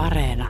Areena. 0.00 0.48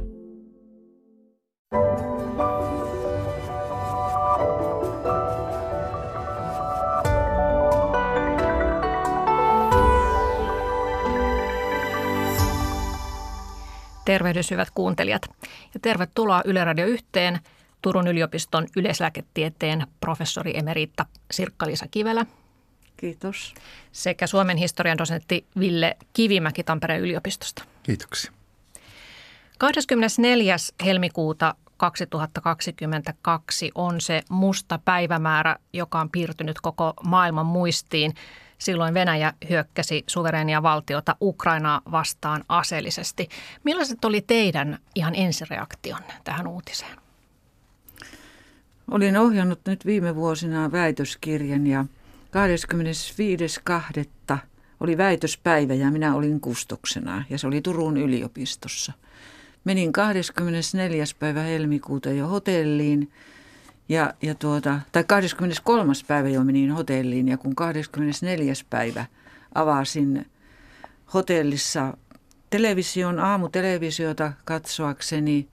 Tervehdys 14.04 14.50
hyvät 14.50 14.70
kuuntelijat 14.70 15.22
ja 15.74 15.80
tervetuloa 15.82 16.42
Yle 16.44 16.64
Radio 16.64 16.86
yhteen 16.86 17.38
Turun 17.82 18.08
yliopiston 18.08 18.66
yleislääketieteen 18.76 19.86
professori 20.00 20.58
emeritta 20.58 21.06
Sirkka-Liisa 21.32 21.88
Kivelä. 21.90 22.26
Kiitos. 22.96 23.54
Sekä 23.92 24.26
Suomen 24.26 24.56
historian 24.56 24.98
dosentti 24.98 25.46
Ville 25.58 25.96
Kivimäki 26.12 26.64
Tampereen 26.64 27.00
yliopistosta. 27.00 27.64
Kiitoksia. 27.82 28.39
24. 29.60 30.56
helmikuuta 30.84 31.54
2022 31.76 33.70
on 33.74 34.00
se 34.00 34.22
musta 34.30 34.78
päivämäärä, 34.84 35.56
joka 35.72 36.00
on 36.00 36.10
piirtynyt 36.10 36.60
koko 36.60 36.94
maailman 37.04 37.46
muistiin. 37.46 38.14
Silloin 38.58 38.94
Venäjä 38.94 39.32
hyökkäsi 39.50 40.04
suvereenia 40.06 40.62
valtiota 40.62 41.16
Ukrainaa 41.20 41.80
vastaan 41.90 42.44
aseellisesti. 42.48 43.28
Millaiset 43.64 44.04
oli 44.04 44.20
teidän 44.20 44.78
ihan 44.94 45.14
ensireaktionne 45.14 46.14
tähän 46.24 46.46
uutiseen? 46.46 46.96
Olin 48.90 49.16
ohjannut 49.16 49.60
nyt 49.66 49.86
viime 49.86 50.14
vuosina 50.16 50.72
väitöskirjan 50.72 51.66
ja 51.66 51.84
25.2. 54.32 54.36
oli 54.80 54.98
väitöspäivä 54.98 55.74
ja 55.74 55.90
minä 55.90 56.14
olin 56.14 56.40
kustoksena 56.40 57.24
ja 57.30 57.38
se 57.38 57.46
oli 57.46 57.62
Turun 57.62 57.96
yliopistossa. 57.96 58.92
Menin 59.64 59.92
24. 59.92 61.04
päivä 61.18 61.42
helmikuuta 61.42 62.10
jo 62.10 62.28
hotelliin 62.28 63.12
ja, 63.88 64.14
ja 64.22 64.34
tuota, 64.34 64.80
tai 64.92 65.04
23. 65.04 65.92
päivä 66.06 66.28
jo 66.28 66.44
menin 66.44 66.70
hotelliin 66.70 67.28
ja 67.28 67.38
kun 67.38 67.54
24. 67.54 68.52
päivä 68.70 69.06
avasin 69.54 70.26
hotellissa 71.14 71.96
television, 72.50 73.18
aamutelevisiota 73.18 74.32
katsoakseni, 74.44 75.48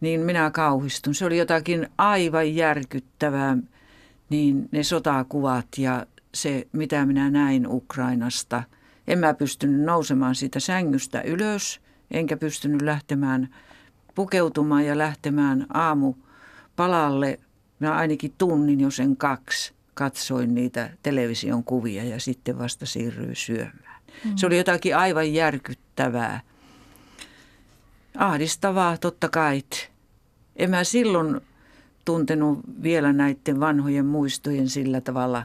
niin 0.00 0.20
minä 0.20 0.50
kauhistun. 0.50 1.14
Se 1.14 1.24
oli 1.24 1.38
jotakin 1.38 1.88
aivan 1.98 2.54
järkyttävää, 2.54 3.58
niin 4.30 4.68
ne 4.72 4.82
sotakuvat 4.82 5.66
ja 5.78 6.06
se, 6.34 6.66
mitä 6.72 7.06
minä 7.06 7.30
näin 7.30 7.66
Ukrainasta. 7.66 8.62
En 9.06 9.18
mä 9.18 9.34
pystynyt 9.34 9.80
nousemaan 9.80 10.34
siitä 10.34 10.60
sängystä 10.60 11.22
ylös, 11.22 11.83
enkä 12.10 12.36
pystynyt 12.36 12.82
lähtemään 12.82 13.48
pukeutumaan 14.14 14.86
ja 14.86 14.98
lähtemään 14.98 15.66
aamu 15.74 16.14
palalle. 16.76 17.40
Mä 17.78 17.94
ainakin 17.94 18.34
tunnin 18.38 18.80
jo 18.80 18.90
sen 18.90 19.16
kaksi 19.16 19.74
katsoin 19.94 20.54
niitä 20.54 20.90
television 21.02 21.64
kuvia 21.64 22.04
ja 22.04 22.20
sitten 22.20 22.58
vasta 22.58 22.86
siirryin 22.86 23.36
syömään. 23.36 24.02
Mm. 24.24 24.36
Se 24.36 24.46
oli 24.46 24.58
jotakin 24.58 24.96
aivan 24.96 25.34
järkyttävää. 25.34 26.40
Ahdistavaa 28.16 28.96
totta 28.98 29.28
kai. 29.28 29.62
En 30.56 30.70
mä 30.70 30.84
silloin 30.84 31.40
tuntenut 32.04 32.58
vielä 32.82 33.12
näiden 33.12 33.60
vanhojen 33.60 34.06
muistojen 34.06 34.68
sillä 34.68 35.00
tavalla 35.00 35.42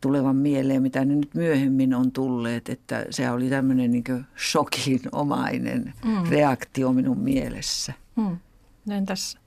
tulevan 0.00 0.36
mieleen, 0.36 0.82
mitä 0.82 1.04
ne 1.04 1.14
nyt 1.14 1.34
myöhemmin 1.34 1.94
on 1.94 2.12
tulleet, 2.12 2.68
että 2.68 3.06
se 3.10 3.30
oli 3.30 3.50
tämmöinen 3.50 3.90
niin 3.90 4.04
shokinomainen 4.50 5.94
mm. 6.04 6.30
reaktio 6.30 6.92
minun 6.92 7.18
mielessä. 7.18 7.92
Mm. 8.16 8.38
Entäs 8.90 9.38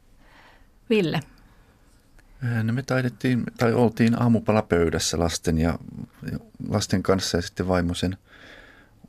Ville? 0.89 1.19
No 2.63 2.73
me 2.73 2.83
taidettiin, 2.83 3.43
tai 3.57 3.73
oltiin 3.73 4.21
aamupalapöydässä 4.21 5.19
lasten 5.19 5.57
ja 5.57 5.79
lasten 6.69 7.03
kanssa 7.03 7.37
ja 7.37 7.41
sitten 7.41 7.67
vaimo 7.67 7.93
sen 7.93 8.17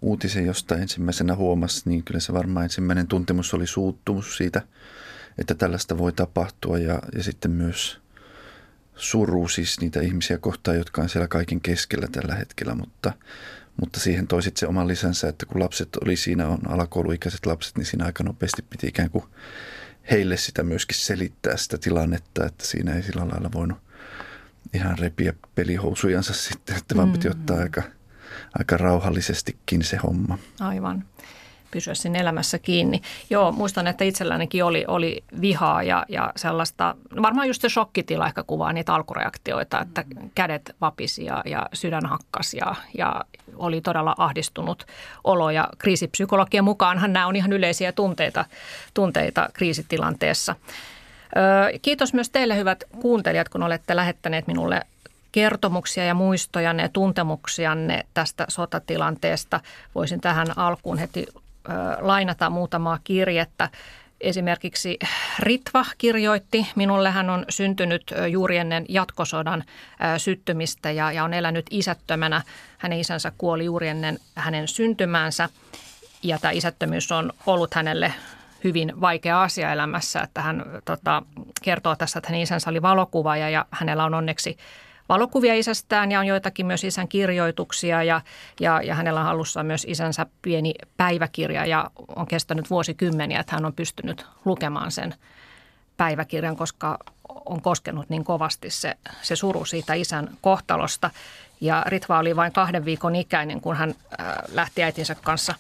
uutisen, 0.03 0.47
josta 0.47 0.77
ensimmäisenä 0.77 1.37
huomasi, 1.37 1.83
niin 1.85 2.05
kyllä 2.05 2.21
se 2.21 2.33
varmaan 2.33 2.65
ensimmäinen 2.65 3.07
tuntemus 3.07 3.55
oli 3.55 3.67
suuttumus 3.67 4.37
siitä, 4.37 4.63
että 5.39 5.55
tällaista 5.55 5.99
voi 5.99 6.13
tapahtua 6.13 6.79
ja, 6.79 7.03
ja 7.15 7.23
sitten 7.23 7.51
myös 7.51 8.01
suru 8.97 9.49
siis 9.49 9.81
niitä 9.81 10.01
ihmisiä 10.01 10.39
kohtaan, 10.39 10.77
jotka 10.77 11.03
on 11.03 11.09
siellä 11.09 11.29
kaiken 11.29 11.61
keskellä 11.61 12.07
tällä 12.13 12.35
hetkellä, 12.35 12.75
mutta, 12.75 13.13
mutta 13.81 14.01
siihen 14.01 14.27
toi 14.27 14.43
sitten 14.43 14.61
se 14.61 14.67
oman 14.67 14.89
lisänsä, 14.89 15.29
että 15.29 15.47
kun 15.47 15.61
lapset 15.61 15.89
oli 16.05 16.17
siinä, 16.17 16.49
on 16.49 16.71
alakouluikäiset 16.71 17.47
lapset, 17.47 17.77
niin 17.77 17.87
siinä 17.87 18.05
aika 18.05 18.25
nopeasti 18.25 18.63
piti 18.63 18.87
ikään 18.87 19.11
kuin 19.11 19.25
heille 20.11 20.37
sitä 20.37 20.63
myöskin 20.63 20.97
selittää 20.97 21.57
sitä 21.57 21.79
tilannetta, 21.79 22.47
että 22.47 22.67
siinä 22.67 22.95
ei 22.95 23.03
sillä 23.03 23.29
lailla 23.29 23.51
voinut 23.55 23.79
ihan 24.75 24.99
repiä 24.99 25.35
pelihousujansa 25.55 26.33
sitten, 26.33 26.77
että 26.77 26.97
vaan 26.97 27.13
piti 27.13 27.29
mm. 27.29 27.33
ottaa 27.33 27.59
aika, 27.59 27.83
aika 28.59 28.77
rauhallisestikin 28.77 29.85
se 29.85 29.97
homma. 29.97 30.39
Aivan 30.61 31.05
pysyä 31.75 31.95
siinä 31.95 32.19
elämässä 32.19 32.59
kiinni. 32.59 33.03
Joo, 33.31 33.53
muistan, 33.53 33.87
että 33.87 34.05
itsellänikin 34.05 34.65
oli, 34.65 34.85
oli 34.89 35.25
vihaa 35.41 35.83
ja, 35.83 36.05
ja 36.09 36.33
sellaista, 36.37 36.95
no 37.15 37.23
varmaan 37.23 37.47
just 37.47 37.63
se 37.63 37.69
shokkitila 37.69 38.27
ehkä 38.27 38.43
kuvaa 38.43 38.73
niitä 38.73 38.95
alkureaktioita, 38.95 39.81
että 39.81 40.05
kädet 40.35 40.77
vapisi 40.81 41.25
ja, 41.25 41.43
ja 41.45 41.67
sydän 41.73 42.07
hakkas 42.07 42.55
ja, 42.55 42.75
ja 42.99 43.25
oli 43.57 43.81
todella 43.81 44.15
ahdistunut 44.19 44.87
olo. 45.25 45.51
Ja 45.51 45.69
kriisipsykologian 45.79 46.65
mukaanhan 46.65 47.13
nämä 47.13 47.27
on 47.27 47.37
ihan 47.37 47.53
yleisiä 47.53 47.93
tunteita, 47.93 48.45
tunteita 48.95 49.49
kriisitilanteessa. 49.53 50.57
Kiitos 51.83 52.15
myös 52.15 52.31
teille 52.31 52.57
hyvät 52.57 52.85
kuuntelijat, 53.01 53.49
kun 53.49 53.63
olette 53.63 53.97
lähettäneet 53.97 54.47
minulle 54.47 54.81
kertomuksia 55.33 56.05
ja 56.05 56.15
muistojanne 56.15 56.83
ja 56.83 56.89
tuntemuksianne 56.89 58.07
tästä 58.15 58.47
sotatilanteesta. 58.49 59.61
Voisin 59.95 60.21
tähän 60.21 60.59
alkuun 60.59 60.99
heti 60.99 61.27
lainata 62.01 62.51
muutamaa 62.51 62.99
kirjettä. 63.05 63.69
Esimerkiksi 64.21 64.99
Ritva 65.39 65.85
kirjoitti, 65.99 66.67
minulle 66.77 67.11
hän 67.11 67.31
on 67.31 67.45
syntynyt 67.49 68.15
juuri 68.31 68.57
ennen 68.57 68.85
jatkosodan 68.89 69.65
syttymistä 70.19 70.91
ja, 70.91 71.13
ja 71.13 71.25
on 71.25 71.35
elänyt 71.35 71.67
isättömänä. 71.71 72.43
Hänen 72.79 73.01
isänsä 73.01 73.33
kuoli 73.39 73.65
juuri 73.65 73.89
ennen 73.89 74.19
hänen 74.35 74.69
syntymäänsä 74.69 75.49
ja 76.23 76.39
tämä 76.39 76.53
isättömyys 76.53 77.13
on 77.13 77.33
ollut 77.47 77.75
hänelle 77.75 78.15
hyvin 78.65 79.01
vaikea 79.01 79.43
asia 79.43 79.73
elämässä, 79.73 80.21
että 80.21 80.43
hän 80.43 80.65
tota, 80.85 81.23
kertoo 81.63 81.97
tässä, 81.97 82.19
että 82.19 82.29
hänen 82.29 82.43
isänsä 82.43 82.71
oli 82.71 82.83
valokuvaaja 82.83 83.51
ja 83.51 83.67
hänellä 83.71 84.05
on 84.05 84.15
onneksi 84.15 84.57
valokuvia 85.09 85.55
isästään 85.55 86.13
ja 86.13 86.21
on 86.21 86.27
joitakin 86.27 86.67
myös 86.67 86.85
isän 86.85 87.09
kirjoituksia 87.09 88.03
ja, 88.03 88.21
ja, 88.61 88.83
ja 88.83 88.95
hänellä 88.95 89.21
on 89.21 89.27
hallussaan 89.27 89.67
myös 89.67 89.87
isänsä 89.89 90.27
pieni 90.43 90.75
päiväkirja 90.97 91.67
ja 91.67 91.91
on 92.17 92.27
kestänyt 92.27 92.71
vuosikymmeniä, 92.71 93.41
että 93.41 93.55
hän 93.55 93.65
on 93.65 93.73
pystynyt 93.73 94.27
lukemaan 94.45 94.91
sen 94.91 95.15
päiväkirjan, 95.97 96.57
koska 96.57 96.99
on 97.47 97.63
koskenut 97.63 98.09
niin 98.09 98.25
kovasti 98.25 98.71
se, 98.71 98.95
se 99.23 99.37
suru 99.37 99.65
siitä 99.65 99.95
isän 99.95 100.31
kohtalosta. 100.41 101.11
Ja 101.61 101.85
Ritva 101.87 102.19
oli 102.19 102.37
vain 102.37 102.53
kahden 102.53 102.85
viikon 102.85 103.17
ikäinen, 103.17 103.61
kun 103.61 103.77
hän 103.77 103.95
äh, 104.21 104.27
lähti 104.53 104.83
äitinsä 104.83 105.15
kanssa 105.15 105.55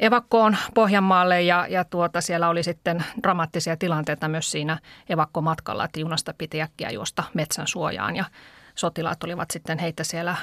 evakkoon 0.00 0.56
Pohjanmaalle 0.74 1.42
ja, 1.42 1.66
ja 1.68 1.84
tuota, 1.84 2.20
siellä 2.20 2.48
oli 2.48 2.62
sitten 2.62 3.04
dramaattisia 3.22 3.76
tilanteita 3.76 4.28
myös 4.28 4.50
siinä 4.50 4.78
evakkomatkalla, 5.08 5.84
että 5.84 6.00
junasta 6.00 6.34
piti 6.38 6.62
äkkiä 6.62 6.90
juosta 6.90 7.24
metsän 7.34 7.66
suojaan 7.66 8.16
ja 8.16 8.24
sotilaat 8.74 9.24
olivat 9.24 9.50
sitten 9.50 9.78
heitä 9.78 10.04
siellä 10.04 10.36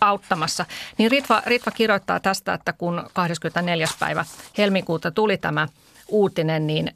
auttamassa. 0.00 0.66
Niin 0.98 1.10
Ritva, 1.10 1.42
Ritva 1.46 1.70
kirjoittaa 1.70 2.20
tästä, 2.20 2.54
että 2.54 2.72
kun 2.72 3.10
24. 3.12 3.86
päivä 3.98 4.24
helmikuuta 4.58 5.10
tuli 5.10 5.38
tämä 5.38 5.68
uutinen, 6.08 6.66
niin 6.66 6.94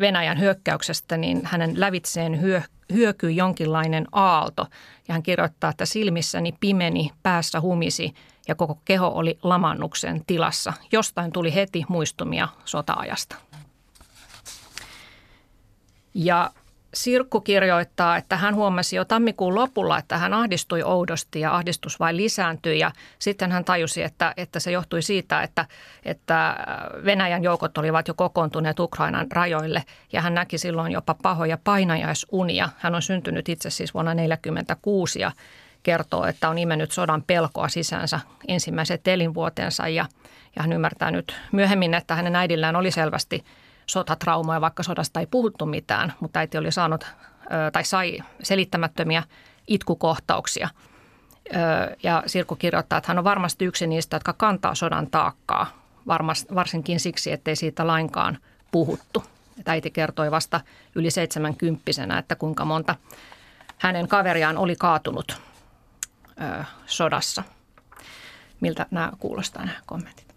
Venäjän 0.00 0.40
hyökkäyksestä, 0.40 1.16
niin 1.16 1.40
hänen 1.44 1.80
lävitseen 1.80 2.40
hyö, 2.40 2.62
hyökyi 2.92 3.36
jonkinlainen 3.36 4.06
aalto. 4.12 4.66
Ja 5.08 5.14
hän 5.14 5.22
kirjoittaa, 5.22 5.70
että 5.70 5.86
silmissäni 5.86 6.54
pimeni, 6.60 7.10
päässä 7.22 7.60
humisi 7.60 8.14
ja 8.48 8.54
koko 8.54 8.78
keho 8.84 9.08
oli 9.08 9.38
lamannuksen 9.42 10.22
tilassa. 10.26 10.72
Jostain 10.92 11.32
tuli 11.32 11.54
heti 11.54 11.84
muistumia 11.88 12.48
sotaajasta. 12.64 13.36
Ja 16.14 16.50
Sirkku 16.94 17.40
kirjoittaa, 17.40 18.16
että 18.16 18.36
hän 18.36 18.54
huomasi 18.54 18.96
jo 18.96 19.04
tammikuun 19.04 19.54
lopulla, 19.54 19.98
että 19.98 20.18
hän 20.18 20.34
ahdistui 20.34 20.82
oudosti 20.82 21.40
ja 21.40 21.56
ahdistus 21.56 22.00
vain 22.00 22.16
lisääntyi. 22.16 22.78
Ja 22.78 22.90
sitten 23.18 23.52
hän 23.52 23.64
tajusi, 23.64 24.02
että, 24.02 24.34
että 24.36 24.60
se 24.60 24.70
johtui 24.70 25.02
siitä, 25.02 25.42
että, 25.42 25.66
että 26.04 26.56
Venäjän 27.04 27.42
joukot 27.42 27.78
olivat 27.78 28.08
jo 28.08 28.14
kokoontuneet 28.14 28.80
Ukrainan 28.80 29.26
rajoille. 29.32 29.84
Ja 30.12 30.20
hän 30.20 30.34
näki 30.34 30.58
silloin 30.58 30.92
jopa 30.92 31.14
pahoja 31.22 31.58
painajaisunia. 31.64 32.68
Hän 32.78 32.94
on 32.94 33.02
syntynyt 33.02 33.48
itse 33.48 33.70
siis 33.70 33.94
vuonna 33.94 34.10
1946 34.10 35.20
ja 35.20 35.32
kertoo, 35.82 36.24
että 36.24 36.48
on 36.48 36.58
imennyt 36.58 36.92
sodan 36.92 37.22
pelkoa 37.22 37.68
sisäänsä 37.68 38.20
ensimmäiset 38.48 39.08
elinvuotensa 39.08 39.88
ja, 39.88 40.06
Ja 40.56 40.62
hän 40.62 40.72
ymmärtää 40.72 41.10
nyt 41.10 41.36
myöhemmin, 41.52 41.94
että 41.94 42.14
hänen 42.14 42.36
äidillään 42.36 42.76
oli 42.76 42.90
selvästi 42.90 43.44
sotatraumaa, 43.90 44.60
vaikka 44.60 44.82
sodasta 44.82 45.20
ei 45.20 45.26
puhuttu 45.26 45.66
mitään, 45.66 46.12
mutta 46.20 46.38
äiti 46.38 46.58
oli 46.58 46.72
saanut 46.72 47.06
tai 47.72 47.84
sai 47.84 48.18
selittämättömiä 48.42 49.22
itkukohtauksia. 49.66 50.68
Ja 52.02 52.22
Sirku 52.26 52.56
kirjoittaa, 52.56 52.98
että 52.98 53.08
hän 53.08 53.18
on 53.18 53.24
varmasti 53.24 53.64
yksi 53.64 53.86
niistä, 53.86 54.16
jotka 54.16 54.32
kantaa 54.32 54.74
sodan 54.74 55.10
taakkaa, 55.10 55.66
varsinkin 56.54 57.00
siksi, 57.00 57.32
ettei 57.32 57.56
siitä 57.56 57.86
lainkaan 57.86 58.38
puhuttu. 58.70 59.24
Että 59.58 59.72
äiti 59.72 59.90
kertoi 59.90 60.30
vasta 60.30 60.60
yli 60.94 61.10
70 61.10 62.18
että 62.18 62.34
kuinka 62.36 62.64
monta 62.64 62.94
hänen 63.78 64.08
kaveriaan 64.08 64.56
oli 64.58 64.76
kaatunut 64.76 65.40
sodassa. 66.86 67.42
Miltä 68.60 68.86
nämä 68.90 69.12
kuulostaa 69.18 69.64
nämä 69.64 69.78
kommentit? 69.86 70.29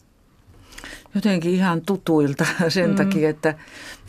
Jotenkin 1.15 1.51
ihan 1.51 1.81
tutuilta 1.85 2.45
sen 2.69 2.89
mm. 2.89 2.95
takia, 2.95 3.29
että 3.29 3.55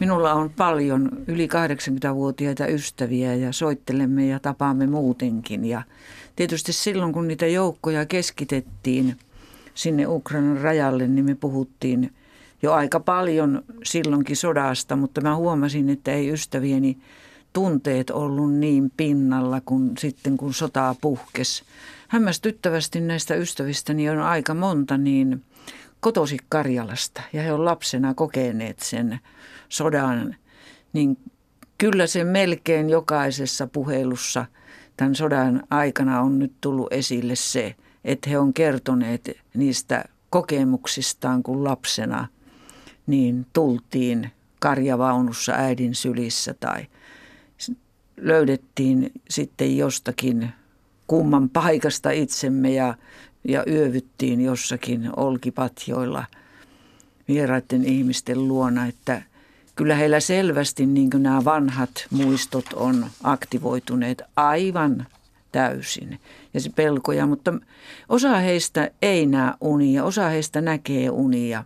minulla 0.01 0.35
on 0.35 0.51
paljon 0.51 1.09
yli 1.27 1.47
80-vuotiaita 1.47 2.67
ystäviä 2.67 3.35
ja 3.35 3.53
soittelemme 3.53 4.27
ja 4.27 4.41
tapaamme 4.41 4.87
muutenkin. 4.87 5.65
Ja 5.65 5.83
tietysti 6.37 6.73
silloin, 6.73 7.13
kun 7.13 7.29
niitä 7.29 7.47
joukkoja 7.47 8.07
keskitettiin 8.07 9.17
sinne 9.75 10.07
Ukrainan 10.07 10.61
rajalle, 10.61 11.09
niin 11.09 11.25
me 11.25 11.35
puhuttiin 11.35 12.13
jo 12.63 12.73
aika 12.73 13.01
paljon 13.01 13.63
silloinkin 13.85 14.37
sodasta, 14.37 14.97
mutta 14.97 15.21
mä 15.21 15.37
huomasin, 15.37 15.89
että 15.89 16.13
ei 16.13 16.33
ystävieni 16.33 16.99
tunteet 17.53 18.11
ollut 18.11 18.55
niin 18.55 18.93
pinnalla 18.97 19.61
kuin 19.65 19.91
sitten, 19.99 20.37
kun 20.37 20.55
sotaa 20.55 20.95
puhkes. 21.01 21.65
Hämmästyttävästi 22.09 23.01
näistä 23.01 23.35
ystävistäni 23.35 24.11
on 24.11 24.19
aika 24.19 24.55
monta 24.55 24.99
niin 24.99 25.43
kotosi 26.05 26.37
Karjalasta 26.49 27.23
ja 27.33 27.43
he 27.43 27.53
on 27.53 27.65
lapsena 27.65 28.15
kokeneet 28.15 28.81
sen 28.81 29.21
sodan, 29.69 30.37
niin 30.93 31.19
kyllä 31.79 32.07
se 32.07 32.25
melkein 32.25 32.91
jokaisessa 32.91 33.67
puhelussa 33.67 34.47
tämän 34.97 35.15
sodan 35.15 35.63
aikana 35.71 36.21
on 36.21 36.39
nyt 36.39 36.53
tullut 36.61 36.93
esille 36.93 37.37
se, 37.37 37.75
että 38.05 38.31
he 38.31 38.39
on 38.39 38.55
kertoneet 38.55 39.31
niistä 39.55 40.05
kokemuksistaan, 40.31 41.43
kun 41.43 41.65
lapsena 41.65 42.29
niin 43.07 43.47
tultiin 43.53 44.31
karjavaunussa 44.61 45.53
äidin 45.53 45.95
sylissä 45.95 46.55
tai 46.55 46.87
löydettiin 48.17 49.13
sitten 49.31 49.77
jostakin 49.77 50.51
kumman 51.07 51.49
paikasta 51.49 52.11
itsemme 52.11 52.71
ja, 52.71 52.95
ja 53.45 53.65
yövyttiin 53.67 54.41
jossakin 54.41 55.11
olkipatjoilla 55.17 56.25
vieraiden 57.29 57.85
ihmisten 57.85 58.49
luona, 58.49 58.87
että 58.87 59.23
kyllä 59.77 59.95
heillä 59.95 60.21
selvästi 60.21 60.87
niin 60.87 61.11
nämä 61.19 61.45
vanhat 61.45 62.07
muistot 62.11 62.73
on 62.73 63.07
aktivoituneet 63.23 64.23
aivan 64.37 65.07
täysin 65.53 66.21
ja 66.55 66.61
se 66.61 66.71
pelkoja, 66.71 67.27
mutta 67.27 67.55
osa 68.09 68.37
heistä 68.37 68.91
ei 69.03 69.27
näe 69.27 69.53
unia, 69.61 70.05
osa 70.05 70.29
heistä 70.29 70.61
näkee 70.61 71.11
unia 71.11 71.65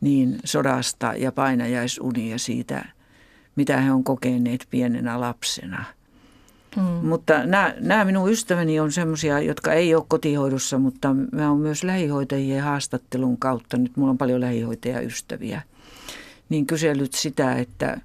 niin 0.00 0.38
sodasta 0.44 1.14
ja 1.16 1.32
painajaisunia 1.32 2.38
siitä, 2.38 2.84
mitä 3.56 3.80
he 3.80 3.92
on 3.92 4.04
kokeneet 4.04 4.66
pienenä 4.70 5.20
lapsena. 5.20 5.84
Mm. 6.76 6.82
Mutta 6.82 7.46
nämä, 7.46 7.74
nämä 7.80 8.04
minun 8.04 8.30
ystäväni 8.30 8.80
on 8.80 8.92
sellaisia, 8.92 9.40
jotka 9.40 9.72
ei 9.72 9.94
ole 9.94 10.04
kotihoidossa, 10.08 10.78
mutta 10.78 11.14
mä 11.32 11.50
oon 11.50 11.60
myös 11.60 11.84
lähihoitajien 11.84 12.62
haastattelun 12.62 13.38
kautta, 13.38 13.76
nyt 13.76 13.96
mulla 13.96 14.10
on 14.10 14.18
paljon 14.18 14.40
lähihoitajaystäviä, 14.40 15.62
niin 16.48 16.66
kysellyt 16.66 17.12
sitä, 17.12 17.54
että 17.54 18.00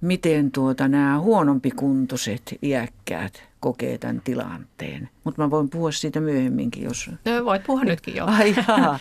miten 0.00 0.50
tuota 0.50 0.88
nämä 0.88 1.20
huonompikuntoiset 1.20 2.58
iäkkäät 2.62 3.42
kokee 3.60 3.98
tämän 3.98 4.20
tilanteen. 4.24 5.08
Mutta 5.24 5.42
mä 5.42 5.50
voin 5.50 5.70
puhua 5.70 5.92
siitä 5.92 6.20
myöhemminkin, 6.20 6.82
jos... 6.82 7.10
No, 7.24 7.44
voit 7.44 7.62
puhua 7.64 7.84
nytkin 7.84 8.16
jo. 8.16 8.24
Ai 8.26 8.54
jaa. 8.68 8.98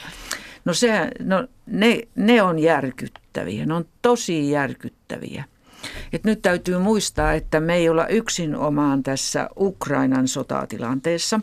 No, 0.65 0.73
se, 0.73 1.11
no 1.19 1.47
ne, 1.65 2.01
ne 2.15 2.41
on 2.41 2.59
järkyttäviä, 2.59 3.65
ne 3.65 3.73
on 3.73 3.85
tosi 4.01 4.51
järkyttäviä. 4.51 5.43
Et 6.13 6.23
nyt 6.23 6.41
täytyy 6.41 6.77
muistaa, 6.77 7.33
että 7.33 7.59
me 7.59 7.75
ei 7.75 7.89
olla 7.89 8.07
yksin 8.07 8.55
omaan 8.55 9.03
tässä 9.03 9.49
Ukrainan 9.57 10.27
sotatilanteessa, 10.27 11.39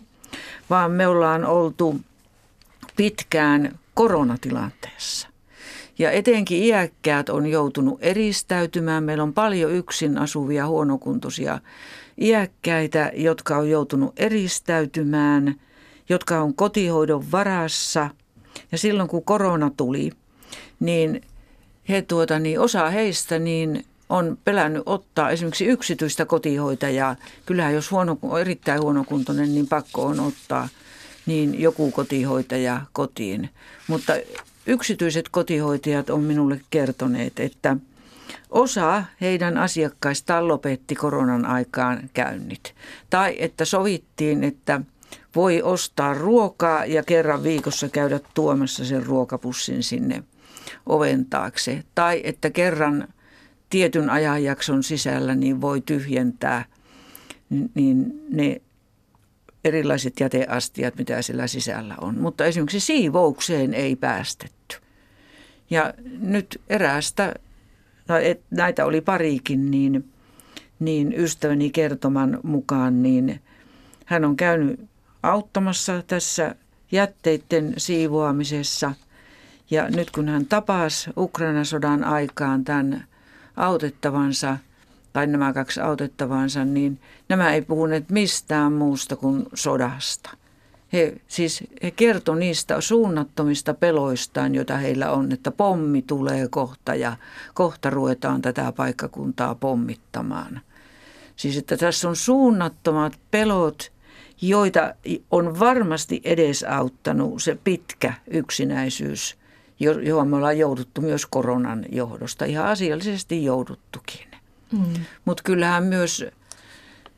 vaan 0.71 0.91
me 0.91 1.07
ollaan 1.07 1.45
oltu 1.45 2.01
pitkään 2.97 3.79
koronatilanteessa. 3.95 5.29
Ja 5.99 6.11
etenkin 6.11 6.63
iäkkäät 6.63 7.29
on 7.29 7.47
joutunut 7.47 7.99
eristäytymään. 8.01 9.05
Meillä 9.05 9.23
on 9.23 9.35
paljon 9.35 9.73
yksin 9.73 10.19
asuvia 10.19 10.67
huonokuntoisia 10.67 11.61
iäkkäitä, 12.21 13.11
jotka 13.15 13.57
on 13.57 13.71
joutunut 13.71 14.13
eristäytymään, 14.17 15.55
jotka 16.09 16.41
on 16.41 16.55
kotihoidon 16.55 17.31
varassa. 17.33 18.11
Ja 18.73 18.79
silloin 18.79 19.09
kun 19.09 19.25
korona 19.25 19.71
tuli, 19.77 20.11
niin 20.81 21.23
he 21.89 22.03
tuota, 22.03 22.39
niin 22.39 22.61
osa 22.61 22.91
heistä 22.91 23.39
niin 23.39 23.85
on 24.09 24.39
pelännyt 24.45 24.83
ottaa 24.87 25.31
esimerkiksi 25.31 25.67
yksityistä 25.67 26.25
kotihoitajaa. 26.25 27.17
Kyllähän 27.47 27.75
jos 27.75 27.91
huono, 27.91 28.19
on 28.23 28.41
erittäin 28.41 28.81
huonokuntoinen, 28.81 29.55
niin 29.55 29.67
pakko 29.69 30.07
on 30.07 30.21
ottaa 30.21 30.69
niin 31.27 31.61
joku 31.61 31.91
kotihoitaja 31.91 32.81
kotiin. 32.93 33.51
Mutta 33.89 34.13
yksityiset 34.67 35.29
kotihoitajat 35.29 36.11
on 36.11 36.23
minulle 36.23 36.61
kertoneet, 36.71 37.41
että 37.41 37.77
osa 38.51 39.05
heidän 39.21 39.59
asiakkaistaan 39.59 40.49
lopetti 40.49 40.95
koronan 40.95 41.47
aikaan 41.47 42.11
käynnit. 42.15 42.75
Tai 43.11 43.37
että 43.39 43.65
sovittiin, 43.65 44.45
että 44.45 44.81
voi 45.37 45.63
ostaa 45.63 46.15
ruokaa 46.15 46.85
ja 46.85 47.03
kerran 47.03 47.43
viikossa 47.43 47.89
käydä 47.89 48.21
tuomassa 48.35 48.85
sen 48.85 49.07
ruokapussin 49.07 49.83
sinne 49.83 50.23
oven 50.87 51.25
taakse. 51.25 51.85
Tai 51.95 52.21
että 52.25 52.51
kerran 52.51 53.09
tietyn 53.75 54.11
ajanjakson 54.11 54.83
sisällä 54.83 55.35
niin 55.35 55.61
voi 55.61 55.81
tyhjentää 55.81 56.65
niin 57.75 58.23
ne 58.31 58.61
erilaiset 59.65 60.21
jäteastiat, 60.21 60.97
mitä 60.99 61.23
siellä 61.23 61.47
sisällä 61.47 61.95
on. 62.01 62.21
Mutta 62.21 62.45
esimerkiksi 62.45 62.81
siivoukseen 62.81 63.75
ei 63.75 63.97
päästetty. 63.97 64.77
Ja 65.71 65.95
nyt 66.21 66.61
eräästä, 66.69 67.35
tai 68.07 68.31
et, 68.31 68.41
näitä 68.51 68.85
oli 68.85 69.01
parikin, 69.01 69.71
niin, 69.71 70.11
niin 70.79 71.15
ystäväni 71.17 71.71
kertoman 71.71 72.41
mukaan, 72.43 73.03
niin 73.03 73.41
hän 74.07 74.25
on 74.25 74.37
käynyt 74.37 74.81
auttamassa 75.23 76.03
tässä 76.07 76.55
jätteiden 76.93 77.75
siivoamisessa. 77.77 78.95
Ja 79.71 79.91
nyt 79.91 80.11
kun 80.11 80.29
hän 80.29 80.47
tapasi 80.47 81.11
Ukrainan 81.17 81.67
sodan 81.67 82.05
aikaan 82.05 82.65
tämän 82.65 83.05
autettavansa, 83.57 84.57
tai 85.13 85.27
nämä 85.27 85.53
kaksi 85.53 85.81
autettavansa, 85.81 86.65
niin 86.65 87.01
nämä 87.29 87.53
ei 87.53 87.63
puhuneet 87.63 88.11
mistään 88.11 88.73
muusta 88.73 89.17
kuin 89.17 89.47
sodasta. 89.55 90.31
He, 90.93 91.17
siis 91.29 91.65
he 91.83 91.91
kertoi 91.91 92.39
niistä 92.39 92.81
suunnattomista 92.81 93.75
peloistaan, 93.75 94.55
joita 94.55 94.77
heillä 94.77 95.11
on, 95.11 95.33
että 95.33 95.51
pommi 95.51 96.03
tulee 96.03 96.49
kohta 96.49 96.95
ja 96.95 97.17
kohta 97.55 97.91
ruvetaan 97.91 98.43
tätä 98.43 98.73
paikkakuntaa 98.73 99.55
pommittamaan. 99.55 100.61
Siis 101.37 101.57
että 101.57 101.77
tässä 101.77 102.09
on 102.09 102.17
suunnattomat 102.17 103.19
pelot, 103.31 103.93
joita 104.43 104.95
on 105.31 105.59
varmasti 105.59 106.21
edesauttanut 106.25 107.43
se 107.43 107.59
pitkä 107.65 108.15
yksinäisyys– 108.31 109.37
johon 109.81 110.29
me 110.29 110.37
ollaan 110.37 110.59
jouduttu 110.59 111.01
myös 111.01 111.27
koronan 111.27 111.85
johdosta. 111.93 112.45
Ihan 112.45 112.67
asiallisesti 112.67 113.45
jouduttukin. 113.45 114.27
Mm. 114.73 115.05
Mutta 115.25 115.43
kyllähän 115.43 115.85
myös 115.85 116.25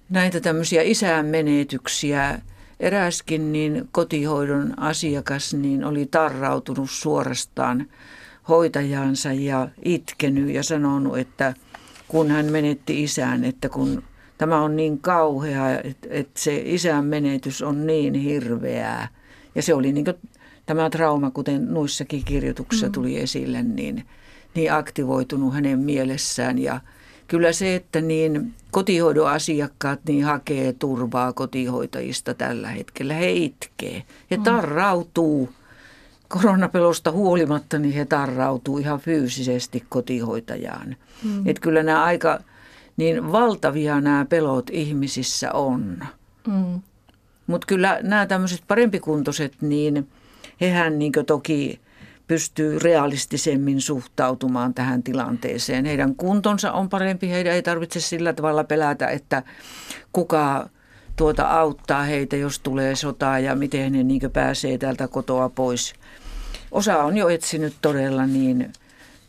näitä 0.08 0.40
tämmöisiä 0.40 0.82
isän 0.82 1.26
menetyksiä, 1.26 2.40
eräskin 2.80 3.52
niin 3.52 3.88
kotihoidon 3.92 4.74
asiakas 4.76 5.54
niin 5.54 5.84
oli 5.84 6.06
tarrautunut 6.06 6.90
suorastaan 6.90 7.86
hoitajansa 8.48 9.32
ja 9.32 9.68
itkenyt 9.84 10.54
ja 10.54 10.62
sanonut, 10.62 11.18
että 11.18 11.54
kun 12.08 12.30
hän 12.30 12.46
menetti 12.46 13.02
isän, 13.02 13.44
että 13.44 13.68
kun 13.68 14.02
tämä 14.38 14.62
on 14.62 14.76
niin 14.76 14.98
kauhea, 14.98 15.80
että, 15.80 16.08
että 16.10 16.40
se 16.40 16.62
isän 16.64 17.04
menetys 17.04 17.62
on 17.62 17.86
niin 17.86 18.14
hirveää. 18.14 19.08
Ja 19.54 19.62
se 19.62 19.74
oli 19.74 19.92
niin 19.92 20.04
tämä 20.66 20.90
trauma, 20.90 21.30
kuten 21.30 21.74
nuissakin 21.74 22.24
kirjoituksissa 22.24 22.86
mm. 22.86 22.92
tuli 22.92 23.20
esille, 23.20 23.62
niin, 23.62 24.06
niin 24.54 24.72
aktivoitunut 24.72 25.54
hänen 25.54 25.78
mielessään. 25.78 26.58
Ja 26.58 26.80
kyllä 27.28 27.52
se, 27.52 27.74
että 27.74 28.00
niin 28.00 28.54
kotihoidon 28.70 29.30
asiakkaat 29.30 30.00
niin 30.08 30.24
hakee 30.24 30.72
turvaa 30.72 31.32
kotihoitajista 31.32 32.34
tällä 32.34 32.68
hetkellä, 32.68 33.14
he 33.14 33.32
itkee 33.32 34.02
ja 34.30 34.36
mm. 34.36 34.42
tarrautuu 34.42 35.52
koronapelosta 36.28 37.12
huolimatta, 37.12 37.78
niin 37.78 37.94
he 37.94 38.04
tarrautuu 38.04 38.78
ihan 38.78 39.00
fyysisesti 39.00 39.84
kotihoitajaan. 39.88 40.96
Mm. 41.24 41.48
Että 41.48 41.60
kyllä 41.60 41.82
nämä 41.82 42.04
aika 42.04 42.40
niin 42.96 43.32
valtavia 43.32 44.00
nämä 44.00 44.24
pelot 44.24 44.70
ihmisissä 44.70 45.52
on. 45.52 45.98
Mm. 46.46 46.80
Mutta 47.46 47.66
kyllä 47.66 47.98
nämä 48.02 48.26
tämmöiset 48.26 48.62
parempikuntoiset, 48.68 49.52
niin 49.60 50.08
hehän 50.60 50.98
niin 50.98 51.12
toki 51.26 51.80
pystyy 52.26 52.78
realistisemmin 52.78 53.80
suhtautumaan 53.80 54.74
tähän 54.74 55.02
tilanteeseen. 55.02 55.84
Heidän 55.84 56.14
kuntonsa 56.14 56.72
on 56.72 56.88
parempi, 56.88 57.30
heidän 57.30 57.54
ei 57.54 57.62
tarvitse 57.62 58.00
sillä 58.00 58.32
tavalla 58.32 58.64
pelätä, 58.64 59.06
että 59.06 59.42
kuka 60.12 60.68
tuota 61.16 61.50
auttaa 61.50 62.02
heitä, 62.02 62.36
jos 62.36 62.58
tulee 62.58 62.96
sotaa 62.96 63.38
ja 63.38 63.54
miten 63.54 63.92
ne 63.92 64.02
niin 64.02 64.30
pääsee 64.32 64.78
täältä 64.78 65.08
kotoa 65.08 65.48
pois. 65.48 65.94
Osa 66.70 66.98
on 66.98 67.16
jo 67.16 67.28
etsinyt 67.28 67.74
todella 67.82 68.26
niin 68.26 68.72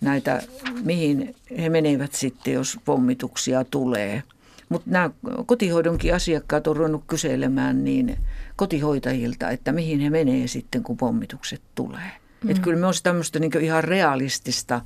näitä, 0.02 0.42
mihin 0.84 1.36
he 1.58 1.70
menevät 1.70 2.14
sitten, 2.14 2.54
jos 2.54 2.80
pommituksia 2.86 3.64
tulee. 3.64 4.24
Mutta 4.70 4.90
nämä 4.92 5.10
kotihoidonkin 5.46 6.16
asiakkaat 6.16 6.68
on 6.68 6.76
ruvennut 6.76 7.04
kyselemään 7.08 7.84
niin 7.84 8.18
kotihoitajilta, 8.56 9.50
että 9.50 9.72
mihin 9.72 10.00
he 10.00 10.10
menee 10.10 10.48
sitten, 10.48 10.84
kun 10.84 10.98
pommitukset 10.98 11.62
tulee. 11.76 12.12
Mm. 12.44 12.50
Että 12.50 12.62
kyllä 12.62 12.80
me 12.80 12.88
on 12.88 12.94
tämmöistä 13.04 13.40
niin 13.40 13.62
ihan 13.62 13.84
realistista 13.84 14.82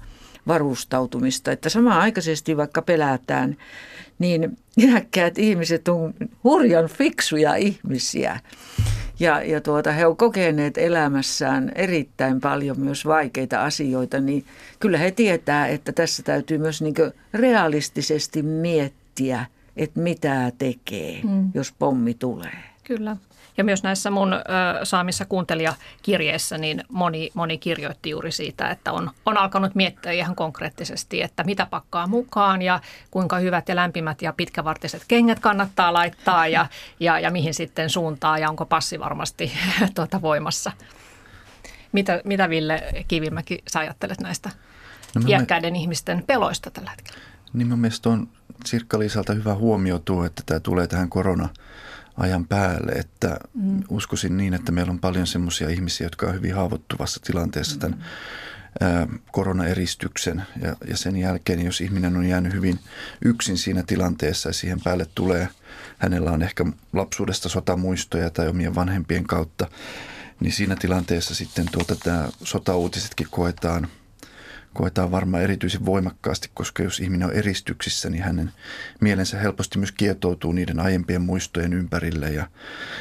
varustautumista, 0.47 1.51
että 1.51 1.69
samaan 1.69 2.01
aikaisesti 2.01 2.57
vaikka 2.57 2.81
pelätään, 2.81 3.57
niin 4.19 4.57
iäkkäät 4.77 5.38
ihmiset 5.38 5.88
on 5.88 6.13
hurjan 6.43 6.88
fiksuja 6.88 7.55
ihmisiä. 7.55 8.39
Ja, 9.19 9.43
ja 9.43 9.61
tuota, 9.61 9.91
he 9.91 10.05
ovat 10.05 10.17
kokeneet 10.17 10.77
elämässään 10.77 11.71
erittäin 11.75 12.41
paljon 12.41 12.79
myös 12.79 13.05
vaikeita 13.05 13.63
asioita, 13.63 14.19
niin 14.19 14.45
kyllä 14.79 14.97
he 14.97 15.11
tietää, 15.11 15.67
että 15.67 15.91
tässä 15.91 16.23
täytyy 16.23 16.57
myös 16.57 16.81
niin 16.81 16.95
realistisesti 17.33 18.43
miettiä, 18.43 19.45
että 19.78 20.00
mitä 20.00 20.51
tekee, 20.58 21.22
mm. 21.24 21.51
jos 21.54 21.72
pommi 21.80 22.13
tulee. 22.13 22.63
Kyllä. 22.84 23.18
Ja 23.58 23.63
myös 23.63 23.84
näissä 23.84 24.12
mun 24.12 24.34
ö, 24.34 24.40
saamissa 24.84 25.25
kuuntelijakirjeissä 25.25 26.58
niin 26.58 26.84
moni, 26.90 27.32
moni 27.34 27.58
kirjoitti 27.58 28.10
juuri 28.10 28.32
siitä, 28.32 28.70
että 28.70 28.92
on, 28.92 29.12
on 29.25 29.38
alkanut 29.38 29.75
miettiä 29.75 30.12
ihan 30.12 30.36
konkreettisesti, 30.36 31.22
että 31.22 31.44
mitä 31.44 31.66
pakkaa 31.66 32.08
mukaan 32.08 32.62
ja 32.62 32.80
kuinka 33.12 33.38
hyvät 33.38 33.70
ja 33.70 33.75
lämpimät 33.75 34.22
ja 34.22 34.34
pitkävartiset 34.34 35.04
kengät 35.08 35.40
kannattaa 35.40 35.94
laittaa 35.94 36.48
ja, 36.48 36.66
ja, 37.00 37.20
ja 37.20 37.32
mihin 37.32 37.54
sitten 37.54 37.90
suuntaa 37.90 38.38
ja 38.38 38.50
onko 38.50 38.66
passi 38.66 39.00
varmasti 39.00 39.51
tuota 39.96 40.22
voimassa. 40.22 40.72
Mitä, 41.92 42.22
mitä 42.24 42.50
Ville 42.50 42.84
Kivimäki 43.08 43.63
sä 43.68 43.80
ajattelet 43.80 44.20
näistä 44.20 44.50
no 45.16 45.22
iäkkäiden 45.28 45.74
me... 45.74 45.80
ihmisten 45.80 46.24
peloista 46.28 46.72
tällä 46.72 46.90
hetkellä? 46.90 47.30
Niin 47.53 47.67
mun 47.67 47.79
mielestä 47.79 48.10
on 48.10 48.27
Sirkka-Liisalta 48.65 49.34
hyvä 49.34 49.55
huomio 49.55 50.00
tuo, 50.00 50.25
että 50.25 50.43
tämä 50.46 50.60
tulee 50.60 50.88
tähän 50.88 51.10
korona 51.10 51.50
ajan 52.17 52.48
päälle, 52.48 52.91
että 52.91 53.38
mm. 53.53 53.84
uskoisin 53.89 54.38
niin, 54.38 54.53
että 54.53 54.72
meillä 54.72 54.91
on 54.91 55.00
paljon 55.00 55.27
semmoisia 55.27 55.70
ihmisiä, 55.70 56.05
jotka 56.05 56.27
on 56.27 56.34
hyvin 56.34 56.55
haavoittuvassa 56.55 57.20
tilanteessa 57.24 57.79
tämän 57.79 58.00
mm. 59.08 59.20
koronaeristyksen 59.31 60.43
ja, 60.62 60.75
ja 60.88 60.98
sen 60.98 61.17
jälkeen, 61.17 61.65
jos 61.65 61.81
ihminen 61.81 62.17
on 62.17 62.25
jäänyt 62.25 62.53
hyvin 62.53 62.79
yksin 63.25 63.58
siinä 63.58 63.84
tilanteessa 63.88 64.50
ja 64.50 64.53
siihen 64.53 64.81
päälle 64.84 65.08
tulee, 65.15 65.50
hänellä 65.98 66.31
on 66.31 66.41
ehkä 66.41 66.65
lapsuudesta 66.93 67.50
sotamuistoja 67.50 68.29
tai 68.29 68.48
omien 68.48 68.75
vanhempien 68.75 69.24
kautta, 69.24 69.67
niin 70.39 70.53
siinä 70.53 70.75
tilanteessa 70.75 71.36
sitten 71.36 71.65
tuota, 71.72 71.96
tämä 71.96 72.29
sotauutisetkin 72.43 73.27
koetaan– 73.31 73.88
koetaan 74.74 75.12
varmaan 75.12 75.44
erityisen 75.44 75.86
voimakkaasti, 75.86 76.51
koska 76.54 76.84
jos 76.84 77.00
ihminen 77.00 77.28
on 77.28 77.34
eristyksissä, 77.34 78.10
niin 78.10 78.24
hänen 78.24 78.51
mielensä 79.01 79.40
helposti 79.40 79.78
myös 79.78 79.92
kietoutuu 79.92 80.51
niiden 80.51 80.80
aiempien 80.80 81.22
muistojen 81.22 81.74
ympärille 81.74 82.30
ja, 82.30 82.48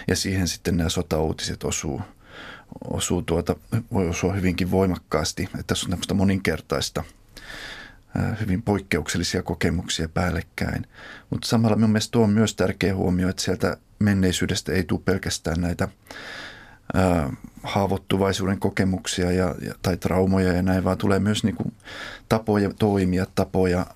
ja 0.08 0.16
siihen 0.16 0.48
sitten 0.48 0.76
nämä 0.76 0.88
sotauutiset 0.88 1.64
osuu, 1.64 2.00
osuu 2.90 3.22
tuota, 3.22 3.56
voi 3.92 4.08
osua 4.08 4.32
hyvinkin 4.32 4.70
voimakkaasti, 4.70 5.42
että 5.42 5.62
tässä 5.66 5.86
on 5.86 5.90
tämmöistä 5.90 6.14
moninkertaista 6.14 7.04
hyvin 8.40 8.62
poikkeuksellisia 8.62 9.42
kokemuksia 9.42 10.08
päällekkäin. 10.08 10.86
Mutta 11.30 11.48
samalla 11.48 11.76
minun 11.76 11.90
mielestä 11.90 12.12
tuo 12.12 12.24
on 12.24 12.30
myös 12.30 12.54
tärkeä 12.54 12.94
huomio, 12.94 13.28
että 13.28 13.42
sieltä 13.42 13.76
menneisyydestä 13.98 14.72
ei 14.72 14.84
tule 14.84 15.00
pelkästään 15.04 15.60
näitä 15.60 15.88
haavoittuvaisuuden 17.62 18.60
kokemuksia 18.60 19.32
ja, 19.32 19.54
ja, 19.62 19.74
tai 19.82 19.96
traumoja 19.96 20.52
ja 20.52 20.62
näin, 20.62 20.84
vaan 20.84 20.98
tulee 20.98 21.18
myös 21.18 21.44
niin 21.44 21.56
kuin 21.56 21.72
tapoja 22.28 22.70
toimia, 22.78 23.26
tapoja 23.34 23.86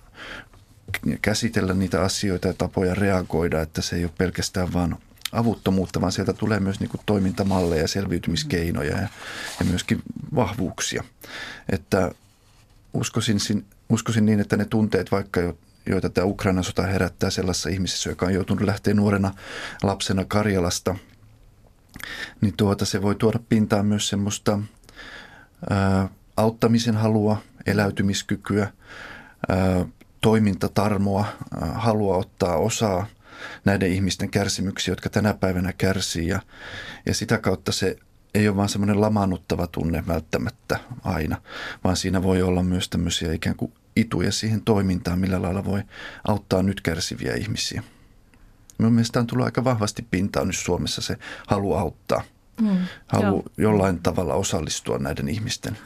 käsitellä 1.23 1.75
niitä 1.75 2.03
asioita 2.03 2.49
ja 2.49 2.55
tapoja 2.55 2.95
reagoida, 2.95 3.61
että 3.61 3.83
se 3.83 3.97
ei 3.97 4.05
ole 4.05 4.13
pelkästään 4.19 4.73
vaan 4.73 4.97
avuttomuutta, 5.33 6.01
vaan 6.01 6.13
sieltä 6.13 6.33
tulee 6.33 6.61
myös 6.61 6.81
niin 6.81 6.91
kuin 6.91 7.01
toimintamalleja, 7.07 7.89
selviytymiskeinoja 7.89 8.97
ja, 8.97 9.09
ja 9.59 9.65
myöskin 9.65 10.03
vahvuuksia. 10.35 11.05
Että 11.69 12.11
uskoisin, 12.95 13.65
uskoisin 13.89 14.27
niin, 14.27 14.41
että 14.41 14.57
ne 14.57 14.65
tunteet, 14.65 15.13
vaikka 15.13 15.41
jo, 15.41 15.59
joita 15.87 16.11
tämä 16.11 16.25
Ukrainan 16.25 16.65
sota 16.65 16.83
herättää 16.83 17.31
sellaisessa 17.31 17.69
ihmisessä, 17.69 18.11
joka 18.11 18.27
on 18.27 18.35
joutunut 18.35 18.65
lähteä 18.65 18.95
nuorena 18.95 19.35
lapsena 19.83 20.25
Karjalasta– 20.25 20.97
niin 22.41 22.55
tuota, 22.57 22.85
se 22.85 23.03
voi 23.03 23.15
tuoda 23.15 23.39
pintaan 23.49 23.87
myös 23.87 24.09
semmoista 24.09 24.59
ää, 25.71 26.09
auttamisen 26.37 26.97
halua, 26.97 27.43
eläytymiskykyä, 27.67 28.73
ää, 29.49 29.85
toimintatarmoa, 30.21 31.27
ää, 31.61 31.73
halua 31.75 32.17
ottaa 32.17 32.57
osaa 32.57 33.07
näiden 33.65 33.93
ihmisten 33.93 34.31
kärsimyksiä, 34.31 34.93
jotka 34.93 35.09
tänä 35.09 35.35
päivänä 35.35 35.73
kärsii. 35.73 36.29
Ja, 36.29 36.41
ja 37.07 37.15
sitä 37.15 37.39
kautta 37.39 37.73
se 37.73 37.97
ei 38.35 38.49
ole 38.49 38.57
vaan 38.57 38.69
semmoinen 38.69 39.01
lamaannuttava 39.01 39.67
tunne 39.67 40.05
välttämättä 40.07 40.81
aina, 41.03 41.37
vaan 41.85 41.97
siinä 41.97 42.23
voi 42.23 42.43
olla 42.43 42.63
myös 42.63 42.89
tämmöisiä 42.89 43.33
ikään 43.33 43.57
kuin 43.57 43.73
ituja 43.97 44.33
siihen 44.33 44.63
toimintaan, 44.63 45.19
millä 45.19 45.43
lailla 45.43 45.65
voi 45.65 45.83
auttaa 46.29 46.63
nyt 46.63 46.81
kärsiviä 46.81 47.35
ihmisiä. 47.35 47.83
Minun 48.79 48.93
mielestä 48.93 49.21
on 49.21 49.27
tullut 49.27 49.45
aika 49.45 49.65
vahvasti 49.65 50.07
pintaan 50.11 50.47
nyt 50.47 50.57
Suomessa 50.57 51.03
se 51.03 51.17
halu 51.47 51.75
auttaa. 51.75 52.23
Mm, 52.61 52.79
halu 53.07 53.25
joo. 53.37 53.43
jollain 53.57 54.03
tavalla 54.03 54.35
osallistua 54.35 54.99
näiden 54.99 55.29
ihmisten 55.29 55.79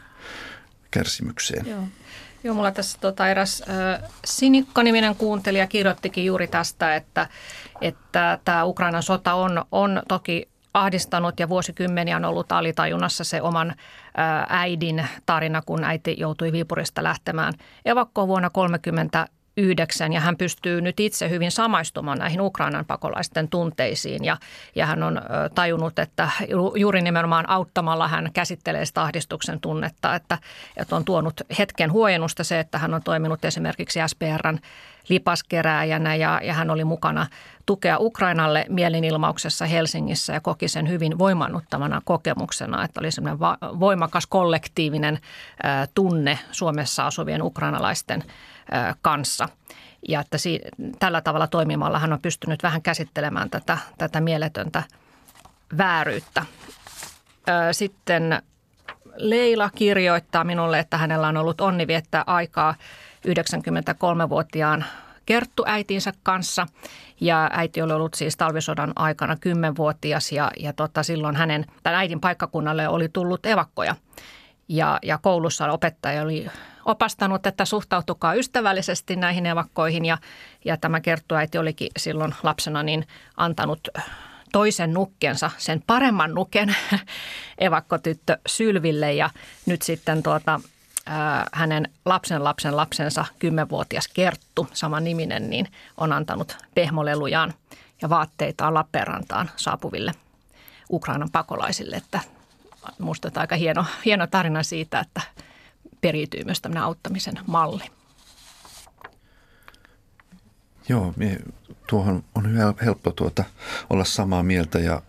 kärsimykseen. 0.90 1.66
Joo. 1.66 1.83
Joo, 2.45 2.54
mulla 2.54 2.71
tässä 2.71 2.99
tota 3.00 3.28
eräs 3.28 3.62
äh, 3.68 4.11
Sinikka-niminen 4.25 5.14
kuuntelija 5.16 5.66
kirjoittikin 5.66 6.25
juuri 6.25 6.49
tästä, 6.49 6.97
että, 6.97 7.28
että 7.80 8.38
tämä 8.45 8.64
Ukrainan 8.64 9.02
sota 9.02 9.35
on, 9.35 9.64
on 9.73 10.02
toki 10.09 10.49
ahdistanut 10.75 11.40
ja 11.40 11.49
vuosikymmeniä 11.49 12.16
on 12.16 12.25
ollut 12.25 12.52
alitajunnassa 12.52 13.25
se 13.25 13.42
oman 13.42 13.75
äidin 14.49 15.07
tarina, 15.26 15.62
kun 15.66 15.85
äiti 15.85 16.16
joutui 16.18 16.52
Viipurista 16.52 17.02
lähtemään 17.02 17.54
evakkoon 17.85 18.28
vuonna 18.28 18.50
30 18.50 19.26
yhdeksän 19.58 20.12
ja 20.12 20.20
hän 20.20 20.36
pystyy 20.36 20.80
nyt 20.80 21.00
itse 21.00 21.30
hyvin 21.30 21.50
samaistumaan 21.50 22.18
näihin 22.18 22.40
Ukrainan 22.40 22.84
pakolaisten 22.84 23.48
tunteisiin. 23.48 24.24
Ja, 24.24 24.36
ja 24.74 24.86
hän 24.86 25.02
on 25.02 25.22
tajunnut, 25.54 25.98
että 25.98 26.30
juuri 26.74 27.02
nimenomaan 27.02 27.48
auttamalla 27.48 28.08
hän 28.08 28.30
käsittelee 28.32 28.86
sitä 28.86 29.02
ahdistuksen 29.02 29.60
tunnetta, 29.60 30.14
että, 30.14 30.38
että 30.76 30.96
on 30.96 31.04
tuonut 31.04 31.40
hetken 31.58 31.92
huojennusta 31.92 32.44
se, 32.44 32.60
että 32.60 32.78
hän 32.78 32.94
on 32.94 33.02
toiminut 33.02 33.44
esimerkiksi 33.44 34.00
SPRn 34.06 34.58
lipaskerääjänä 35.08 36.14
ja, 36.14 36.40
ja 36.44 36.54
hän 36.54 36.70
oli 36.70 36.84
mukana 36.84 37.26
tukea 37.66 37.98
Ukrainalle 37.98 38.66
mielenilmauksessa 38.68 39.66
Helsingissä 39.66 40.32
ja 40.32 40.40
koki 40.40 40.68
sen 40.68 40.88
hyvin 40.88 41.18
voimannuttavana 41.18 42.02
kokemuksena, 42.04 42.84
että 42.84 43.00
oli 43.00 43.10
semmoinen 43.10 43.40
voimakas 43.80 44.26
kollektiivinen 44.26 45.18
tunne 45.94 46.38
Suomessa 46.52 47.06
asuvien 47.06 47.42
ukrainalaisten 47.42 48.24
kanssa. 49.02 49.48
Ja 50.08 50.20
että 50.20 50.38
si- 50.38 50.60
tällä 50.98 51.20
tavalla 51.20 51.46
toimimalla 51.46 51.98
hän 51.98 52.12
on 52.12 52.22
pystynyt 52.22 52.62
vähän 52.62 52.82
käsittelemään 52.82 53.50
tätä, 53.50 53.78
tätä 53.98 54.20
mieletöntä 54.20 54.82
vääryyttä. 55.78 56.44
Sitten 57.72 58.42
Leila 59.16 59.70
kirjoittaa 59.75 60.44
minulle, 60.44 60.78
että 60.78 60.98
hänellä 60.98 61.28
on 61.28 61.37
ollut 61.37 61.60
onni 61.60 61.87
viettää 61.87 62.25
aikaa 62.26 62.75
93-vuotiaan 63.28 64.84
Kerttu 65.26 65.64
äitinsä 65.66 66.12
kanssa. 66.22 66.66
Ja 67.20 67.50
äiti 67.52 67.82
oli 67.82 67.92
ollut 67.92 68.14
siis 68.14 68.37
talvisodan 68.37 68.92
aikana 68.96 69.37
kymmenvuotias 69.37 70.32
ja, 70.32 70.50
ja 70.60 70.72
tota, 70.72 71.02
silloin 71.02 71.37
hänen, 71.37 71.66
tämän 71.82 71.98
äidin 71.98 72.20
paikkakunnalle 72.20 72.88
oli 72.88 73.08
tullut 73.08 73.46
evakkoja. 73.46 73.96
Ja, 74.68 74.98
ja 75.02 75.18
koulussa 75.22 75.72
opettaja 75.72 76.22
oli 76.22 76.46
opastanut, 76.88 77.47
että 77.47 77.64
suhtautukaa 77.64 78.35
ystävällisesti 78.35 79.16
näihin 79.16 79.47
evakkoihin 79.47 80.04
ja, 80.04 80.18
ja 80.64 80.76
tämä 80.76 81.00
Kerttu 81.00 81.35
äiti 81.35 81.59
olikin 81.59 81.88
silloin 81.97 82.35
lapsena 82.42 82.83
niin 82.83 83.07
antanut 83.37 83.88
toisen 84.52 84.95
nukkensa, 84.95 85.50
sen 85.59 85.83
paremman 85.87 86.35
nuken 86.35 86.76
evakkotyttö 87.59 88.38
Sylville 88.47 89.12
ja 89.12 89.30
nyt 89.66 89.83
sitten 89.83 90.23
tuota, 90.23 90.61
hänen 91.52 91.88
lapsen 92.04 92.45
lapsen 92.45 92.76
lapsensa, 92.76 93.25
kymmenvuotias 93.38 94.09
Kerttu, 94.09 94.68
sama 94.73 95.00
niminen, 95.00 95.50
niin 95.50 95.68
on 95.97 96.12
antanut 96.12 96.57
pehmolelujaan 96.75 97.54
ja 98.02 98.09
vaatteitaan 98.09 98.75
Lappeenrantaan 98.75 99.50
saapuville 99.57 100.12
Ukrainan 100.90 101.30
pakolaisille. 101.33 101.97
Että 101.97 102.21
musta 102.99 103.30
aika 103.35 103.57
hieno, 103.57 103.85
hieno 104.04 104.26
tarina 104.26 104.62
siitä, 104.62 105.00
että 105.00 105.21
periytyy 106.00 106.44
myös 106.44 106.60
tämmöinen 106.60 106.82
auttamisen 106.82 107.38
malli. 107.46 107.84
Joo, 110.88 111.12
mie, 111.16 111.38
tuohon 111.86 112.24
on 112.34 112.52
hyvä, 112.52 112.74
helppo 112.84 113.10
tuota, 113.10 113.44
olla 113.90 114.04
samaa 114.04 114.42
mieltä 114.42 114.78
ja, 114.78 115.02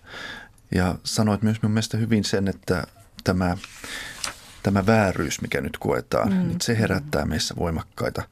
ja 0.75 0.95
sanoit 1.03 1.41
myös 1.41 1.61
mun 1.61 1.71
mielestä 1.71 1.97
hyvin 1.97 2.23
sen, 2.23 2.47
että 2.47 2.83
tämä, 3.23 3.57
tämä 4.63 4.85
vääryys, 4.85 5.41
mikä 5.41 5.61
nyt 5.61 5.77
koetaan, 5.77 6.33
mm. 6.33 6.47
niin 6.47 6.61
se 6.61 6.79
herättää 6.79 7.25
meissä 7.25 7.55
voimakkaita 7.55 8.23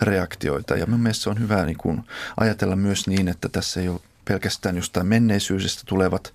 reaktioita. 0.00 0.76
Ja 0.76 0.86
mun 0.86 1.00
mielestä 1.00 1.22
se 1.22 1.30
on 1.30 1.40
hyvä 1.40 1.66
niin 1.66 1.78
kuin 1.78 2.04
ajatella 2.36 2.76
myös 2.76 3.06
niin, 3.06 3.28
että 3.28 3.48
tässä 3.48 3.80
ei 3.80 3.88
ole 3.88 4.00
pelkästään 4.24 4.76
jostain 4.76 5.06
menneisyydestä 5.06 5.82
tulevat 5.86 6.34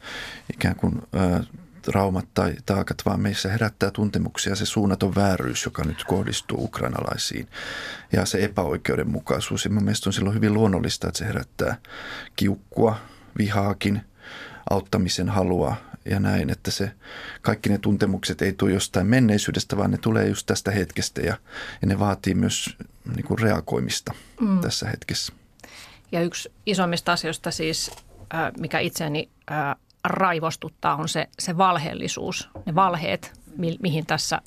ikään 0.54 0.76
kuin 0.76 1.02
ö, 1.16 1.44
traumat 1.82 2.26
tai 2.34 2.56
taakat, 2.66 2.98
vaan 3.06 3.20
meissä 3.20 3.50
herättää 3.50 3.92
tuntemuksia 3.92 4.56
se 4.56 4.66
suunnaton 4.66 5.16
vääryys, 5.16 5.66
joka 5.66 5.84
nyt 5.84 6.04
kohdistuu 6.04 6.64
ukrainalaisiin 6.64 7.48
ja 8.12 8.26
se 8.26 8.44
epäoikeudenmukaisuus. 8.44 9.66
Ja 9.66 9.72
mun 9.72 9.84
mielestä 9.84 10.10
on 10.10 10.14
silloin 10.14 10.36
hyvin 10.36 10.54
luonnollista, 10.54 11.08
että 11.08 11.18
se 11.18 11.26
herättää 11.26 11.78
kiukkua, 12.36 12.98
vihaakin, 13.38 14.02
auttamisen 14.70 15.30
halua 15.30 15.76
ja 16.06 16.20
näin, 16.20 16.50
että 16.50 16.72
se, 16.72 16.92
kaikki 17.42 17.70
ne 17.70 17.78
tuntemukset 17.78 18.42
ei 18.42 18.54
tule 18.54 18.72
jostain 18.72 19.08
menneisyydestä, 19.08 19.78
vaan 19.78 19.92
ne 19.92 19.98
tulee 19.98 20.28
just 20.28 20.46
tästä 20.46 20.72
hetkestä 20.72 21.22
ja, 21.22 21.38
ja 21.82 21.88
ne 21.88 22.00
vaatii 22.00 22.34
myös 22.34 22.78
niin 23.16 23.26
kuin 23.26 23.40
reagoimista 23.40 24.14
mm. 24.42 24.62
tässä 24.62 24.90
hetkessä. 24.90 25.34
Ja 26.12 26.22
yksi 26.22 26.52
isommista 26.66 27.12
asioista 27.12 27.52
siis, 27.52 27.92
mikä 28.58 28.80
itseäni 28.80 29.30
raivostuttaa, 30.04 30.96
on 30.96 31.10
se, 31.10 31.28
se 31.40 31.58
valheellisuus, 31.58 32.50
ne 32.66 32.76
valheet, 32.76 33.34
mi, 33.58 33.78
mihin 33.82 34.06
tässä 34.06 34.42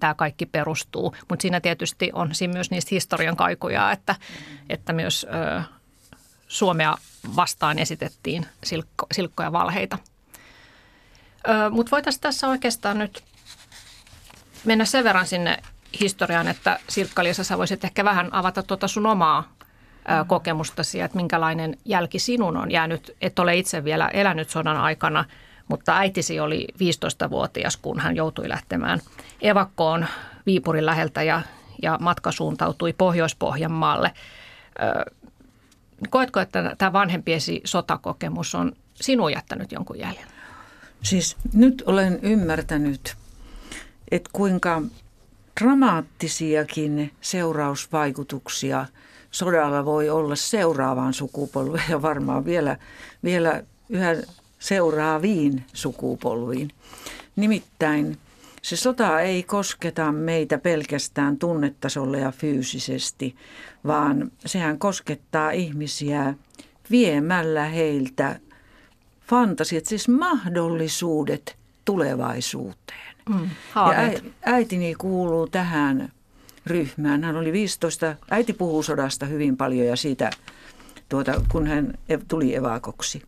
tämä 0.00 0.14
kaikki 0.14 0.46
perustuu. 0.46 1.14
Mutta 1.28 1.42
siinä 1.42 1.60
tietysti 1.60 2.10
on 2.12 2.34
siinä 2.34 2.52
myös 2.52 2.70
niistä 2.70 2.88
historian 2.90 3.36
kaikuja, 3.36 3.92
että, 3.92 4.14
että 4.68 4.92
myös 4.92 5.26
ö, 5.34 5.62
Suomea 6.48 6.96
vastaan 7.36 7.78
esitettiin 7.78 8.46
silkko, 8.64 9.06
silkkoja 9.12 9.52
valheita. 9.52 9.98
Mutta 11.70 11.90
voitaisiin 11.90 12.20
tässä 12.20 12.48
oikeastaan 12.48 12.98
nyt 12.98 13.24
mennä 14.64 14.84
sen 14.84 15.04
verran 15.04 15.26
sinne 15.26 15.62
historiaan, 16.00 16.48
että 16.48 16.80
Sirkka-Liisa, 16.88 17.44
sä 17.44 17.58
voisit 17.58 17.84
ehkä 17.84 18.04
vähän 18.04 18.34
avata 18.34 18.62
tuota 18.62 18.88
sun 18.88 19.06
omaa 19.06 19.52
kokemustasi, 20.26 21.00
että 21.00 21.16
minkälainen 21.16 21.76
jälki 21.84 22.18
sinun 22.18 22.56
on 22.56 22.70
jäänyt. 22.70 23.16
Et 23.20 23.38
ole 23.38 23.56
itse 23.56 23.84
vielä 23.84 24.08
elänyt 24.08 24.50
sodan 24.50 24.76
aikana, 24.76 25.24
mutta 25.68 25.96
äitisi 25.98 26.40
oli 26.40 26.66
15-vuotias, 26.74 27.76
kun 27.76 28.00
hän 28.00 28.16
joutui 28.16 28.48
lähtemään 28.48 29.00
evakkoon 29.42 30.06
Viipurin 30.46 30.86
läheltä 30.86 31.22
ja, 31.22 31.42
ja 31.82 31.98
matka 32.00 32.32
suuntautui 32.32 32.92
Pohjois-Pohjanmaalle. 32.92 34.12
Koetko, 36.10 36.40
että 36.40 36.74
tämä 36.78 36.92
vanhempiesi 36.92 37.60
sotakokemus 37.64 38.54
on 38.54 38.72
sinun 38.94 39.32
jättänyt 39.32 39.72
jonkun 39.72 39.98
jäljen? 39.98 40.26
Siis 41.02 41.36
nyt 41.52 41.82
olen 41.86 42.18
ymmärtänyt, 42.22 43.16
että 44.10 44.30
kuinka 44.32 44.82
dramaattisiakin 45.60 47.12
seurausvaikutuksia– 47.20 48.86
sodalla 49.30 49.84
voi 49.84 50.10
olla 50.10 50.36
seuraavaan 50.36 51.14
sukupolveen 51.14 51.90
ja 51.90 52.02
varmaan 52.02 52.44
vielä, 52.44 52.76
vielä 53.24 53.62
yhä 53.88 54.16
seuraaviin 54.58 55.64
sukupolviin. 55.72 56.70
Nimittäin 57.36 58.18
se 58.62 58.76
sota 58.76 59.20
ei 59.20 59.42
kosketa 59.42 60.12
meitä 60.12 60.58
pelkästään 60.58 61.36
tunnetasolla 61.36 62.16
ja 62.16 62.32
fyysisesti, 62.32 63.36
vaan 63.86 64.32
sehän 64.46 64.78
koskettaa 64.78 65.50
ihmisiä 65.50 66.34
viemällä 66.90 67.64
heiltä 67.64 68.40
fantasiat, 69.26 69.86
siis 69.86 70.08
mahdollisuudet 70.08 71.56
tulevaisuuteen. 71.84 73.16
Mm, 73.28 73.50
ja 73.74 74.20
äitini 74.42 74.94
kuuluu 74.94 75.46
tähän 75.46 76.12
ryhmään. 76.70 77.24
Hän 77.24 77.36
oli 77.36 77.52
15, 77.52 78.16
äiti 78.30 78.52
puhuu 78.52 78.82
sodasta 78.82 79.26
hyvin 79.26 79.56
paljon 79.56 79.86
ja 79.86 79.96
siitä, 79.96 80.30
tuota, 81.08 81.42
kun 81.48 81.66
hän 81.66 81.98
tuli 82.28 82.54
evakoksi. 82.54 83.22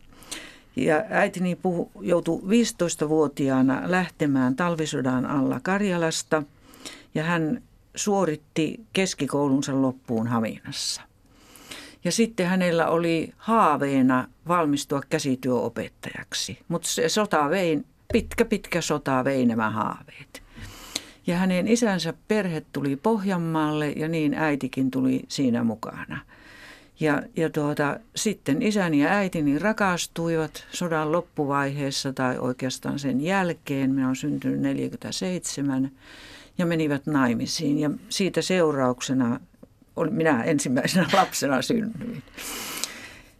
Ja 0.75 1.03
äitini 1.09 1.55
puhu, 1.55 1.91
joutui 2.01 2.41
15-vuotiaana 2.41 3.81
lähtemään 3.85 4.55
talvisodan 4.55 5.25
alla 5.25 5.59
Karjalasta 5.63 6.43
ja 7.15 7.23
hän 7.23 7.61
suoritti 7.95 8.79
keskikoulunsa 8.93 9.81
loppuun 9.81 10.27
Haminassa. 10.27 11.01
Ja 12.03 12.11
sitten 12.11 12.47
hänellä 12.47 12.87
oli 12.87 13.33
haaveena 13.37 14.27
valmistua 14.47 15.01
käsityöopettajaksi, 15.09 16.59
mutta 16.67 16.87
se 16.87 17.09
sota 17.09 17.49
vei, 17.49 17.79
pitkä 18.13 18.45
pitkä 18.45 18.81
sota 18.81 19.23
vei 19.23 19.45
nämä 19.45 19.69
haaveet. 19.69 20.42
Ja 21.27 21.37
hänen 21.37 21.67
isänsä 21.67 22.13
perhe 22.27 22.63
tuli 22.73 22.95
Pohjanmaalle 22.95 23.89
ja 23.89 24.07
niin 24.07 24.33
äitikin 24.33 24.91
tuli 24.91 25.23
siinä 25.27 25.63
mukana. 25.63 26.19
Ja, 26.99 27.21
ja 27.35 27.49
tuota, 27.49 27.99
sitten 28.15 28.61
isäni 28.61 29.03
ja 29.03 29.09
äitini 29.09 29.59
rakastuivat 29.59 30.65
sodan 30.71 31.11
loppuvaiheessa 31.11 32.13
tai 32.13 32.37
oikeastaan 32.37 32.99
sen 32.99 33.21
jälkeen. 33.21 33.91
Minä 33.91 34.05
olen 34.05 34.15
syntynyt 34.15 34.59
47 34.59 35.91
ja 36.57 36.65
menivät 36.65 37.05
naimisiin. 37.05 37.79
Ja 37.79 37.91
siitä 38.09 38.41
seurauksena 38.41 39.39
minä 40.09 40.43
ensimmäisenä 40.43 41.07
lapsena 41.19 41.61
synnyin. 41.61 42.23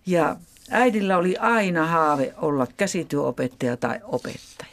Ja 0.05 0.35
äidillä 0.69 1.17
oli 1.17 1.37
aina 1.37 1.85
haave 1.85 2.33
olla 2.37 2.67
käsityöopettaja 2.77 3.77
tai 3.77 3.99
opettaja. 4.03 4.72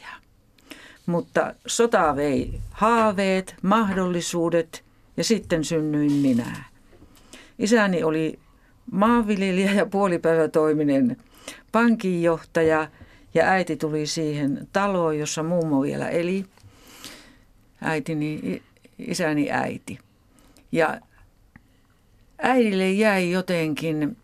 Mutta 1.11 1.55
sota 1.67 2.15
vei 2.15 2.61
haaveet, 2.71 3.55
mahdollisuudet 3.61 4.83
ja 5.17 5.23
sitten 5.23 5.63
synnyin 5.63 6.11
minä. 6.11 6.63
Isäni 7.59 8.03
oli 8.03 8.39
maanviljelijä 8.91 9.71
ja 9.71 9.85
puolipäivätoiminen 9.85 11.17
pankinjohtaja 11.71 12.87
ja 13.33 13.45
äiti 13.45 13.77
tuli 13.77 14.07
siihen 14.07 14.67
taloon, 14.73 15.19
jossa 15.19 15.43
mummo 15.43 15.81
vielä 15.81 16.09
eli. 16.09 16.45
Äitini, 17.81 18.61
isäni 18.99 19.51
äiti. 19.51 19.99
Ja 20.71 21.01
äidille 22.41 22.91
jäi 22.91 23.31
jotenkin 23.31 24.17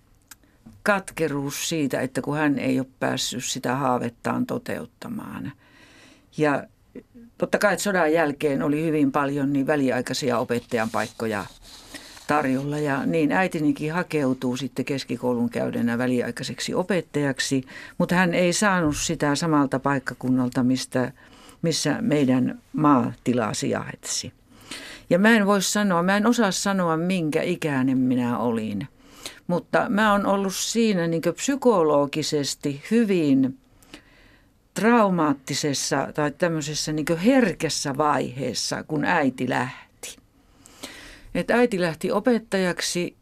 katkeruus 0.83 1.69
siitä, 1.69 2.01
että 2.01 2.21
kun 2.21 2.37
hän 2.37 2.59
ei 2.59 2.79
ole 2.79 2.87
päässyt 2.99 3.43
sitä 3.43 3.75
haavettaan 3.75 4.45
toteuttamaan– 4.45 5.51
ja 6.37 6.63
totta 7.37 7.57
kai 7.57 7.79
sodan 7.79 8.13
jälkeen 8.13 8.63
oli 8.63 8.85
hyvin 8.85 9.11
paljon 9.11 9.53
niin 9.53 9.67
väliaikaisia 9.67 10.39
opettajan 10.39 10.89
paikkoja 10.89 11.45
tarjolla 12.27 12.77
ja 12.77 13.05
niin 13.05 13.31
äitinikin 13.31 13.93
hakeutuu 13.93 14.57
sitten 14.57 14.85
keskikoulun 14.85 15.49
käydenä 15.49 15.97
väliaikaiseksi 15.97 16.73
opettajaksi, 16.73 17.63
mutta 17.97 18.15
hän 18.15 18.33
ei 18.33 18.53
saanut 18.53 18.97
sitä 18.97 19.35
samalta 19.35 19.79
paikkakunnalta, 19.79 20.63
mistä, 20.63 21.11
missä 21.61 21.97
meidän 22.01 22.61
maatila 22.73 23.53
sijaitsi. 23.53 24.33
Ja 25.09 25.19
mä 25.19 25.29
en 25.29 25.45
voi 25.45 25.61
sanoa, 25.61 26.03
mä 26.03 26.17
en 26.17 26.27
osaa 26.27 26.51
sanoa 26.51 26.97
minkä 26.97 27.41
ikäinen 27.41 27.97
minä 27.97 28.37
olin, 28.37 28.87
mutta 29.47 29.85
mä 29.89 30.11
oon 30.11 30.25
ollut 30.25 30.55
siinä 30.55 31.07
niin 31.07 31.21
psykologisesti 31.35 32.83
hyvin 32.91 33.57
traumaattisessa 34.77 36.07
tai 36.13 36.31
tämmöisessä 36.31 36.91
niin 36.91 37.17
herkässä 37.25 37.97
vaiheessa, 37.97 38.83
kun 38.83 39.05
äiti 39.05 39.49
lähti. 39.49 40.17
Et 41.35 41.51
äiti 41.51 41.81
lähti 41.81 42.11
opettajaksi 42.11 43.15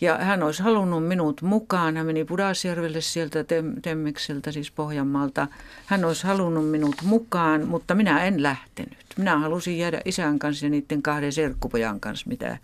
ja 0.00 0.18
hän 0.18 0.42
olisi 0.42 0.62
halunnut 0.62 1.08
minut 1.08 1.42
mukaan. 1.42 1.96
Hän 1.96 2.06
meni 2.06 2.24
Pudasjärvelle 2.24 3.00
sieltä 3.00 3.44
Temmekseltä, 3.82 4.52
siis 4.52 4.70
Pohjanmaalta. 4.70 5.48
Hän 5.86 6.04
olisi 6.04 6.26
halunnut 6.26 6.70
minut 6.70 6.96
mukaan, 7.02 7.68
mutta 7.68 7.94
minä 7.94 8.24
en 8.24 8.42
lähtenyt. 8.42 9.04
Minä 9.16 9.38
halusin 9.38 9.78
jäädä 9.78 10.00
isän 10.04 10.38
kanssa 10.38 10.66
ja 10.66 10.70
niiden 10.70 11.02
kahden 11.02 11.32
serkkupojan 11.32 12.00
kanssa, 12.00 12.28
mitä 12.28 12.58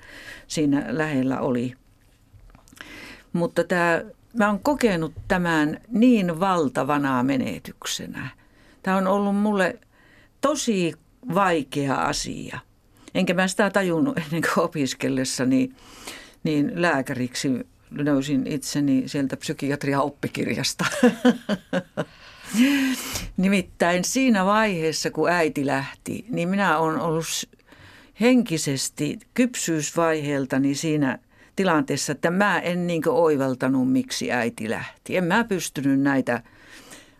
siinä 0.46 0.84
lähellä 0.88 1.40
oli. 1.40 1.74
Mutta 3.32 3.64
tämä 3.64 4.02
mä 4.34 4.46
oon 4.46 4.60
kokenut 4.60 5.12
tämän 5.28 5.80
niin 5.88 6.40
valtavana 6.40 7.22
menetyksenä. 7.22 8.28
Tämä 8.82 8.96
on 8.96 9.06
ollut 9.06 9.36
mulle 9.36 9.78
tosi 10.40 10.94
vaikea 11.34 11.94
asia. 11.94 12.58
Enkä 13.14 13.34
mä 13.34 13.48
sitä 13.48 13.70
tajunnut 13.70 14.18
ennen 14.18 14.42
kuin 14.42 14.64
opiskellessani 14.64 15.70
niin 16.44 16.72
lääkäriksi 16.74 17.66
löysin 17.90 18.46
itseni 18.46 19.02
sieltä 19.06 19.36
psykiatria 19.36 20.00
oppikirjasta. 20.00 20.84
Nimittäin 23.36 24.04
siinä 24.04 24.44
vaiheessa, 24.44 25.10
kun 25.10 25.30
äiti 25.30 25.66
lähti, 25.66 26.24
niin 26.28 26.48
minä 26.48 26.78
olen 26.78 27.00
ollut 27.00 27.48
henkisesti 28.20 29.18
kypsyysvaiheeltani 29.34 30.74
siinä 30.74 31.18
tilanteessa, 31.58 32.12
että 32.12 32.30
mä 32.30 32.58
en 32.58 32.86
niin 32.86 33.02
oivaltanut, 33.08 33.92
miksi 33.92 34.32
äiti 34.32 34.70
lähti. 34.70 35.16
En 35.16 35.24
mä 35.24 35.44
pystynyt 35.44 36.00
näitä 36.00 36.42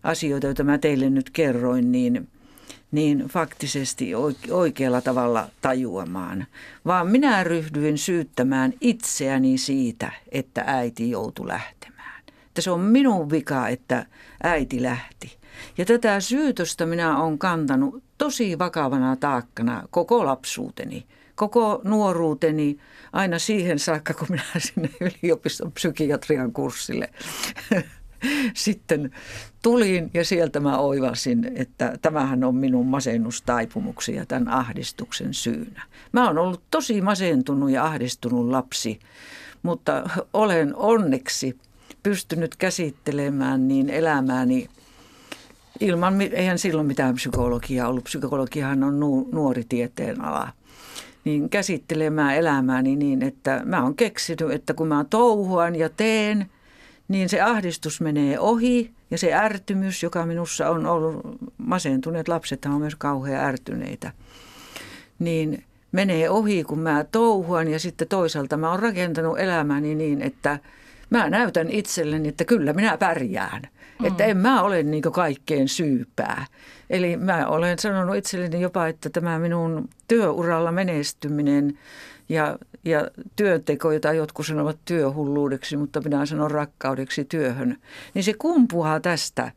asioita, 0.02 0.46
joita 0.46 0.64
mä 0.64 0.78
teille 0.78 1.10
nyt 1.10 1.30
kerroin, 1.30 1.92
niin, 1.92 2.28
niin 2.92 3.18
faktisesti 3.28 4.12
oikealla 4.50 5.00
tavalla 5.00 5.48
tajuamaan. 5.60 6.46
Vaan 6.86 7.06
minä 7.06 7.44
ryhdyin 7.44 7.98
syyttämään 7.98 8.72
itseäni 8.80 9.58
siitä, 9.58 10.12
että 10.32 10.64
äiti 10.66 11.10
joutui 11.10 11.48
lähtemään. 11.48 12.22
Että 12.46 12.60
se 12.60 12.70
on 12.70 12.80
minun 12.80 13.30
vika, 13.30 13.68
että 13.68 14.06
äiti 14.42 14.82
lähti. 14.82 15.36
Ja 15.78 15.84
tätä 15.84 16.20
syytöstä 16.20 16.86
minä 16.86 17.22
olen 17.22 17.38
kantanut 17.38 18.02
tosi 18.18 18.58
vakavana 18.58 19.16
taakkana 19.16 19.82
koko 19.90 20.24
lapsuuteni, 20.24 21.06
koko 21.38 21.80
nuoruuteni, 21.84 22.78
aina 23.12 23.38
siihen 23.38 23.78
saakka, 23.78 24.14
kun 24.14 24.26
minä 24.30 24.42
sinne 24.58 24.90
yliopiston 25.00 25.72
psykiatrian 25.72 26.52
kurssille 26.52 27.08
sitten 28.54 29.10
tulin 29.62 30.10
ja 30.14 30.24
sieltä 30.24 30.60
mä 30.60 30.78
oivasin, 30.78 31.52
että 31.54 31.98
tämähän 32.02 32.44
on 32.44 32.54
minun 32.54 32.86
masennustaipumuksi 32.86 34.14
ja 34.14 34.26
tämän 34.26 34.48
ahdistuksen 34.48 35.34
syynä. 35.34 35.82
Mä 36.12 36.26
oon 36.26 36.38
ollut 36.38 36.62
tosi 36.70 37.00
masentunut 37.00 37.70
ja 37.70 37.84
ahdistunut 37.84 38.48
lapsi, 38.48 38.98
mutta 39.62 40.10
olen 40.32 40.76
onneksi 40.76 41.58
pystynyt 42.02 42.56
käsittelemään 42.56 43.68
niin 43.68 43.90
elämääni 43.90 44.68
ilman, 45.80 46.20
eihän 46.20 46.58
silloin 46.58 46.86
mitään 46.86 47.14
psykologiaa 47.14 47.88
ollut. 47.88 48.04
Psykologiahan 48.04 48.84
on 48.84 49.00
nuori 49.32 49.64
tieteen 49.68 50.24
ala 50.24 50.52
niin 51.28 51.50
käsittelemään 51.50 52.36
elämääni 52.36 52.96
niin, 52.96 53.22
että 53.22 53.62
mä 53.64 53.82
oon 53.82 53.94
keksinyt, 53.94 54.50
että 54.50 54.74
kun 54.74 54.88
mä 54.88 55.04
touhuan 55.10 55.76
ja 55.76 55.88
teen, 55.88 56.50
niin 57.08 57.28
se 57.28 57.40
ahdistus 57.40 58.00
menee 58.00 58.38
ohi 58.38 58.90
ja 59.10 59.18
se 59.18 59.34
ärtymys, 59.34 60.02
joka 60.02 60.26
minussa 60.26 60.70
on 60.70 60.86
ollut, 60.86 61.38
masentuneet 61.58 62.28
lapset 62.28 62.64
on 62.64 62.80
myös 62.80 62.94
kauhean 62.94 63.44
ärtyneitä, 63.44 64.12
niin 65.18 65.64
menee 65.92 66.30
ohi, 66.30 66.64
kun 66.64 66.78
mä 66.78 67.04
touhuan 67.12 67.68
ja 67.68 67.78
sitten 67.78 68.08
toisaalta 68.08 68.56
mä 68.56 68.70
oon 68.70 68.80
rakentanut 68.80 69.38
elämäni 69.38 69.94
niin, 69.94 70.22
että 70.22 70.58
mä 71.10 71.30
näytän 71.30 71.70
itselleni, 71.70 72.28
että 72.28 72.44
kyllä 72.44 72.72
minä 72.72 72.96
pärjään. 72.96 73.62
Mm. 73.98 74.06
Että 74.06 74.24
en 74.24 74.36
mä 74.36 74.62
ole 74.62 74.82
niin 74.82 75.02
kaikkeen 75.02 75.68
syypää. 75.68 76.46
Eli 76.90 77.16
mä 77.16 77.46
olen 77.46 77.78
sanonut 77.78 78.16
itselleni 78.16 78.60
jopa, 78.60 78.86
että 78.86 79.10
tämä 79.10 79.38
minun 79.38 79.88
työuralla 80.08 80.72
menestyminen 80.72 81.78
ja, 82.28 82.58
ja 82.84 83.08
työnteko, 83.36 83.92
jota 83.92 84.12
jotkut 84.12 84.46
sanovat 84.46 84.78
työhulluudeksi, 84.84 85.76
mutta 85.76 86.00
minä 86.00 86.26
sanon 86.26 86.50
rakkaudeksi 86.50 87.24
työhön, 87.24 87.76
niin 88.14 88.24
se 88.24 88.34
kumpuaa 88.34 89.00
tästä 89.00 89.52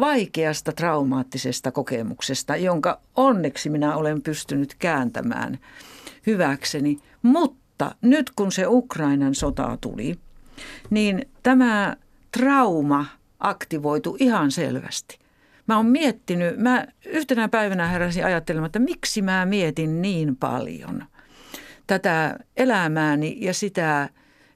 vaikeasta 0.00 0.72
traumaattisesta 0.72 1.72
kokemuksesta, 1.72 2.56
jonka 2.56 3.00
onneksi 3.16 3.70
minä 3.70 3.96
olen 3.96 4.22
pystynyt 4.22 4.74
kääntämään 4.78 5.58
hyväkseni. 6.26 6.98
Mutta 7.22 7.94
nyt 8.02 8.30
kun 8.36 8.52
se 8.52 8.66
Ukrainan 8.66 9.34
sota 9.34 9.78
tuli, 9.80 10.18
niin 10.90 11.28
tämä 11.42 11.96
trauma 12.32 13.06
aktivoitu 13.40 14.16
ihan 14.20 14.50
selvästi. 14.50 15.18
Mä 15.66 15.76
oon 15.76 15.86
miettinyt, 15.86 16.58
mä 16.58 16.86
yhtenä 17.06 17.48
päivänä 17.48 17.86
heräsin 17.86 18.24
ajattelemaan, 18.24 18.66
että 18.66 18.78
miksi 18.78 19.22
mä 19.22 19.46
mietin 19.46 20.02
niin 20.02 20.36
paljon 20.36 21.04
tätä 21.86 22.38
elämääni 22.56 23.36
ja 23.40 23.54
sitä, 23.54 24.08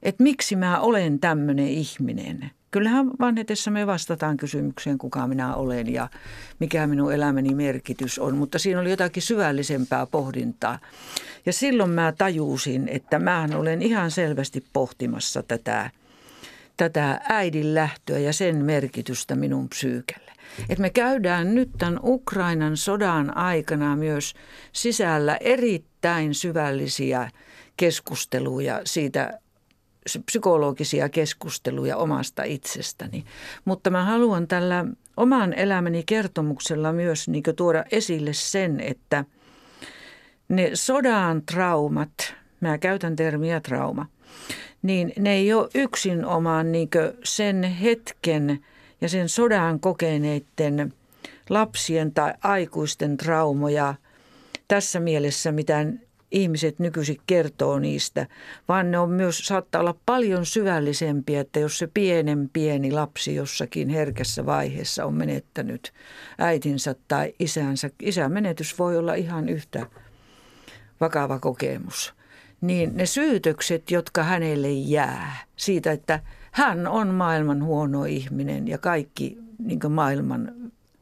että 0.03 0.23
miksi 0.23 0.55
mä 0.55 0.79
olen 0.79 1.19
tämmöinen 1.19 1.67
ihminen. 1.67 2.51
Kyllähän 2.75 3.11
vanhetessa 3.19 3.71
me 3.71 3.87
vastataan 3.87 4.37
kysymykseen, 4.37 4.97
kuka 4.97 5.27
minä 5.27 5.55
olen 5.55 5.93
ja 5.93 6.09
mikä 6.59 6.87
minun 6.87 7.13
elämäni 7.13 7.55
merkitys 7.55 8.19
on, 8.19 8.37
mutta 8.37 8.59
siinä 8.59 8.79
oli 8.79 8.89
jotakin 8.89 9.23
syvällisempää 9.23 10.05
pohdintaa. 10.05 10.79
Ja 11.45 11.53
silloin 11.53 11.89
mä 11.89 12.13
tajusin, 12.17 12.87
että 12.87 13.19
mä 13.19 13.47
olen 13.55 13.81
ihan 13.81 14.11
selvästi 14.11 14.65
pohtimassa 14.73 15.43
tätä, 15.43 15.89
tätä 16.77 17.21
äidin 17.29 17.75
lähtöä 17.75 18.19
ja 18.19 18.33
sen 18.33 18.65
merkitystä 18.65 19.35
minun 19.35 19.69
psyykelle. 19.69 20.31
Et 20.69 20.79
me 20.79 20.89
käydään 20.89 21.55
nyt 21.55 21.69
tämän 21.77 21.99
Ukrainan 22.03 22.77
sodan 22.77 23.37
aikana 23.37 23.95
myös 23.95 24.33
sisällä 24.71 25.37
erittäin 25.39 26.33
syvällisiä 26.33 27.29
keskusteluja 27.77 28.81
siitä 28.85 29.39
psykologisia 30.25 31.09
keskusteluja 31.09 31.97
omasta 31.97 32.43
itsestäni. 32.43 33.25
Mutta 33.65 33.89
mä 33.89 34.03
haluan 34.03 34.47
tällä 34.47 34.85
oman 35.17 35.53
elämäni 35.53 36.03
kertomuksella 36.03 36.93
myös 36.93 37.27
niin 37.27 37.43
tuoda 37.55 37.85
esille 37.91 38.33
sen, 38.33 38.79
että 38.79 39.25
ne 40.49 40.71
sodan 40.73 41.41
traumat, 41.41 42.33
mä 42.61 42.77
käytän 42.77 43.15
termiä 43.15 43.59
trauma, 43.59 44.05
niin 44.81 45.13
ne 45.19 45.33
ei 45.33 45.53
ole 45.53 45.69
yksin 45.75 46.25
omaan 46.25 46.71
niin 46.71 46.89
sen 47.23 47.63
hetken 47.63 48.59
ja 49.01 49.09
sen 49.09 49.29
sodan 49.29 49.79
kokeneiden 49.79 50.93
lapsien 51.49 52.13
tai 52.13 52.33
aikuisten 52.43 53.17
traumoja 53.17 53.95
tässä 54.67 54.99
mielessä, 54.99 55.51
mitä 55.51 55.85
ihmiset 56.31 56.79
nykyisin 56.79 57.17
kertoo 57.27 57.79
niistä, 57.79 58.27
vaan 58.67 58.91
ne 58.91 58.99
on 58.99 59.09
myös, 59.09 59.37
saattaa 59.37 59.81
olla 59.81 59.95
paljon 60.05 60.45
syvällisempiä, 60.45 61.41
että 61.41 61.59
jos 61.59 61.77
se 61.77 61.87
pienen 61.93 62.49
pieni 62.53 62.91
lapsi 62.91 63.35
jossakin 63.35 63.89
herkässä 63.89 64.45
vaiheessa 64.45 65.05
on 65.05 65.13
menettänyt 65.13 65.93
äitinsä 66.37 66.95
tai 67.07 67.33
isänsä, 67.39 67.89
isän 68.01 68.31
menetys 68.31 68.79
voi 68.79 68.97
olla 68.97 69.13
ihan 69.13 69.49
yhtä 69.49 69.87
vakava 71.01 71.39
kokemus, 71.39 72.13
niin 72.61 72.97
ne 72.97 73.05
syytökset, 73.05 73.91
jotka 73.91 74.23
hänelle 74.23 74.71
jää 74.71 75.37
siitä, 75.55 75.91
että 75.91 76.19
hän 76.51 76.87
on 76.87 77.07
maailman 77.07 77.63
huono 77.63 78.05
ihminen 78.05 78.67
ja 78.67 78.77
kaikki 78.77 79.37
niin 79.59 79.79
maailman 79.89 80.53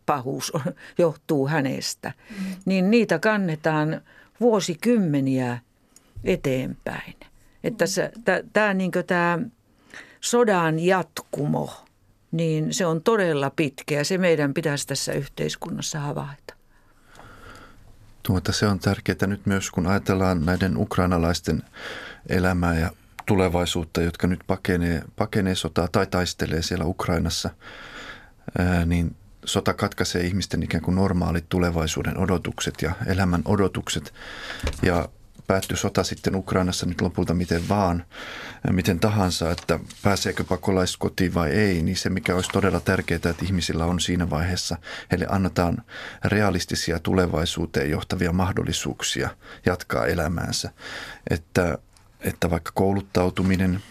pahuus 0.05 0.53
johtuu 0.97 1.47
hänestä, 1.47 2.13
mm. 2.29 2.45
niin 2.65 2.91
niitä 2.91 3.19
kannetaan– 3.19 4.01
vuosikymmeniä 4.43 5.59
eteenpäin. 6.23 7.15
Että 7.63 7.85
tämä 8.53 8.73
niin 8.73 8.91
sodan 10.21 10.79
jatkumo, 10.79 11.85
niin 12.31 12.73
se 12.73 12.85
on 12.85 13.01
todella 13.01 13.49
pitkä 13.49 13.95
ja 13.95 14.05
se 14.05 14.17
meidän 14.17 14.53
pitäisi 14.53 14.87
tässä 14.87 15.13
yhteiskunnassa 15.13 15.99
havaita. 15.99 16.53
Tuota, 18.23 18.51
se 18.51 18.67
on 18.67 18.79
tärkeää 18.79 19.27
nyt 19.27 19.45
myös, 19.45 19.71
kun 19.71 19.87
ajatellaan 19.87 20.45
näiden 20.45 20.77
ukrainalaisten 20.77 21.63
elämää 22.29 22.79
ja 22.79 22.91
tulevaisuutta, 23.25 24.01
jotka 24.01 24.27
nyt 24.27 24.39
pakenee, 24.47 25.01
pakenee 25.15 25.55
sotaa 25.55 25.87
tai 25.91 26.07
taistelee 26.07 26.61
siellä 26.61 26.85
Ukrainassa, 26.85 27.49
ää, 28.57 28.85
niin 28.85 29.15
sota 29.45 29.73
katkaisee 29.73 30.21
ihmisten 30.21 30.63
ikään 30.63 30.83
kuin 30.83 30.95
normaalit 30.95 31.49
tulevaisuuden 31.49 32.17
odotukset 32.17 32.81
ja 32.81 32.91
elämän 33.07 33.41
odotukset. 33.45 34.13
Ja 34.81 35.09
päättyi 35.47 35.77
sota 35.77 36.03
sitten 36.03 36.35
Ukrainassa 36.35 36.85
nyt 36.85 37.01
lopulta 37.01 37.33
miten 37.33 37.69
vaan, 37.69 38.05
miten 38.71 38.99
tahansa, 38.99 39.51
että 39.51 39.79
pääseekö 40.03 40.43
pakolaiset 40.43 40.97
kotiin 40.97 41.33
vai 41.33 41.51
ei, 41.51 41.81
niin 41.81 41.97
se 41.97 42.09
mikä 42.09 42.35
olisi 42.35 42.49
todella 42.49 42.79
tärkeää, 42.79 43.15
että 43.15 43.45
ihmisillä 43.45 43.85
on 43.85 43.99
siinä 43.99 44.29
vaiheessa, 44.29 44.77
heille 45.11 45.27
annetaan 45.29 45.77
realistisia 46.23 46.99
tulevaisuuteen 46.99 47.89
johtavia 47.89 48.31
mahdollisuuksia 48.31 49.29
jatkaa 49.65 50.05
elämäänsä. 50.05 50.71
Että, 51.29 51.77
että 52.19 52.49
vaikka 52.49 52.71
kouluttautuminen, 52.75 53.83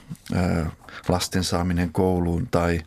lasten 1.08 1.44
saaminen 1.44 1.92
kouluun 1.92 2.48
tai, 2.50 2.80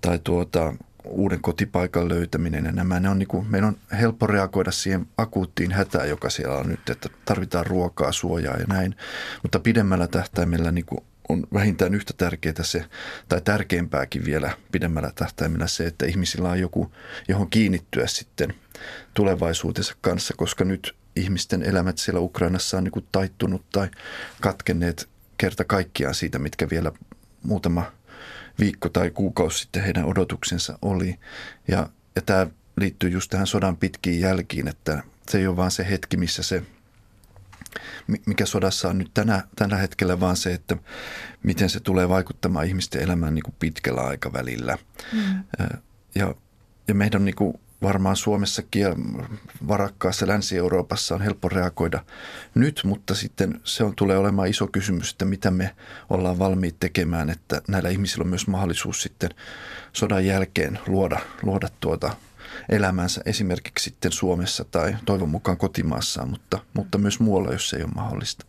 tai 0.00 0.18
tuota, 0.24 0.74
uuden 1.08 1.40
kotipaikan 1.40 2.08
löytäminen 2.08 2.64
ja 2.64 2.72
nämä, 2.72 3.00
ne 3.00 3.08
on 3.08 3.18
niin 3.18 3.28
kuin, 3.28 3.46
meidän 3.46 3.68
on 3.68 3.76
helppo 4.00 4.26
reagoida 4.26 4.70
siihen 4.70 5.06
akuuttiin 5.16 5.72
hätään, 5.72 6.08
joka 6.08 6.30
siellä 6.30 6.56
on 6.56 6.68
nyt, 6.68 6.90
että 6.90 7.08
tarvitaan 7.24 7.66
ruokaa, 7.66 8.12
suojaa 8.12 8.56
ja 8.56 8.66
näin. 8.68 8.96
Mutta 9.42 9.60
pidemmällä 9.60 10.06
tähtäimellä 10.06 10.72
niin 10.72 10.86
kuin 10.86 11.00
on 11.28 11.46
vähintään 11.54 11.94
yhtä 11.94 12.14
tärkeää 12.16 12.62
se, 12.62 12.84
tai 13.28 13.40
tärkeämpääkin 13.40 14.24
vielä 14.24 14.50
pidemmällä 14.72 15.12
tähtäimellä 15.14 15.66
se, 15.66 15.86
että 15.86 16.06
ihmisillä 16.06 16.48
on 16.48 16.60
joku, 16.60 16.92
johon 17.28 17.50
kiinnittyä 17.50 18.06
sitten 18.06 18.54
tulevaisuutensa 19.14 19.94
kanssa, 20.00 20.34
koska 20.36 20.64
nyt 20.64 20.96
ihmisten 21.16 21.62
elämät 21.62 21.98
siellä 21.98 22.20
Ukrainassa 22.20 22.76
on 22.76 22.84
niin 22.84 22.92
kuin 22.92 23.06
taittunut 23.12 23.64
tai 23.72 23.88
katkenneet 24.40 25.08
kerta 25.38 25.64
kaikkiaan 25.64 26.14
siitä, 26.14 26.38
mitkä 26.38 26.70
vielä 26.70 26.92
muutama 27.42 27.92
viikko 28.60 28.88
tai 28.88 29.10
kuukausi 29.10 29.58
sitten 29.58 29.82
heidän 29.82 30.04
odotuksensa 30.04 30.78
oli. 30.82 31.18
Ja, 31.68 31.88
ja 32.16 32.22
tämä 32.22 32.46
liittyy 32.76 33.10
just 33.10 33.30
tähän 33.30 33.46
sodan 33.46 33.76
pitkiin 33.76 34.20
jälkiin, 34.20 34.68
että 34.68 35.02
se 35.28 35.38
ei 35.38 35.46
ole 35.46 35.56
vaan 35.56 35.70
se 35.70 35.86
hetki, 35.90 36.16
missä 36.16 36.42
se 36.42 36.62
mikä 38.26 38.46
sodassa 38.46 38.88
on 38.88 38.98
nyt 38.98 39.10
tänä, 39.14 39.44
tällä 39.56 39.76
hetkellä, 39.76 40.20
vaan 40.20 40.36
se, 40.36 40.52
että 40.52 40.76
miten 41.42 41.70
se 41.70 41.80
tulee 41.80 42.08
vaikuttamaan 42.08 42.66
ihmisten 42.66 43.02
elämään 43.02 43.34
niin 43.34 43.42
kuin 43.42 43.54
pitkällä 43.58 44.00
aikavälillä. 44.00 44.78
Mm. 45.12 45.44
Ja, 46.14 46.34
ja 46.88 46.94
meidän 46.94 47.24
niin 47.24 47.34
kuin 47.34 47.60
varmaan 47.82 48.16
Suomessakin 48.16 48.82
ja 48.82 48.96
varakkaassa 49.68 50.26
Länsi-Euroopassa 50.26 51.14
on 51.14 51.22
helppo 51.22 51.48
reagoida 51.48 52.04
nyt, 52.54 52.80
mutta 52.84 53.14
sitten 53.14 53.60
se 53.64 53.84
on, 53.84 53.96
tulee 53.96 54.18
olemaan 54.18 54.48
iso 54.48 54.66
kysymys, 54.66 55.10
että 55.10 55.24
mitä 55.24 55.50
me 55.50 55.74
ollaan 56.10 56.38
valmiit 56.38 56.76
tekemään, 56.80 57.30
että 57.30 57.62
näillä 57.68 57.88
ihmisillä 57.88 58.22
on 58.22 58.28
myös 58.28 58.46
mahdollisuus 58.46 59.02
sitten 59.02 59.30
sodan 59.92 60.26
jälkeen 60.26 60.78
luoda, 60.86 61.18
luoda 61.42 61.68
tuota 61.80 62.16
elämänsä 62.68 63.20
esimerkiksi 63.24 63.84
sitten 63.84 64.12
Suomessa 64.12 64.64
tai 64.64 64.96
toivon 65.04 65.28
mukaan 65.28 65.56
kotimaassaan, 65.56 66.30
mutta, 66.30 66.58
mutta 66.74 66.98
myös 66.98 67.20
muualla, 67.20 67.52
jos 67.52 67.68
se 67.68 67.76
ei 67.76 67.82
ole 67.82 67.92
mahdollista. 67.94 68.46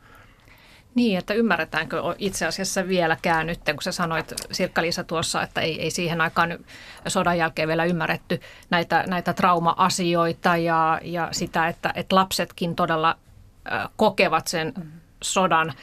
Niin, 0.97 1.17
että 1.17 1.33
ymmärretäänkö 1.33 2.01
itse 2.17 2.45
asiassa 2.45 2.87
vieläkään 2.87 3.47
nyt, 3.47 3.59
kun 3.65 3.83
sä 3.83 3.91
sanoit 3.91 4.33
Sirkka-Liisa 4.51 5.03
tuossa, 5.03 5.41
että 5.41 5.61
ei, 5.61 5.81
ei 5.81 5.91
siihen 5.91 6.21
aikaan 6.21 6.57
sodan 7.07 7.37
jälkeen 7.37 7.67
vielä 7.67 7.85
ymmärretty 7.85 8.41
näitä, 8.69 9.03
näitä 9.07 9.33
trauma-asioita 9.33 10.57
ja, 10.57 10.99
ja 11.03 11.27
sitä, 11.31 11.67
että, 11.67 11.93
että 11.95 12.15
lapsetkin 12.15 12.75
todella 12.75 13.17
kokevat 13.95 14.47
sen 14.47 14.73
sodan 15.23 15.73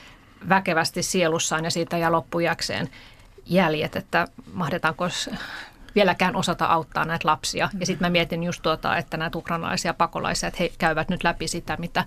väkevästi 0.49 1.03
sielussaan 1.03 1.65
ja 1.65 1.71
siitä 1.71 1.99
ja 1.99 2.13
loppujäkseen 2.13 2.89
jäljet, 3.47 3.97
että 3.97 4.27
mahdetaanko 4.53 5.09
vieläkään 5.95 6.37
osata 6.37 6.67
auttaa 6.67 7.05
näitä 7.05 7.29
lapsia. 7.29 7.69
Ja 7.81 7.87
sitten 7.87 8.07
mä 8.07 8.11
mietin 8.11 8.45
just 8.45 8.63
tuota, 8.63 8.97
että 8.97 9.17
näitä 9.17 9.39
ukrainalaisia 9.39 9.95
pakolaisia, 9.95 10.47
että 10.47 10.63
he 10.63 10.73
käyvät 10.79 11.09
nyt 11.09 11.25
läpi 11.25 11.49
sitä, 11.49 11.77
mitä 11.77 12.05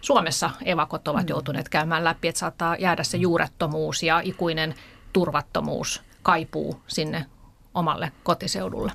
Suomessa 0.00 0.50
evakot 0.64 1.08
ovat 1.08 1.22
mm. 1.22 1.28
joutuneet 1.28 1.68
käymään 1.68 2.04
läpi, 2.04 2.28
että 2.28 2.38
saattaa 2.38 2.76
jäädä 2.76 3.04
se 3.04 3.16
juurettomuus 3.16 4.02
ja 4.02 4.20
ikuinen 4.24 4.74
turvattomuus 5.12 6.02
kaipuu 6.22 6.82
sinne 6.86 7.26
omalle 7.74 8.12
kotiseudulle. 8.22 8.92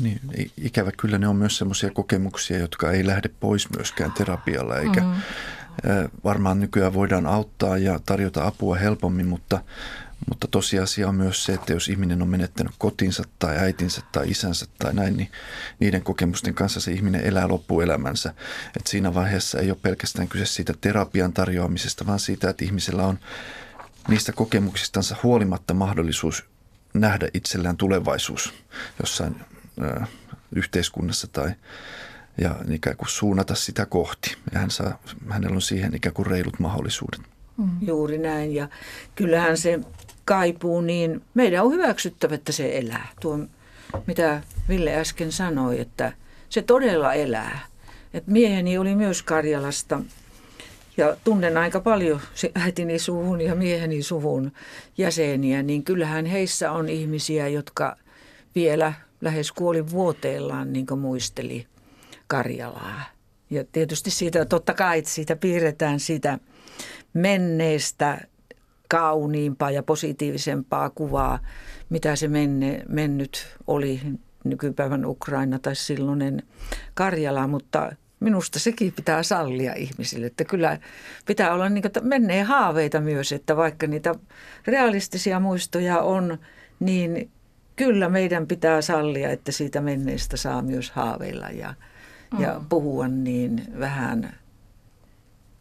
Niin, 0.00 0.20
ikävä 0.56 0.90
kyllä 0.92 1.18
ne 1.18 1.28
on 1.28 1.36
myös 1.36 1.58
sellaisia 1.58 1.90
kokemuksia, 1.90 2.58
jotka 2.58 2.90
ei 2.90 3.06
lähde 3.06 3.28
pois 3.40 3.70
myöskään 3.76 4.12
terapialla, 4.12 4.76
eikä 4.76 5.00
mm. 5.00 5.12
varmaan 6.24 6.60
nykyään 6.60 6.94
voidaan 6.94 7.26
auttaa 7.26 7.78
ja 7.78 7.98
tarjota 8.06 8.46
apua 8.46 8.76
helpommin, 8.76 9.26
mutta 9.26 9.60
mutta 10.28 10.48
tosiasia 10.48 11.08
on 11.08 11.14
myös 11.14 11.44
se, 11.44 11.52
että 11.52 11.72
jos 11.72 11.88
ihminen 11.88 12.22
on 12.22 12.28
menettänyt 12.28 12.72
kotinsa 12.78 13.22
tai 13.38 13.56
äitinsä 13.58 14.02
tai 14.12 14.30
isänsä 14.30 14.66
tai 14.78 14.94
näin, 14.94 15.16
niin 15.16 15.30
niiden 15.80 16.02
kokemusten 16.02 16.54
kanssa 16.54 16.80
se 16.80 16.92
ihminen 16.92 17.24
elää 17.24 17.48
loppuelämänsä. 17.48 18.34
Et 18.76 18.86
siinä 18.86 19.14
vaiheessa 19.14 19.58
ei 19.58 19.70
ole 19.70 19.78
pelkästään 19.82 20.28
kyse 20.28 20.46
siitä 20.46 20.74
terapian 20.80 21.32
tarjoamisesta, 21.32 22.06
vaan 22.06 22.20
siitä, 22.20 22.50
että 22.50 22.64
ihmisellä 22.64 23.06
on 23.06 23.18
niistä 24.08 24.32
kokemuksistansa 24.32 25.16
huolimatta 25.22 25.74
mahdollisuus 25.74 26.44
nähdä 26.94 27.28
itsellään 27.34 27.76
tulevaisuus 27.76 28.54
jossain 29.00 29.36
ö, 29.82 30.00
yhteiskunnassa 30.54 31.26
tai 31.26 31.52
ja 32.40 32.56
ikään 32.70 32.96
kuin 32.96 33.08
suunnata 33.08 33.54
sitä 33.54 33.86
kohti. 33.86 34.36
Ja 34.52 34.58
hän 34.58 34.70
saa, 34.70 34.98
hänellä 35.28 35.54
on 35.54 35.62
siihen 35.62 35.94
ikään 35.94 36.14
kuin 36.14 36.26
reilut 36.26 36.58
mahdollisuudet. 36.58 37.20
Mm. 37.56 37.70
Juuri 37.80 38.18
näin. 38.18 38.54
Ja 38.54 38.68
kyllähän 39.14 39.58
se 39.58 39.80
kaipuu, 40.30 40.80
niin 40.80 41.22
meidän 41.34 41.64
on 41.64 41.72
hyväksyttävä, 41.72 42.34
että 42.34 42.52
se 42.52 42.78
elää. 42.78 43.08
Tuo, 43.20 43.38
mitä 44.06 44.42
Ville 44.68 44.94
äsken 44.94 45.32
sanoi, 45.32 45.80
että 45.80 46.12
se 46.48 46.62
todella 46.62 47.14
elää. 47.14 47.58
Et 48.14 48.26
mieheni 48.26 48.78
oli 48.78 48.94
myös 48.94 49.22
Karjalasta 49.22 50.00
ja 50.96 51.16
tunnen 51.24 51.56
aika 51.56 51.80
paljon 51.80 52.20
se 52.34 52.52
äitini 52.54 52.98
suvun 52.98 53.40
ja 53.40 53.54
mieheni 53.54 54.02
suvun 54.02 54.52
jäseniä, 54.98 55.62
niin 55.62 55.84
kyllähän 55.84 56.26
heissä 56.26 56.72
on 56.72 56.88
ihmisiä, 56.88 57.48
jotka 57.48 57.96
vielä 58.54 58.92
lähes 59.20 59.52
kuoli 59.52 59.90
vuoteellaan 59.90 60.72
niin 60.72 60.86
muisteli 60.98 61.66
Karjalaa. 62.26 63.02
Ja 63.50 63.64
tietysti 63.72 64.10
siitä, 64.10 64.44
totta 64.44 64.74
kai 64.74 65.02
siitä 65.06 65.36
piirretään 65.36 66.00
sitä 66.00 66.38
menneestä 67.14 68.20
kauniimpaa 68.90 69.70
ja 69.70 69.82
positiivisempaa 69.82 70.90
kuvaa, 70.90 71.38
mitä 71.90 72.16
se 72.16 72.28
menne, 72.28 72.82
mennyt 72.88 73.56
oli 73.66 74.00
nykypäivän 74.44 75.06
Ukraina 75.06 75.58
tai 75.58 75.76
silloinen 75.76 76.42
Karjala, 76.94 77.46
mutta 77.46 77.92
minusta 78.20 78.58
sekin 78.58 78.92
pitää 78.92 79.22
sallia 79.22 79.74
ihmisille, 79.74 80.26
että 80.26 80.44
kyllä 80.44 80.78
pitää 81.26 81.54
olla 81.54 81.68
niin 81.68 81.84
menneen 82.02 82.46
haaveita 82.46 83.00
myös, 83.00 83.32
että 83.32 83.56
vaikka 83.56 83.86
niitä 83.86 84.14
realistisia 84.66 85.40
muistoja 85.40 86.00
on, 86.00 86.38
niin 86.80 87.30
kyllä 87.76 88.08
meidän 88.08 88.46
pitää 88.46 88.82
sallia, 88.82 89.30
että 89.30 89.52
siitä 89.52 89.80
menneestä 89.80 90.36
saa 90.36 90.62
myös 90.62 90.90
haaveilla 90.90 91.48
ja, 91.48 91.74
mm. 92.32 92.40
ja 92.40 92.60
puhua 92.68 93.08
niin 93.08 93.62
vähän 93.78 94.34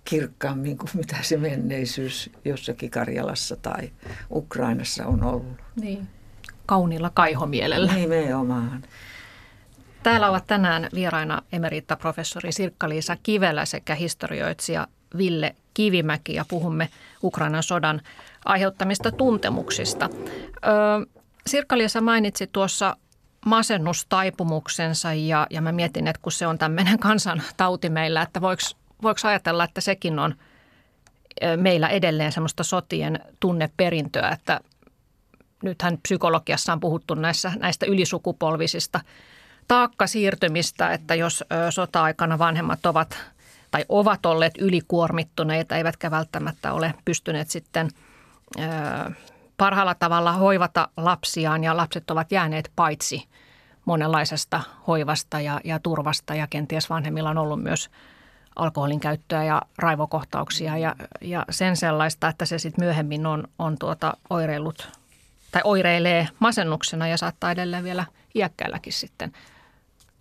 kirkkaammin 0.09 0.77
kuin 0.77 0.89
mitä 0.93 1.15
se 1.21 1.37
menneisyys 1.37 2.29
jossakin 2.45 2.89
Karjalassa 2.89 3.55
tai 3.55 3.91
Ukrainassa 4.31 5.05
on 5.05 5.23
ollut. 5.23 5.57
Niin, 5.75 6.07
kauniilla 6.65 7.11
kaihomielellä. 7.13 7.93
Nimenomaan. 7.93 8.83
Täällä 10.03 10.29
ovat 10.29 10.47
tänään 10.47 10.89
vieraina 10.93 11.41
emeritta-professori 11.51 12.51
Sirkka-Liisa 12.51 13.17
Kivelä 13.23 13.65
sekä 13.65 13.95
historioitsija 13.95 14.87
Ville 15.17 15.55
Kivimäki 15.73 16.33
ja 16.33 16.45
puhumme 16.47 16.89
Ukrainan 17.23 17.63
sodan 17.63 18.01
aiheuttamista 18.45 19.11
tuntemuksista. 19.11 20.09
Sirkka-Liisa 21.47 22.01
mainitsi 22.01 22.47
tuossa 22.47 22.95
masennustaipumuksensa 23.45 25.13
ja, 25.13 25.47
ja 25.49 25.61
mä 25.61 25.71
mietin, 25.71 26.07
että 26.07 26.21
kun 26.21 26.31
se 26.31 26.47
on 26.47 26.57
tämmöinen 26.57 26.99
kansantauti 27.09 27.89
meillä, 27.89 28.21
että 28.21 28.41
voiko 28.41 28.61
voiko 29.03 29.19
ajatella, 29.23 29.63
että 29.63 29.81
sekin 29.81 30.19
on 30.19 30.35
meillä 31.55 31.89
edelleen 31.89 32.31
semmoista 32.31 32.63
sotien 32.63 33.19
tunneperintöä, 33.39 34.29
että 34.29 34.59
nythän 35.63 35.97
psykologiassa 36.03 36.73
on 36.73 36.79
puhuttu 36.79 37.15
näissä, 37.15 37.51
näistä 37.59 37.85
ylisukupolvisista 37.85 38.99
taakkasiirtymistä, 39.67 40.93
että 40.93 41.15
jos 41.15 41.43
sota-aikana 41.69 42.39
vanhemmat 42.39 42.85
ovat 42.85 43.17
tai 43.71 43.85
ovat 43.89 44.25
olleet 44.25 44.53
ylikuormittuneita, 44.57 45.75
eivätkä 45.75 46.11
välttämättä 46.11 46.73
ole 46.73 46.93
pystyneet 47.05 47.49
sitten 47.49 47.89
parhaalla 49.57 49.95
tavalla 49.95 50.31
hoivata 50.31 50.89
lapsiaan 50.97 51.63
ja 51.63 51.77
lapset 51.77 52.11
ovat 52.11 52.31
jääneet 52.31 52.71
paitsi 52.75 53.27
monenlaisesta 53.85 54.61
hoivasta 54.87 55.39
ja, 55.39 55.61
ja 55.63 55.79
turvasta 55.79 56.35
ja 56.35 56.47
kenties 56.47 56.89
vanhemmilla 56.89 57.29
on 57.29 57.37
ollut 57.37 57.63
myös– 57.63 57.89
alkoholin 58.59 58.99
käyttöä 58.99 59.43
ja 59.43 59.61
raivokohtauksia 59.77 60.77
ja, 60.77 60.95
ja 61.21 61.45
sen 61.49 61.77
sellaista, 61.77 62.27
että 62.27 62.45
se 62.45 62.59
sitten 62.59 62.85
myöhemmin 62.85 63.25
on, 63.25 63.47
on 63.59 63.77
tuota 63.79 64.13
oireillut 64.29 64.89
tai 65.51 65.61
oireilee 65.65 66.27
masennuksena 66.39 67.07
ja 67.07 67.17
saattaa 67.17 67.51
edelleen 67.51 67.83
vielä 67.83 68.05
iäkkäälläkin 68.35 68.93
sitten 68.93 69.33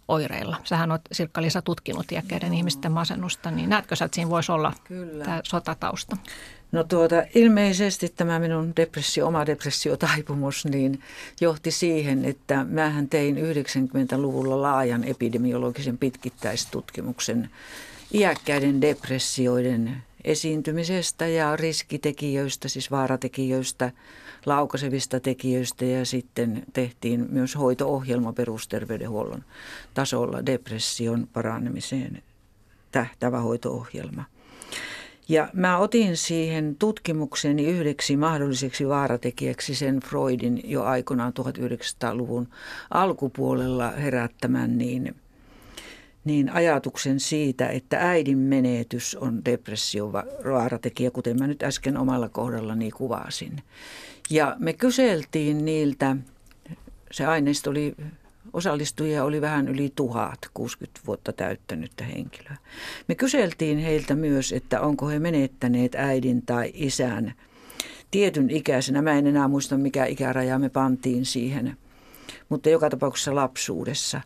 oireilla. 0.09 0.57
Sähän 0.65 0.91
olet 0.91 1.03
Sirkka-Liisa 1.13 1.63
tutkinut 1.63 2.13
iäkkäiden 2.13 2.51
no. 2.51 2.57
ihmisten 2.57 2.93
masennusta, 2.93 3.51
niin 3.51 3.71
näetkö 3.71 3.97
sä, 3.97 4.05
että 4.05 4.15
siinä 4.15 4.31
voisi 4.31 4.53
olla 4.53 4.73
Kyllä. 4.85 5.25
tämä 5.25 5.41
sotatausta? 5.45 6.17
No 6.73 6.85
tuota, 6.85 7.23
ilmeisesti 7.35 8.09
tämä 8.17 8.39
minun 8.39 8.73
depressio, 8.77 9.27
oma 9.27 9.47
depressiotaipumus 9.47 10.65
niin 10.65 11.01
johti 11.41 11.71
siihen, 11.71 12.25
että 12.25 12.65
mähän 12.65 13.09
tein 13.09 13.37
90-luvulla 13.37 14.63
laajan 14.63 15.05
epidemiologisen 15.05 15.99
pitkittäistutkimuksen 15.99 17.51
iäkkäiden 18.15 18.81
depressioiden 18.81 20.03
esiintymisestä 20.25 21.27
ja 21.27 21.57
riskitekijöistä, 21.57 22.69
siis 22.69 22.91
vaaratekijöistä, 22.91 23.93
laukaisevista 24.47 25.21
tekijöistä 25.21 25.85
ja 25.85 26.07
sitten 26.07 26.63
tehtiin 26.73 27.27
myös 27.31 27.57
hoito-ohjelma 27.57 28.33
perusterveydenhuollon 28.33 29.45
tasolla 29.95 30.47
depression 30.47 31.29
paranemiseen 31.33 32.23
tähtävä 32.93 33.41
hoito-ohjelma. 33.41 34.25
Ja 35.29 35.49
mä 35.53 35.79
otin 35.79 36.17
siihen 36.17 36.77
tutkimukseni 36.79 37.67
yhdeksi 37.67 38.17
mahdolliseksi 38.17 38.89
vaaratekijäksi 38.89 39.75
sen 39.75 40.01
Freudin 40.01 40.61
jo 40.65 40.85
aikoinaan 40.85 41.33
1900-luvun 41.41 42.49
alkupuolella 42.91 43.91
herättämän 43.91 44.79
niin, 44.79 45.15
niin 46.29 46.51
ajatuksen 46.51 47.21
siitä, 47.21 47.69
että 47.69 48.11
äidin 48.11 48.39
menetys 48.39 49.15
on 49.15 49.45
depression 49.45 50.13
vaaratekijä, 50.13 51.11
kuten 51.11 51.39
mä 51.39 51.47
nyt 51.47 51.63
äsken 51.63 51.97
omalla 51.97 52.29
kohdallani 52.29 52.91
kuvasin. 52.91 53.63
Ja 54.31 54.57
me 54.59 54.73
kyseltiin 54.73 55.65
niiltä, 55.65 56.17
se 57.11 57.27
aineisto 57.27 57.71
oli 57.71 57.95
Osallistujia 58.53 59.25
oli 59.25 59.41
vähän 59.41 59.69
yli 59.69 59.93
tuhat 59.97 60.39
60 60.55 61.01
vuotta 61.07 61.33
täyttänyttä 61.33 62.05
henkilöä. 62.05 62.57
Me 63.09 63.15
kyseltiin 63.15 63.79
heiltä 63.79 64.15
myös, 64.15 64.53
että 64.53 64.81
onko 64.81 65.09
he 65.09 65.19
menettäneet 65.19 65.95
äidin 65.95 66.43
tai 66.43 66.71
isän 66.75 67.35
tietyn 68.11 68.51
ikäisenä. 68.51 69.03
Mä 69.03 69.13
en 69.13 69.27
enää 69.27 69.49
muista, 69.49 69.79
mikä 69.79 70.05
ikäraja 70.05 70.59
me 70.59 70.69
pantiin 70.69 71.25
siihen, 71.25 71.77
mutta 72.49 72.69
joka 72.69 72.91
tapauksessa 72.91 73.35
lapsuudessa. 73.35 74.21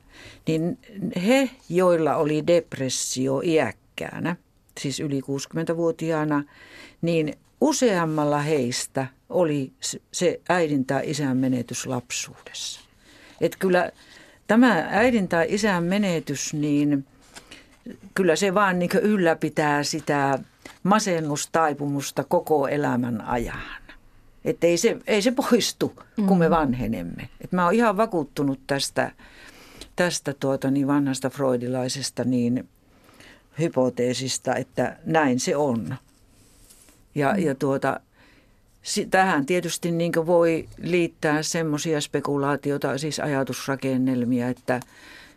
Niin 0.49 0.79
he, 1.27 1.51
joilla 1.69 2.17
oli 2.17 2.47
depressio 2.47 3.41
iäkkäänä, 3.45 4.37
siis 4.81 5.01
yli 5.01 5.21
60-vuotiaana, 5.21 6.45
niin 7.03 7.35
useammalla 7.61 8.39
heistä 8.39 9.07
oli 9.29 9.73
se 10.13 10.41
äidin 10.49 10.87
tai 10.87 11.11
isän 11.11 11.37
menetys 11.37 11.87
lapsuudessa. 11.87 12.81
Että 13.41 13.59
kyllä 13.61 13.91
tämä 14.47 14.87
äidin 14.91 15.29
tai 15.29 15.47
isän 15.49 15.85
menetys, 15.85 16.55
niin 16.55 17.07
kyllä 18.15 18.37
se 18.37 18.55
vaan 18.55 18.79
niin 18.79 18.91
ylläpitää 19.03 19.83
sitä 19.83 20.39
masennustaipumusta 20.83 22.25
koko 22.25 22.69
elämän 22.69 23.21
ajan. 23.21 23.82
Että 24.45 24.67
ei 24.67 24.77
se, 24.77 24.99
ei 25.07 25.23
se 25.23 25.31
poistu, 25.31 25.93
kun 26.27 26.39
me 26.39 26.49
mm. 26.49 26.51
vanhenemme. 26.51 27.29
Et 27.41 27.53
mä 27.53 27.65
oon 27.65 27.75
ihan 27.75 27.97
vakuuttunut 27.97 28.61
tästä, 28.67 29.13
tästä 29.97 30.35
tuota 30.41 30.71
niin 30.71 30.87
vanhasta 30.87 31.31
freudilaisesta 31.31 32.25
niin 32.25 32.69
hypoteesista, 33.59 34.55
että 34.55 34.97
näin 35.05 35.41
se 35.41 35.57
on. 35.57 35.95
Ja, 37.15 37.33
mm. 37.33 37.43
ja 37.43 37.55
tuota, 37.55 38.01
Tähän 39.11 39.47
tietysti 39.47 39.91
niin 39.91 40.13
voi 40.27 40.69
liittää 40.79 41.43
semmoisia 41.43 42.01
spekulaatioita, 42.01 42.99
siis 42.99 43.21
ajatusrakennelmia, 43.21 44.49
että, 44.49 44.81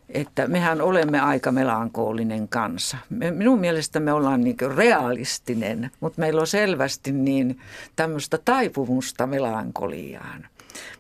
että 0.10 0.48
mehän 0.48 0.82
olemme 0.82 1.20
aika 1.20 1.52
melankoolinen 1.52 2.48
kansa. 2.48 2.98
Minun 3.10 3.60
mielestä 3.60 4.00
me 4.00 4.14
ollaan 4.14 4.42
niin 4.42 4.58
realistinen, 4.76 5.92
mutta 6.00 6.22
meillä 6.22 6.42
on 6.42 6.48
selvästi 6.48 7.12
niin 7.12 7.60
tämmöistä 7.96 8.40
taipumusta 8.46 9.28
melankoliaan. 9.28 10.48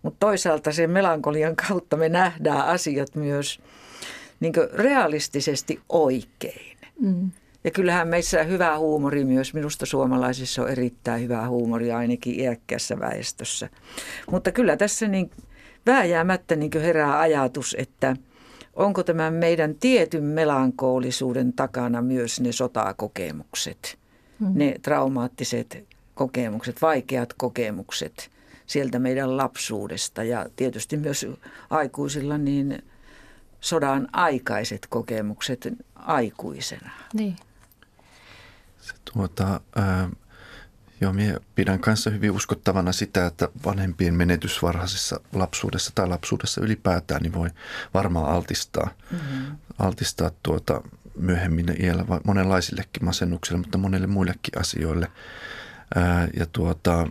Mutta 0.01 0.17
toisaalta 0.19 0.71
sen 0.71 0.89
melankolian 0.89 1.55
kautta 1.55 1.97
me 1.97 2.09
nähdään 2.09 2.65
asiat 2.65 3.15
myös 3.15 3.59
niin 4.39 4.53
realistisesti 4.73 5.79
oikein. 5.89 6.77
Mm. 6.99 7.31
Ja 7.63 7.71
kyllähän 7.71 8.07
meissä 8.07 8.43
hyvä 8.43 8.77
huumori 8.77 9.25
myös, 9.25 9.53
minusta 9.53 9.85
suomalaisissa 9.85 10.61
on 10.61 10.69
erittäin 10.69 11.21
hyvä 11.21 11.47
huumori 11.47 11.91
ainakin 11.91 12.39
iäkkässä 12.39 12.99
väestössä. 12.99 13.69
Mutta 14.31 14.51
kyllä 14.51 14.77
tässä 14.77 15.07
niin 15.07 15.31
vääjäämättä 15.85 16.55
niin 16.55 16.71
herää 16.81 17.19
ajatus, 17.19 17.75
että 17.79 18.15
onko 18.75 19.03
tämä 19.03 19.31
meidän 19.31 19.75
tietyn 19.75 20.23
melankolisuuden 20.23 21.53
takana 21.53 22.01
myös 22.01 22.41
ne 22.41 22.51
sotakokemukset, 22.51 23.97
hmm. 24.39 24.51
ne 24.53 24.75
traumaattiset 24.81 25.87
kokemukset, 26.15 26.81
vaikeat 26.81 27.33
kokemukset 27.33 28.31
sieltä 28.65 28.99
meidän 28.99 29.37
lapsuudesta 29.37 30.23
ja 30.23 30.45
tietysti 30.55 30.97
myös 30.97 31.27
aikuisilla 31.69 32.37
niin 32.37 32.83
sodan 33.61 34.07
aikaiset 34.13 34.87
kokemukset 34.89 35.67
aikuisena. 35.95 36.91
Niin. 37.13 37.35
Se, 38.81 38.93
tuota, 39.13 39.61
ää, 39.75 40.09
joo, 41.01 41.13
minä 41.13 41.39
pidän 41.55 41.79
kanssa 41.79 42.09
hyvin 42.09 42.31
uskottavana 42.31 42.91
sitä, 42.91 43.25
että 43.25 43.49
vanhempien 43.65 44.13
menetys 44.13 44.61
varhaisessa 44.61 45.19
lapsuudessa 45.33 45.91
tai 45.95 46.07
lapsuudessa 46.07 46.61
ylipäätään 46.61 47.21
niin 47.21 47.33
voi 47.33 47.49
varmaan 47.93 48.31
altistaa, 48.31 48.89
mm-hmm. 49.11 49.57
altistaa 49.79 50.31
tuota 50.43 50.81
myöhemmin 51.19 51.75
iällä 51.83 52.05
monenlaisillekin 52.23 53.05
masennuksille, 53.05 53.57
mutta 53.57 53.77
monille 53.77 54.07
muillekin 54.07 54.59
asioille. 54.59 55.11
Ää, 55.95 56.27
ja 56.37 56.45
tuota, 56.45 57.07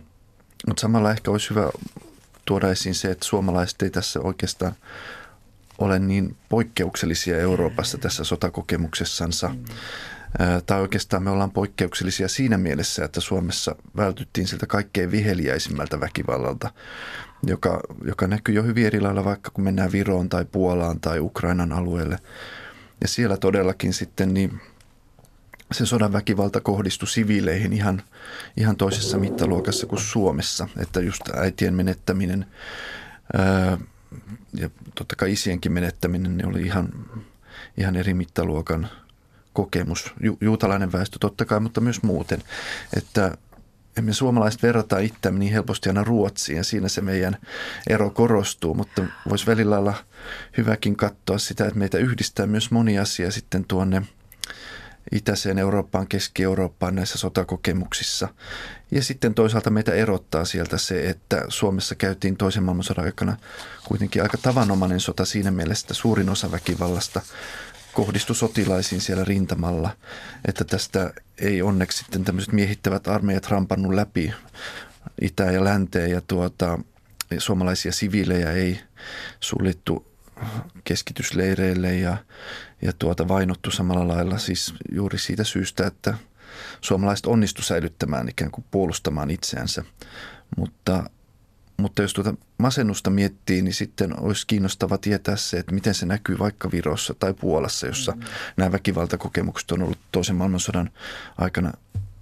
mutta 0.67 0.81
samalla 0.81 1.11
ehkä 1.11 1.31
olisi 1.31 1.49
hyvä 1.49 1.69
tuoda 2.45 2.69
esiin 2.69 2.95
se, 2.95 3.11
että 3.11 3.25
suomalaiset 3.25 3.81
ei 3.81 3.89
tässä 3.89 4.19
oikeastaan 4.19 4.75
ole 5.77 5.99
niin 5.99 6.37
poikkeuksellisia 6.49 7.37
Euroopassa 7.37 7.97
tässä 7.97 8.23
sotakokemuksessansa. 8.23 9.47
Mm 9.47 9.65
tai 10.65 10.81
oikeastaan 10.81 11.23
me 11.23 11.29
ollaan 11.29 11.51
poikkeuksellisia 11.51 12.27
siinä 12.27 12.57
mielessä, 12.57 13.05
että 13.05 13.21
Suomessa 13.21 13.75
vältyttiin 13.97 14.47
siltä 14.47 14.67
kaikkein 14.67 15.11
viheliäisimmältä 15.11 15.99
väkivallalta, 15.99 16.71
joka, 17.43 17.81
joka 18.03 18.27
näkyy 18.27 18.55
jo 18.55 18.63
hyvin 18.63 18.85
eri 18.85 19.01
lailla 19.01 19.25
vaikka 19.25 19.51
kun 19.51 19.63
mennään 19.63 19.91
Viroon 19.91 20.29
tai 20.29 20.45
Puolaan 20.45 20.99
tai 20.99 21.19
Ukrainan 21.19 21.71
alueelle. 21.71 22.17
Ja 23.01 23.07
siellä 23.07 23.37
todellakin 23.37 23.93
sitten 23.93 24.33
niin 24.33 24.61
se 25.71 25.85
sodan 25.85 26.13
väkivalta 26.13 26.61
kohdistui 26.61 27.07
siviileihin 27.07 27.73
ihan, 27.73 28.01
ihan 28.57 28.77
toisessa 28.77 29.17
mittaluokassa 29.17 29.87
kuin 29.87 30.01
Suomessa. 30.01 30.67
Että 30.77 30.99
just 30.99 31.29
äitien 31.35 31.73
menettäminen 31.73 32.45
ää, 33.33 33.77
ja 34.53 34.69
totta 34.95 35.15
kai 35.15 35.31
isienkin 35.31 35.71
menettäminen 35.71 36.37
ne 36.37 36.47
oli 36.47 36.61
ihan, 36.61 36.89
ihan 37.77 37.95
eri 37.95 38.13
mittaluokan– 38.13 38.89
kokemus, 39.55 40.13
ju, 40.21 40.37
juutalainen 40.41 40.91
väestö 40.91 41.17
totta 41.19 41.45
kai, 41.45 41.59
mutta 41.59 41.81
myös 41.81 42.03
muuten, 42.03 42.43
että 42.97 43.37
emme 43.97 44.13
suomalaiset 44.13 44.63
verrata 44.63 44.99
itseämme 44.99 45.39
niin 45.39 45.53
helposti 45.53 45.89
aina 45.89 46.03
Ruotsiin 46.03 46.57
ja 46.57 46.63
siinä 46.63 46.87
se 46.87 47.01
meidän 47.01 47.37
ero 47.89 48.09
korostuu, 48.09 48.73
mutta 48.73 49.03
voisi 49.29 49.45
välillä 49.45 49.77
olla 49.77 49.93
hyväkin 50.57 50.95
katsoa 50.95 51.37
sitä, 51.37 51.65
että 51.65 51.79
meitä 51.79 51.97
yhdistää 51.97 52.47
myös 52.47 52.71
moni 52.71 52.99
asia 52.99 53.31
sitten 53.31 53.65
tuonne 53.67 54.01
itäiseen 55.11 55.57
Eurooppaan, 55.57 56.07
Keski-Eurooppaan 56.07 56.95
näissä 56.95 57.17
sotakokemuksissa. 57.17 58.27
Ja 58.91 59.03
sitten 59.03 59.33
toisaalta 59.33 59.69
meitä 59.69 59.93
erottaa 59.93 60.45
sieltä 60.45 60.77
se, 60.77 61.09
että 61.09 61.45
Suomessa 61.49 61.95
käytiin 61.95 62.37
toisen 62.37 62.63
maailmansodan 62.63 63.05
aikana 63.05 63.37
kuitenkin 63.87 64.21
aika 64.21 64.37
tavanomainen 64.37 64.99
sota 64.99 65.25
siinä 65.25 65.51
mielessä, 65.51 65.85
että 65.85 65.93
suurin 65.93 66.29
osa 66.29 66.51
väkivallasta 66.51 67.21
kohdistui 67.95 68.35
sotilaisiin 68.35 69.01
siellä 69.01 69.23
rintamalla, 69.23 69.89
että 70.47 70.63
tästä 70.63 71.13
ei 71.37 71.61
onneksi 71.61 71.97
sitten 71.97 72.23
tämmöiset 72.23 72.53
miehittävät 72.53 73.07
armeijat 73.07 73.47
rampannut 73.49 73.93
läpi 73.93 74.33
itään 75.21 75.53
ja 75.53 75.63
länteen 75.63 76.11
ja 76.11 76.21
tuota, 76.21 76.79
suomalaisia 77.37 77.91
siviilejä 77.91 78.51
ei 78.51 78.79
suljettu 79.39 80.15
keskitysleireille 80.83 81.95
ja, 81.95 82.17
ja 82.81 82.93
tuota 82.99 83.27
vainottu 83.27 83.71
samalla 83.71 84.07
lailla 84.07 84.37
siis 84.37 84.73
juuri 84.91 85.17
siitä 85.17 85.43
syystä, 85.43 85.87
että 85.87 86.13
suomalaiset 86.81 87.25
onnistu 87.25 87.61
säilyttämään 87.61 88.29
ikään 88.29 88.51
kuin 88.51 88.65
puolustamaan 88.71 89.31
itseänsä. 89.31 89.83
Mutta 90.57 91.09
mutta 91.77 92.01
jos 92.01 92.13
tuota 92.13 92.33
masennusta 92.57 93.09
miettii, 93.09 93.61
niin 93.61 93.73
sitten 93.73 94.19
olisi 94.19 94.47
kiinnostava 94.47 94.97
tietää 94.97 95.35
se, 95.35 95.57
että 95.57 95.73
miten 95.73 95.93
se 95.93 96.05
näkyy 96.05 96.39
vaikka 96.39 96.71
Virossa 96.71 97.13
tai 97.13 97.33
Puolassa, 97.33 97.87
jossa 97.87 98.11
mm. 98.11 98.21
nämä 98.57 98.71
väkivaltakokemukset 98.71 99.71
on 99.71 99.81
ollut 99.81 99.99
toisen 100.11 100.35
maailmansodan 100.35 100.89
aikana, 101.37 101.71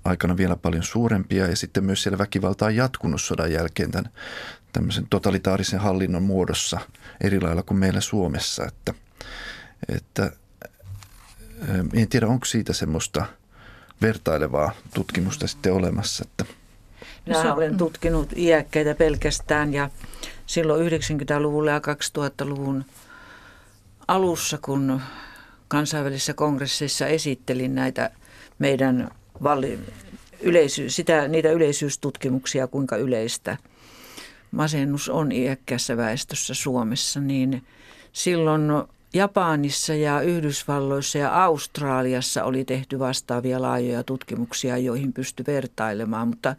aikana 0.06 0.38
vielä 0.38 0.56
paljon 0.56 0.84
suurempia. 0.84 1.48
Ja 1.48 1.56
sitten 1.56 1.84
myös 1.84 2.04
siellä 2.04 2.18
väkivalta 2.18 2.66
on 2.66 2.76
jatkunut 2.76 3.22
sodan 3.22 3.52
jälkeen 3.52 3.92
tämän 3.92 4.12
tämmöisen 4.74 5.08
totalitaarisen 5.10 5.80
hallinnon 5.80 6.24
muodossa 6.24 6.80
eri 7.22 7.42
lailla 7.42 7.64
kuin 7.64 7.78
meillä 7.78 8.02
Suomessa. 8.02 8.66
Että, 8.66 8.94
että 9.90 10.32
en 11.94 12.08
tiedä, 12.10 12.28
onko 12.28 12.46
siitä 12.46 12.74
semmoista 12.74 13.26
vertailevaa 14.02 14.72
tutkimusta 14.94 15.48
sitten 15.48 15.74
olemassa, 15.74 16.26
että– 16.28 16.46
minä 17.26 17.44
no, 17.44 17.54
olen 17.56 17.78
tutkinut 17.78 18.30
iäkkäitä 18.38 18.96
pelkästään 18.96 19.74
ja 19.74 19.90
silloin 20.46 20.92
90-luvulla 20.92 21.72
ja 21.72 21.80
2000-luvun 21.80 22.86
alussa, 24.08 24.58
kun 24.62 25.02
kansainvälisissä 25.68 26.34
kongresseissa 26.34 27.08
esittelin 27.08 27.76
näitä 27.76 28.12
meidän 28.60 29.12
valli, 29.44 29.80
yleisy, 30.42 30.90
sitä, 30.90 31.28
niitä 31.28 31.52
yleisyystutkimuksia, 31.52 32.68
kuinka 32.68 32.98
yleistä 32.98 33.58
masennus 34.52 35.10
on 35.10 35.32
iäkkäässä 35.32 35.98
väestössä 35.98 36.54
Suomessa, 36.54 37.20
niin 37.20 37.64
silloin 38.14 38.72
Japanissa 39.14 39.94
ja 39.94 40.22
Yhdysvalloissa 40.22 41.18
ja 41.18 41.44
Australiassa 41.44 42.44
oli 42.44 42.66
tehty 42.66 43.00
vastaavia 43.00 43.62
laajoja 43.62 44.04
tutkimuksia, 44.04 44.78
joihin 44.78 45.14
pystyi 45.14 45.46
vertailemaan, 45.48 46.28
mutta 46.28 46.56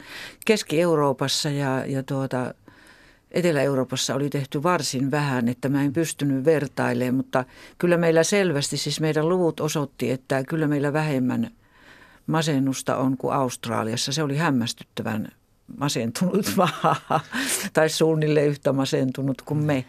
Keski-Euroopassa 0.47 1.51
ja, 1.51 1.87
ja 1.87 2.03
tuota, 2.03 2.55
Etelä-Euroopassa 3.31 4.15
oli 4.15 4.31
tehty 4.31 4.63
varsin 4.63 5.11
vähän, 5.11 5.49
että 5.49 5.69
mä 5.69 5.83
en 5.83 5.93
pystynyt 5.93 6.45
vertailemaan, 6.45 7.15
mutta 7.15 7.45
kyllä 7.79 7.97
meillä 7.97 8.23
selvästi, 8.23 8.77
siis 8.77 9.01
meidän 9.01 9.29
luvut 9.29 9.61
osoitti, 9.61 10.11
että 10.11 10.45
kyllä 10.45 10.69
meillä 10.69 10.93
vähemmän 10.93 11.51
masennusta 12.27 12.97
on 12.97 13.17
kuin 13.17 13.35
Australiassa. 13.35 14.13
Se 14.13 14.23
oli 14.23 14.37
hämmästyttävän 14.37 15.29
masentunut 15.79 16.53
maa, 16.57 17.21
tai 17.73 17.89
suunnilleen 17.89 18.49
yhtä 18.49 18.73
masentunut 18.73 19.43
kuin 19.43 19.59
me. 19.59 19.85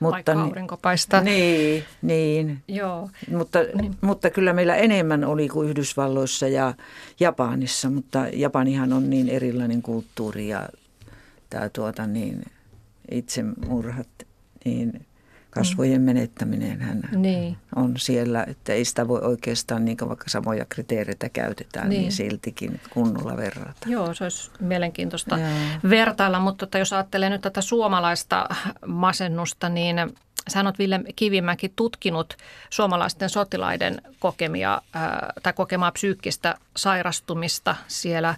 Mutta, 0.00 0.14
Vaikka 0.14 0.32
aurinko 0.32 0.76
paistaa. 0.76 1.20
Niin, 1.20 1.84
niin. 2.02 2.62
Joo. 2.68 3.10
Mutta, 3.30 3.58
niin. 3.80 3.94
mutta 4.00 4.30
kyllä 4.30 4.52
meillä 4.52 4.76
enemmän 4.76 5.24
oli 5.24 5.48
kuin 5.48 5.68
Yhdysvalloissa 5.68 6.48
ja 6.48 6.74
Japanissa, 7.20 7.90
mutta 7.90 8.26
Japanihan 8.32 8.92
on 8.92 9.10
niin 9.10 9.28
erilainen 9.28 9.82
kulttuuri 9.82 10.48
ja 10.48 10.68
tämä 11.50 11.68
tuota 11.68 12.06
niin, 12.06 12.42
itsemurhat, 13.10 14.08
niin 14.64 15.06
kasvojen 15.58 16.00
menettäminen 16.00 16.80
hän 16.80 17.02
niin. 17.16 17.56
on 17.76 17.94
siellä, 17.96 18.44
että 18.48 18.72
ei 18.72 18.84
sitä 18.84 19.08
voi 19.08 19.20
oikeastaan, 19.20 19.84
niin 19.84 19.96
vaikka 20.08 20.28
samoja 20.28 20.64
kriteereitä 20.68 21.28
käytetään, 21.28 21.88
niin, 21.88 22.00
niin 22.00 22.12
siltikin 22.12 22.80
kunnolla 22.90 23.36
verrata. 23.36 23.86
Joo, 23.86 24.14
se 24.14 24.24
olisi 24.24 24.50
mielenkiintoista 24.60 25.38
Jaa. 25.38 25.50
vertailla, 25.90 26.40
mutta 26.40 26.64
että 26.64 26.78
jos 26.78 26.92
ajattelee 26.92 27.30
nyt 27.30 27.40
tätä 27.40 27.60
suomalaista 27.60 28.48
masennusta, 28.86 29.68
niin 29.68 29.96
Sä 30.48 30.60
olet 30.60 30.78
Ville 30.78 31.00
Kivimäki 31.16 31.72
tutkinut 31.76 32.36
suomalaisten 32.70 33.30
sotilaiden 33.30 34.02
kokemia 34.18 34.82
ää, 34.92 35.32
tai 35.42 35.52
kokemaa 35.52 35.92
psyykkistä 35.92 36.54
sairastumista 36.76 37.76
siellä 37.88 38.34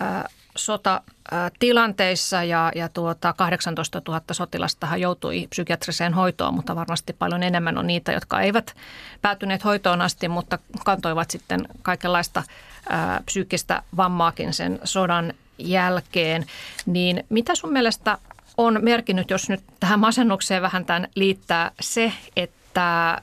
ää, 0.00 0.28
sotatilanteissa 0.64 2.44
ja, 2.44 2.72
ja 2.74 2.88
tuota 2.88 3.32
18 3.32 4.02
000 4.08 4.22
sotilastahan 4.32 5.00
joutui 5.00 5.46
psykiatriseen 5.50 6.14
hoitoon, 6.14 6.54
mutta 6.54 6.76
varmasti 6.76 7.12
paljon 7.12 7.42
enemmän 7.42 7.78
on 7.78 7.86
niitä, 7.86 8.12
jotka 8.12 8.40
eivät 8.40 8.76
päätyneet 9.22 9.64
hoitoon 9.64 10.00
asti, 10.00 10.28
mutta 10.28 10.58
kantoivat 10.84 11.30
sitten 11.30 11.68
kaikenlaista 11.82 12.42
ää, 12.88 13.20
psyykkistä 13.26 13.82
vammaakin 13.96 14.52
sen 14.52 14.80
sodan 14.84 15.34
jälkeen. 15.58 16.46
Niin 16.86 17.24
mitä 17.28 17.54
sun 17.54 17.72
mielestä 17.72 18.18
on 18.56 18.78
merkinnyt, 18.82 19.30
jos 19.30 19.48
nyt 19.48 19.62
tähän 19.80 20.00
masennukseen 20.00 20.62
vähän 20.62 20.84
tämän 20.84 21.08
liittää 21.14 21.70
se, 21.80 22.12
että 22.36 23.18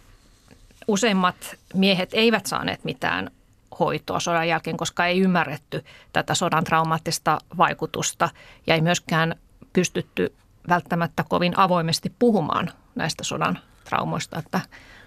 useimmat 0.87 1.35
miehet 1.73 2.09
eivät 2.13 2.45
saaneet 2.45 2.83
mitään 2.83 3.31
hoitoa 3.79 4.19
sodan 4.19 4.47
jälkeen, 4.47 4.77
koska 4.77 5.05
ei 5.05 5.19
ymmärretty 5.19 5.85
tätä 6.13 6.35
sodan 6.35 6.63
traumaattista 6.63 7.37
vaikutusta 7.57 8.29
ja 8.67 8.75
ei 8.75 8.81
myöskään 8.81 9.35
pystytty 9.73 10.33
välttämättä 10.69 11.23
kovin 11.29 11.59
avoimesti 11.59 12.13
puhumaan 12.19 12.71
näistä 12.95 13.23
sodan 13.23 13.59
traumoista, 13.89 14.39
että 14.39 14.61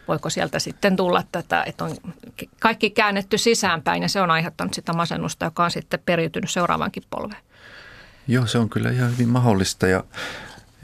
voiko 0.09 0.31
sieltä 0.31 0.59
sitten 0.59 0.97
tulla 0.97 1.23
tätä, 1.33 1.63
että 1.67 1.85
on 1.85 1.97
kaikki 2.61 2.91
käännetty 2.91 3.39
sisäänpäin 3.39 4.03
ja 4.03 4.09
se 4.09 4.21
on 4.21 4.31
aiheuttanut 4.31 4.75
sitä 4.75 4.93
masennusta, 4.93 5.45
joka 5.45 5.65
on 5.65 5.71
sitten 5.71 6.01
periytynyt 6.07 6.51
seuraavankin 6.51 7.03
polveen. 7.11 7.43
Joo, 8.29 8.47
se 8.47 8.59
on 8.59 8.71
kyllä 8.71 8.91
ihan 8.91 9.11
hyvin 9.13 9.29
mahdollista 9.29 9.87
ja, 9.87 10.05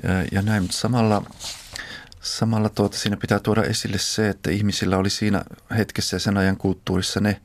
ja, 0.03 0.11
ja 0.33 0.43
näin, 0.43 0.63
mutta 0.63 0.77
samalla 0.77 1.23
Samalla 2.27 2.69
tuota, 2.69 2.97
siinä 2.97 3.17
pitää 3.17 3.39
tuoda 3.39 3.63
esille 3.63 3.99
se, 3.99 4.29
että 4.29 4.51
ihmisillä 4.51 4.97
oli 4.97 5.11
siinä 5.11 5.45
hetkessä 5.77 6.17
ja 6.17 6.21
sen 6.21 6.37
ajan 6.37 6.57
kulttuurissa 6.57 7.21
ne 7.21 7.41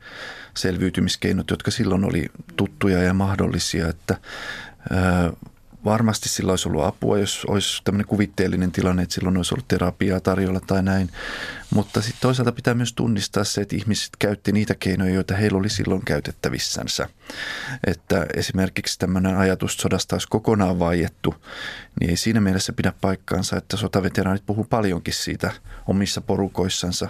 selviytymiskeinot, 0.56 1.50
jotka 1.50 1.70
silloin 1.70 2.04
oli 2.04 2.26
tuttuja 2.56 3.02
ja 3.02 3.14
mahdollisia, 3.14 3.88
että 3.88 4.16
varmasti 5.84 6.28
sillä 6.28 6.52
olisi 6.52 6.68
ollut 6.68 6.84
apua, 6.84 7.18
jos 7.18 7.44
olisi 7.44 7.82
tämmöinen 7.84 8.06
kuvitteellinen 8.06 8.72
tilanne, 8.72 9.02
että 9.02 9.14
silloin 9.14 9.36
olisi 9.36 9.54
ollut 9.54 9.68
terapiaa 9.68 10.20
tarjolla 10.20 10.60
tai 10.60 10.82
näin. 10.82 11.10
Mutta 11.74 12.00
sitten 12.02 12.20
toisaalta 12.20 12.52
pitää 12.52 12.74
myös 12.74 12.92
tunnistaa 12.92 13.44
se, 13.44 13.60
että 13.60 13.76
ihmiset 13.76 14.10
käytti 14.18 14.52
niitä 14.52 14.74
keinoja, 14.74 15.14
joita 15.14 15.36
heillä 15.36 15.58
oli 15.58 15.68
silloin 15.68 16.04
käytettävissänsä. 16.04 17.08
Että 17.86 18.26
esimerkiksi 18.36 18.98
tämmöinen 18.98 19.36
ajatus 19.36 19.76
sodasta 19.76 20.14
olisi 20.14 20.28
kokonaan 20.28 20.78
vaiettu, 20.78 21.34
niin 22.00 22.10
ei 22.10 22.16
siinä 22.16 22.40
mielessä 22.40 22.72
pidä 22.72 22.92
paikkaansa, 23.00 23.56
että 23.56 23.76
sotaveteraanit 23.76 24.46
puhuu 24.46 24.64
paljonkin 24.64 25.14
siitä 25.14 25.52
omissa 25.86 26.20
porukoissansa, 26.20 27.08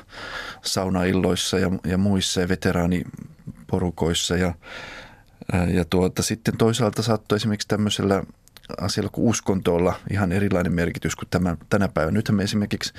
saunailloissa 0.63 1.59
ja, 1.59 1.71
ja 1.85 1.99
muissa 1.99 2.41
ja 2.41 2.49
veteraaniporukoissa 2.49 4.37
ja 4.37 4.55
ja 5.75 5.85
tuota, 5.85 6.23
sitten 6.23 6.57
toisaalta 6.57 7.03
saattoi 7.03 7.37
esimerkiksi 7.37 7.69
tämmöisellä 7.69 8.25
asialla 8.81 9.11
kuin 9.11 9.29
uskonto 9.29 9.75
olla 9.75 9.95
ihan 10.11 10.33
erilainen 10.33 10.73
merkitys 10.73 11.17
kuin 11.17 11.29
tämän, 11.31 11.59
tänä 11.69 11.89
päivänä. 11.89 12.15
Nythän 12.15 12.37
me 12.37 12.43
esimerkiksi 12.43 12.93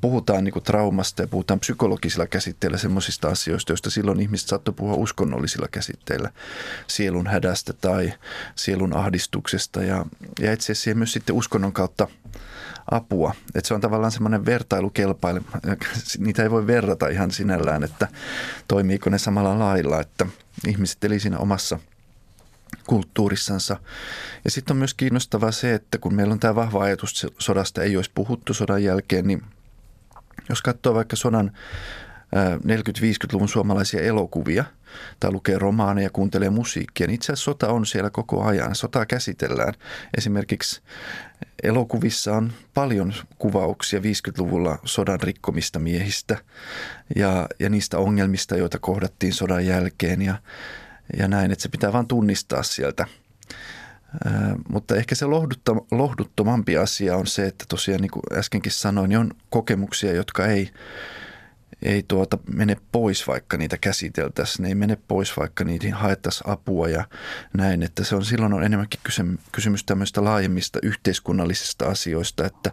puhutaan 0.00 0.44
niin 0.44 0.52
kuin 0.52 0.62
traumasta 0.62 1.22
ja 1.22 1.28
puhutaan 1.28 1.60
psykologisilla 1.60 2.26
käsitteillä 2.26 2.78
semmoisista 2.78 3.28
asioista, 3.28 3.72
joista 3.72 3.90
silloin 3.90 4.20
ihmiset 4.20 4.48
saattoi 4.48 4.74
puhua 4.74 4.94
uskonnollisilla 4.94 5.68
käsitteillä. 5.68 6.30
Sielun 6.86 7.26
hädästä 7.26 7.72
tai 7.72 8.12
sielun 8.54 8.96
ahdistuksesta 8.96 9.82
ja, 9.82 10.06
ja 10.40 10.52
itse 10.52 10.72
asiassa 10.72 10.98
myös 10.98 11.12
sitten 11.12 11.36
uskonnon 11.36 11.72
kautta 11.72 12.08
apua. 12.90 13.34
Että 13.54 13.68
se 13.68 13.74
on 13.74 13.80
tavallaan 13.80 14.12
semmoinen 14.12 14.46
vertailukelpaile. 14.46 15.42
Niitä 16.18 16.42
ei 16.42 16.50
voi 16.50 16.66
verrata 16.66 17.08
ihan 17.08 17.30
sinällään, 17.30 17.84
että 17.84 18.08
toimiiko 18.68 19.10
ne 19.10 19.18
samalla 19.18 19.58
lailla, 19.58 20.00
että 20.00 20.26
ihmiset 20.66 21.04
eli 21.04 21.20
siinä 21.20 21.38
omassa– 21.38 21.78
kulttuurissansa. 22.86 23.76
Ja 24.44 24.50
sitten 24.50 24.74
on 24.74 24.78
myös 24.78 24.94
kiinnostavaa 24.94 25.52
se, 25.52 25.74
että 25.74 25.98
kun 25.98 26.14
meillä 26.14 26.32
on 26.32 26.40
tämä 26.40 26.54
vahva 26.54 26.82
ajatus 26.82 27.26
sodasta, 27.38 27.82
ei 27.82 27.96
olisi 27.96 28.10
puhuttu 28.14 28.54
sodan 28.54 28.84
jälkeen, 28.84 29.26
niin 29.26 29.42
jos 30.48 30.62
katsoo 30.62 30.94
vaikka 30.94 31.16
sodan 31.16 31.52
40-50-luvun 32.34 33.48
suomalaisia 33.48 34.02
elokuvia 34.02 34.64
tai 35.20 35.32
lukee 35.32 35.58
romaaneja, 35.58 36.10
kuuntelee 36.10 36.50
musiikkia, 36.50 37.06
niin 37.06 37.14
itse 37.14 37.32
asiassa 37.32 37.44
sota 37.44 37.68
on 37.68 37.86
siellä 37.86 38.10
koko 38.10 38.44
ajan. 38.44 38.74
Sotaa 38.74 39.06
käsitellään. 39.06 39.74
Esimerkiksi 40.18 40.82
elokuvissa 41.62 42.36
on 42.36 42.52
paljon 42.74 43.12
kuvauksia 43.38 44.00
50-luvulla 44.00 44.78
sodan 44.84 45.20
rikkomista 45.20 45.78
miehistä 45.78 46.38
ja, 47.16 47.48
ja 47.58 47.70
niistä 47.70 47.98
ongelmista, 47.98 48.56
joita 48.56 48.78
kohdattiin 48.78 49.32
sodan 49.32 49.66
jälkeen. 49.66 50.22
Ja, 50.22 50.34
ja 51.18 51.28
näin, 51.28 51.52
että 51.52 51.62
se 51.62 51.68
pitää 51.68 51.92
vain 51.92 52.06
tunnistaa 52.06 52.62
sieltä. 52.62 53.06
Mutta 54.68 54.96
ehkä 54.96 55.14
se 55.14 55.26
lohduttomampi 55.90 56.76
asia 56.76 57.16
on 57.16 57.26
se, 57.26 57.46
että 57.46 57.64
tosiaan 57.68 58.00
niin 58.00 58.10
kuin 58.10 58.22
äskenkin 58.38 58.72
sanoin, 58.72 59.08
niin 59.08 59.18
on 59.18 59.30
kokemuksia, 59.50 60.12
jotka 60.12 60.46
ei, 60.46 60.70
ei 61.82 62.04
tuota 62.08 62.38
mene 62.54 62.76
pois, 62.92 63.26
vaikka 63.26 63.56
niitä 63.56 63.78
käsiteltäisiin. 63.78 64.62
Ne 64.62 64.68
ei 64.68 64.74
mene 64.74 64.98
pois, 65.08 65.36
vaikka 65.36 65.64
niihin 65.64 65.94
haettaisiin 65.94 66.50
apua 66.50 66.88
ja 66.88 67.04
näin. 67.56 67.82
Että 67.82 68.04
se 68.04 68.16
on 68.16 68.24
silloin 68.24 68.52
on 68.52 68.64
enemmänkin 68.64 69.00
kysymys 69.52 69.84
tämmöistä 69.84 70.24
laajemmista 70.24 70.78
yhteiskunnallisista 70.82 71.86
asioista, 71.86 72.46
että 72.46 72.70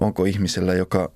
onko 0.00 0.24
ihmisellä, 0.24 0.74
joka 0.74 1.12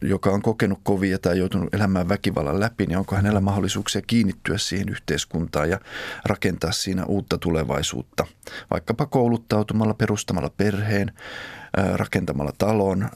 joka 0.00 0.30
on 0.30 0.42
kokenut 0.42 0.80
kovia 0.82 1.18
tai 1.18 1.38
joutunut 1.38 1.74
elämään 1.74 2.08
väkivallan 2.08 2.60
läpi, 2.60 2.86
niin 2.86 2.98
onko 2.98 3.16
hänellä 3.16 3.40
mahdollisuuksia 3.40 4.02
kiinnittyä 4.06 4.58
siihen 4.58 4.88
yhteiskuntaan 4.88 5.70
ja 5.70 5.80
rakentaa 6.24 6.72
siinä 6.72 7.04
uutta 7.04 7.38
tulevaisuutta. 7.38 8.26
Vaikkapa 8.70 9.06
kouluttautumalla, 9.06 9.94
perustamalla 9.94 10.50
perheen, 10.56 11.12
rakentamalla 11.94 12.52
talon, 12.58 13.08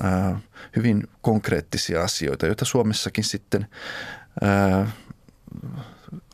hyvin 0.76 1.06
konkreettisia 1.22 2.02
asioita, 2.02 2.46
joita 2.46 2.64
Suomessakin 2.64 3.24
sitten 3.24 3.66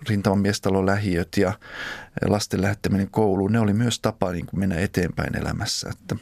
rintamamiestalon 0.09 0.87
lähiöt 0.87 1.29
ja 1.37 1.53
lasten 2.27 2.63
lähettäminen 2.63 3.11
kouluun, 3.11 3.53
ne 3.53 3.61
oli 3.61 3.73
myös 3.73 4.01
tapa 4.01 4.33
niin 4.33 4.47
kuin 4.47 4.61
mennä 4.61 4.77
eteenpäin 4.77 5.37
elämässä. 5.37 5.89
Että. 5.91 6.17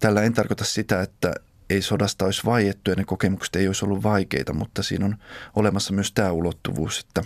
Tällä 0.00 0.22
en 0.22 0.32
tarkoita 0.32 0.64
sitä, 0.64 1.02
että 1.02 1.34
ei 1.70 1.82
sodasta 1.82 2.24
olisi 2.24 2.44
vaiettu 2.44 2.90
ja 2.90 2.96
ne 2.96 3.04
kokemukset 3.04 3.56
ei 3.56 3.66
olisi 3.66 3.84
ollut 3.84 4.02
vaikeita, 4.02 4.52
mutta 4.52 4.82
siinä 4.82 5.04
on 5.04 5.16
olemassa 5.54 5.92
myös 5.92 6.12
tämä 6.12 6.32
ulottuvuus, 6.32 7.00
että 7.00 7.22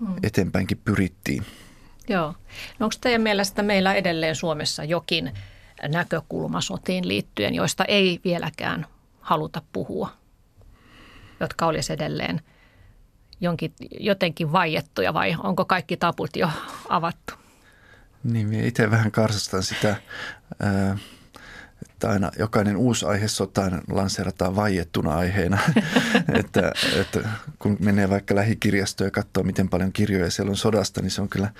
mm. 0.00 0.16
eteenpäinkin 0.22 0.80
pyrittiin. 0.84 1.44
Joo. 2.08 2.34
No 2.78 2.84
onko 2.86 2.96
teidän 3.00 3.22
mielestä 3.22 3.62
meillä 3.62 3.94
edelleen 3.94 4.36
Suomessa 4.36 4.84
jokin 4.84 5.32
näkökulma 5.88 6.60
sotiin 6.60 7.08
liittyen, 7.08 7.54
joista 7.54 7.84
ei 7.84 8.20
vieläkään 8.24 8.86
haluta 9.20 9.62
puhua, 9.72 10.12
jotka 11.40 11.66
olisi 11.66 11.92
edelleen 11.92 12.40
jonkin, 13.40 13.72
jotenkin 14.00 14.52
vaiettuja 14.52 15.14
vai 15.14 15.36
onko 15.42 15.64
kaikki 15.64 15.96
taput 15.96 16.36
jo 16.36 16.50
avattu? 16.88 17.34
Niin, 18.24 18.64
itse 18.64 18.90
vähän 18.90 19.10
karsastan 19.10 19.62
sitä 19.62 19.96
että 21.98 22.10
aina 22.10 22.30
jokainen 22.38 22.76
uusi 22.76 23.06
aihe 23.06 23.28
sotaan 23.28 23.82
lanseerataan 23.90 24.56
vaiettuna 24.56 25.14
aiheena. 25.14 25.58
että, 26.40 26.72
että 27.00 27.28
kun 27.58 27.76
menee 27.80 28.10
vaikka 28.10 28.34
lähikirjastoon 28.34 29.06
ja 29.06 29.10
katsoo, 29.10 29.42
miten 29.42 29.68
paljon 29.68 29.92
kirjoja 29.92 30.30
siellä 30.30 30.50
on 30.50 30.56
sodasta, 30.56 31.02
niin 31.02 31.10
se 31.10 31.22
on 31.22 31.28
kyllä 31.28 31.50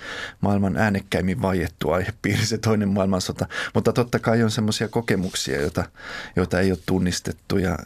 maailman 0.41 0.77
äänekkäimmin 0.77 1.41
vaiettu 1.41 1.91
aihepiiri, 1.91 2.45
se 2.45 2.57
toinen 2.57 2.89
maailmansota. 2.89 3.47
Mutta 3.73 3.93
totta 3.93 4.19
kai 4.19 4.43
on 4.43 4.51
semmoisia 4.51 4.87
kokemuksia, 4.87 5.61
joita, 5.61 5.83
joita 6.35 6.59
ei 6.59 6.71
ole 6.71 6.79
tunnistettu 6.85 7.57
ja, 7.57 7.77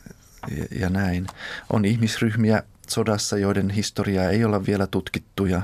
ja, 0.57 0.65
ja 0.79 0.89
näin. 0.89 1.27
On 1.73 1.85
ihmisryhmiä 1.85 2.63
sodassa, 2.87 3.37
joiden 3.37 3.69
historiaa 3.69 4.29
ei 4.29 4.45
olla 4.45 4.65
vielä 4.65 4.87
tutkittu 4.87 5.45
ja 5.45 5.61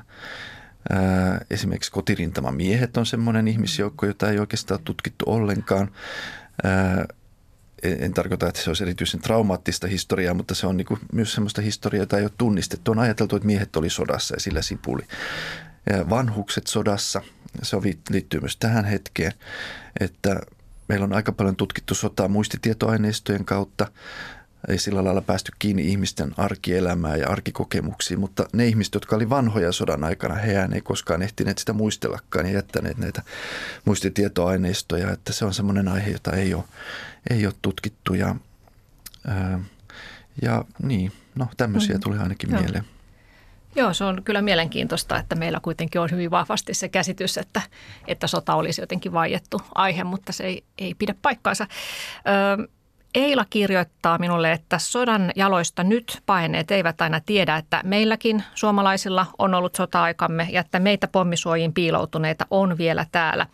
Esimerkiksi 1.49 1.91
kotirintaman 1.91 2.55
miehet 2.55 2.97
on 2.97 3.05
semmoinen 3.05 3.47
ihmisjoukko, 3.47 4.05
jota 4.05 4.31
ei 4.31 4.39
oikeastaan 4.39 4.79
tutkittu 4.83 5.25
ollenkaan 5.27 5.91
en 7.83 8.13
tarkoita, 8.13 8.47
että 8.47 8.61
se 8.61 8.69
olisi 8.69 8.83
erityisen 8.83 9.21
traumaattista 9.21 9.87
historiaa, 9.87 10.33
mutta 10.33 10.55
se 10.55 10.67
on 10.67 10.77
niin 10.77 10.87
kuin 10.87 10.99
myös 11.13 11.33
sellaista 11.33 11.61
historiaa, 11.61 12.01
jota 12.01 12.17
ei 12.17 12.23
ole 12.23 12.31
tunnistettu. 12.37 12.91
On 12.91 12.99
ajateltu, 12.99 13.35
että 13.35 13.45
miehet 13.45 13.75
oli 13.75 13.89
sodassa 13.89 14.35
ja 14.35 14.39
sillä 14.39 14.61
sipuli. 14.61 15.01
Ja 15.89 16.09
vanhukset 16.09 16.67
sodassa, 16.67 17.21
se 17.63 17.77
liittyy 18.09 18.39
myös 18.39 18.57
tähän 18.57 18.85
hetkeen, 18.85 19.31
että 19.99 20.39
meillä 20.87 21.03
on 21.03 21.13
aika 21.13 21.31
paljon 21.31 21.55
tutkittu 21.55 21.95
sotaa 21.95 22.27
muistitietoaineistojen 22.27 23.45
kautta 23.45 23.91
ei 24.67 24.77
sillä 24.77 25.03
lailla 25.03 25.21
päästy 25.21 25.51
kiinni 25.59 25.87
ihmisten 25.87 26.33
arkielämään 26.37 27.19
ja 27.19 27.29
arkikokemuksiin, 27.29 28.19
mutta 28.19 28.45
ne 28.53 28.67
ihmiset, 28.67 28.93
jotka 28.93 29.15
oli 29.15 29.29
vanhoja 29.29 29.71
sodan 29.71 30.03
aikana, 30.03 30.35
hehän 30.35 30.73
ei 30.73 30.81
koskaan 30.81 31.21
ehtineet 31.21 31.57
sitä 31.57 31.73
muistellakaan 31.73 32.45
ja 32.45 32.51
jättäneet 32.51 32.97
näitä 32.97 33.21
muistitietoaineistoja, 33.85 35.11
että 35.11 35.33
se 35.33 35.45
on 35.45 35.53
semmoinen 35.53 35.87
aihe, 35.87 36.11
jota 36.11 36.31
ei 36.31 36.53
ole, 36.53 36.63
ei 37.29 37.45
ole 37.45 37.53
tutkittu 37.61 38.13
ja, 38.13 38.35
ää, 39.27 39.59
ja 40.41 40.65
niin, 40.83 41.11
no 41.35 41.47
tämmöisiä 41.57 41.95
mm. 41.95 42.01
tuli 42.01 42.17
ainakin 42.17 42.51
Joo. 42.51 42.61
mieleen. 42.61 42.85
Joo, 43.75 43.93
se 43.93 44.03
on 44.03 44.21
kyllä 44.23 44.41
mielenkiintoista, 44.41 45.17
että 45.17 45.35
meillä 45.35 45.59
kuitenkin 45.61 46.01
on 46.01 46.11
hyvin 46.11 46.31
vahvasti 46.31 46.73
se 46.73 46.89
käsitys, 46.89 47.37
että, 47.37 47.61
että 48.07 48.27
sota 48.27 48.55
olisi 48.55 48.81
jotenkin 48.81 49.13
vaiettu 49.13 49.61
aihe, 49.75 50.03
mutta 50.03 50.31
se 50.31 50.43
ei, 50.43 50.63
ei 50.77 50.93
pidä 50.93 51.15
paikkaansa. 51.21 51.67
Öö, 52.27 52.67
Eila 53.15 53.45
kirjoittaa 53.49 54.17
minulle, 54.17 54.51
että 54.51 54.79
sodan 54.79 55.31
jaloista 55.35 55.83
nyt 55.83 56.21
paineet 56.25 56.71
eivät 56.71 57.01
aina 57.01 57.19
tiedä, 57.25 57.55
että 57.55 57.81
meilläkin 57.83 58.43
suomalaisilla 58.55 59.25
on 59.37 59.53
ollut 59.53 59.75
sota-aikamme 59.75 60.47
ja 60.51 60.61
että 60.61 60.79
meitä 60.79 61.07
pommisuojiin 61.07 61.73
piiloutuneita 61.73 62.45
on 62.51 62.77
vielä 62.77 63.05
täällä. 63.11 63.45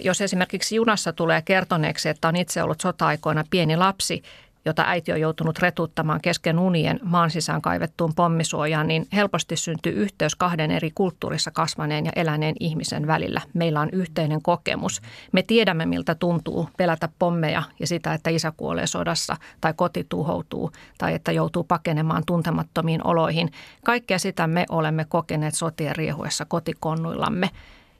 Jos 0.00 0.20
esimerkiksi 0.20 0.76
junassa 0.76 1.12
tulee 1.12 1.42
kertoneeksi, 1.42 2.08
että 2.08 2.28
on 2.28 2.36
itse 2.36 2.62
ollut 2.62 2.80
sota-aikoina 2.80 3.44
pieni 3.50 3.76
lapsi, 3.76 4.22
jota 4.66 4.84
äiti 4.86 5.12
on 5.12 5.20
joutunut 5.20 5.58
retuttamaan 5.58 6.20
kesken 6.20 6.58
unien 6.58 7.00
maan 7.02 7.30
sisään 7.30 7.62
kaivettuun 7.62 8.14
pommisuojaan, 8.14 8.88
niin 8.88 9.06
helposti 9.12 9.56
syntyy 9.56 9.92
yhteys 9.92 10.34
kahden 10.34 10.70
eri 10.70 10.90
kulttuurissa 10.94 11.50
kasvaneen 11.50 12.04
ja 12.04 12.12
eläneen 12.16 12.54
ihmisen 12.60 13.06
välillä. 13.06 13.40
Meillä 13.54 13.80
on 13.80 13.88
yhteinen 13.92 14.42
kokemus. 14.42 15.02
Me 15.32 15.42
tiedämme, 15.42 15.86
miltä 15.86 16.14
tuntuu 16.14 16.68
pelätä 16.76 17.08
pommeja 17.18 17.62
ja 17.80 17.86
sitä, 17.86 18.14
että 18.14 18.30
isä 18.30 18.52
kuolee 18.56 18.86
sodassa 18.86 19.36
tai 19.60 19.74
koti 19.76 20.06
tuhoutuu 20.08 20.70
tai 20.98 21.14
että 21.14 21.32
joutuu 21.32 21.64
pakenemaan 21.64 22.22
tuntemattomiin 22.26 23.06
oloihin. 23.06 23.50
Kaikkea 23.84 24.18
sitä 24.18 24.46
me 24.46 24.66
olemme 24.70 25.04
kokeneet 25.04 25.54
sotien 25.54 25.96
riehuessa 25.96 26.44
kotikonnuillamme 26.44 27.50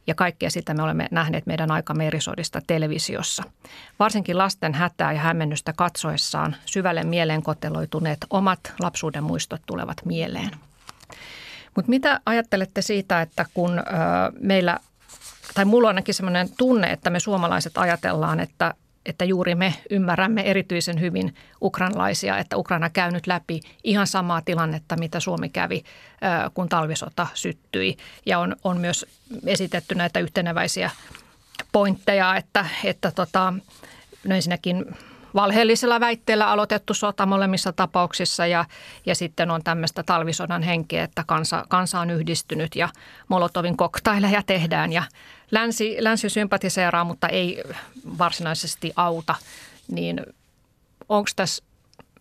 ja 0.07 0.15
kaikkea 0.15 0.51
sitä 0.51 0.75
me 0.75 0.83
olemme 0.83 1.09
nähneet 1.11 1.47
meidän 1.47 1.71
aikamerisodista 1.71 2.61
televisiossa. 2.67 3.43
Varsinkin 3.99 4.39
lasten 4.39 4.75
hätää 4.75 5.13
ja 5.13 5.21
hämmennystä 5.21 5.73
katsoessaan 5.73 6.57
syvälle 6.67 7.05
mieleen 7.05 7.43
koteloituneet 7.43 8.19
omat 8.31 8.73
lapsuuden 8.81 9.25
muistot 9.25 9.61
tulevat 9.67 10.05
mieleen. 10.05 10.51
Mutta 11.77 11.91
mitä 11.91 12.21
ajattelette 12.27 12.83
siitä, 12.83 13.21
että 13.23 13.47
kun 13.55 13.79
ö, 13.79 13.83
meillä, 14.41 14.79
tai 15.55 15.65
mulla 15.65 15.89
on 15.89 15.91
ainakin 15.91 16.15
sellainen 16.15 16.49
tunne, 16.59 16.93
että 16.93 17.11
me 17.11 17.21
suomalaiset 17.21 17.79
ajatellaan, 17.79 18.41
että 18.41 18.75
että 19.07 19.25
juuri 19.25 19.55
me 19.55 19.75
ymmärrämme 19.91 20.43
erityisen 20.43 21.01
hyvin 21.01 21.35
ukrainalaisia, 21.63 22.39
että 22.39 22.57
Ukraina 22.57 22.91
käy 22.91 23.11
nyt 23.11 23.27
läpi 23.27 23.61
ihan 23.85 24.07
samaa 24.07 24.41
tilannetta, 24.41 24.97
mitä 24.97 25.21
Suomi 25.21 25.49
kävi, 25.49 25.85
kun 26.55 26.69
talvisota 26.69 27.27
syttyi. 27.35 27.97
Ja 28.27 28.39
on, 28.39 28.57
on 28.65 28.79
myös 28.79 29.07
esitetty 29.47 29.95
näitä 29.95 30.21
yhteneväisiä 30.21 30.91
pointteja, 31.73 32.37
että, 32.37 32.67
että 32.85 33.11
tota, 33.11 33.55
no 34.25 34.35
ensinnäkin 34.35 34.85
valheellisella 35.37 36.01
väitteellä 36.01 36.49
aloitettu 36.49 36.95
sota 36.95 37.27
molemmissa 37.27 37.73
tapauksissa 37.73 38.47
ja, 38.47 38.65
ja 39.07 39.15
sitten 39.15 39.51
on 39.51 39.65
tämmöistä 39.65 40.03
talvisodan 40.03 40.63
henkeä, 40.63 41.05
että 41.05 41.25
kansa, 41.27 41.65
kansa 41.69 42.01
on 42.01 42.11
yhdistynyt 42.11 42.77
ja 42.77 42.89
Molotovin 43.29 43.77
koktaileja 43.77 44.43
tehdään 44.43 44.93
ja 44.93 45.03
länsi, 45.51 45.97
länsi 45.99 46.31
sympatiseeraa, 46.31 47.05
mutta 47.05 47.29
ei 47.29 47.63
varsinaisesti 48.19 48.93
auta. 48.97 49.35
Niin 49.91 50.21
onko 51.09 51.31
tässä, 51.37 51.65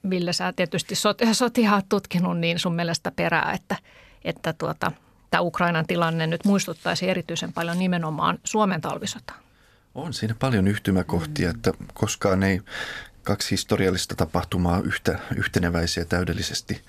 Ville, 0.10 0.34
sä 0.34 0.54
tietysti 0.56 0.96
sotia, 0.96 1.34
sotia 1.34 1.82
tutkinut, 1.90 2.38
niin 2.38 2.60
sun 2.60 2.76
mielestä 2.76 3.12
perää, 3.12 3.52
että, 3.54 3.76
että 4.26 4.54
tuota, 4.54 4.92
tämä 5.32 5.42
Ukrainan 5.42 5.88
tilanne 5.88 6.28
nyt 6.28 6.46
muistuttaisi 6.46 7.10
erityisen 7.10 7.54
paljon 7.54 7.80
nimenomaan 7.80 8.40
Suomen 8.44 8.82
talvisotaa? 8.82 9.46
On 9.96 10.14
siinä 10.14 10.36
paljon 10.40 10.68
yhtymäkohtia, 10.68 11.50
että 11.50 11.74
koskaan 11.94 12.44
ei 12.44 12.62
kaksi 13.24 13.52
historiallista 13.52 14.16
tapahtumaa 14.16 14.80
yhtä, 14.80 15.20
yhteneväisiä 15.36 16.06
täydellisesti 16.06 16.82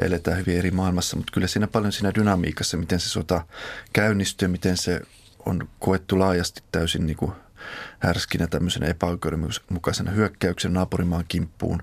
ja 0.00 0.06
eletään 0.06 0.38
hyvin 0.38 0.58
eri 0.58 0.70
maailmassa, 0.70 1.16
mutta 1.16 1.32
kyllä 1.32 1.46
siinä 1.46 1.66
paljon 1.66 1.92
siinä 1.92 2.14
dynamiikassa, 2.14 2.76
miten 2.76 3.00
se 3.00 3.08
sota 3.08 3.46
käynnistyy, 3.92 4.48
miten 4.48 4.76
se 4.76 5.00
on 5.46 5.68
koettu 5.78 6.18
laajasti 6.18 6.62
täysin 6.72 7.06
niin 7.06 7.16
kuin 7.16 7.32
härskinä 7.98 8.46
tämmöisenä 8.46 8.86
epäoikeudenmukaisena 8.86 10.10
hyökkäyksen 10.10 10.72
naapurimaan 10.72 11.24
kimppuun. 11.28 11.82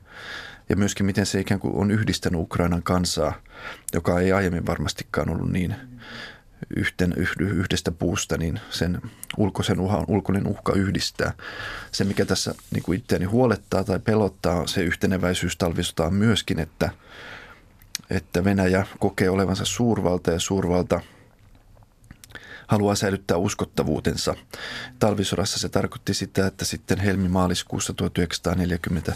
Ja 0.69 0.75
myöskin 0.75 1.05
miten 1.05 1.25
se 1.25 1.39
ikään 1.39 1.59
kuin 1.59 1.75
on 1.75 1.91
yhdistänyt 1.91 2.41
Ukrainan 2.41 2.83
kansaa, 2.83 3.41
joka 3.93 4.19
ei 4.19 4.31
aiemmin 4.31 4.65
varmastikaan 4.65 5.29
ollut 5.29 5.51
niin 5.51 5.75
yhten, 6.75 7.13
yhdestä 7.39 7.91
puusta, 7.91 8.37
niin 8.37 8.59
sen 8.69 9.01
ulkoisen 9.37 9.79
uhan, 9.79 10.05
ulkoinen 10.07 10.47
uhka 10.47 10.73
yhdistää. 10.73 11.33
Se, 11.91 12.03
mikä 12.03 12.25
tässä 12.25 12.55
niin 12.71 12.83
kuin 12.83 12.99
itseäni 12.99 13.25
huolettaa 13.25 13.83
tai 13.83 13.99
pelottaa, 13.99 14.67
se 14.67 14.81
yhteneväisyys 14.81 15.57
talvisotaan 15.57 16.13
myöskin, 16.13 16.59
että, 16.59 16.89
että 18.09 18.43
Venäjä 18.43 18.87
kokee 18.99 19.29
olevansa 19.29 19.65
suurvalta 19.65 20.31
ja 20.31 20.39
suurvalta– 20.39 21.01
haluaa 22.69 22.95
säilyttää 22.95 23.37
uskottavuutensa. 23.37 24.35
Talvisodassa 24.99 25.59
se 25.59 25.69
tarkoitti 25.69 26.13
sitä, 26.13 26.47
että 26.47 26.65
sitten 26.65 26.99
helmi-maaliskuussa 26.99 27.93
1940 27.93 29.13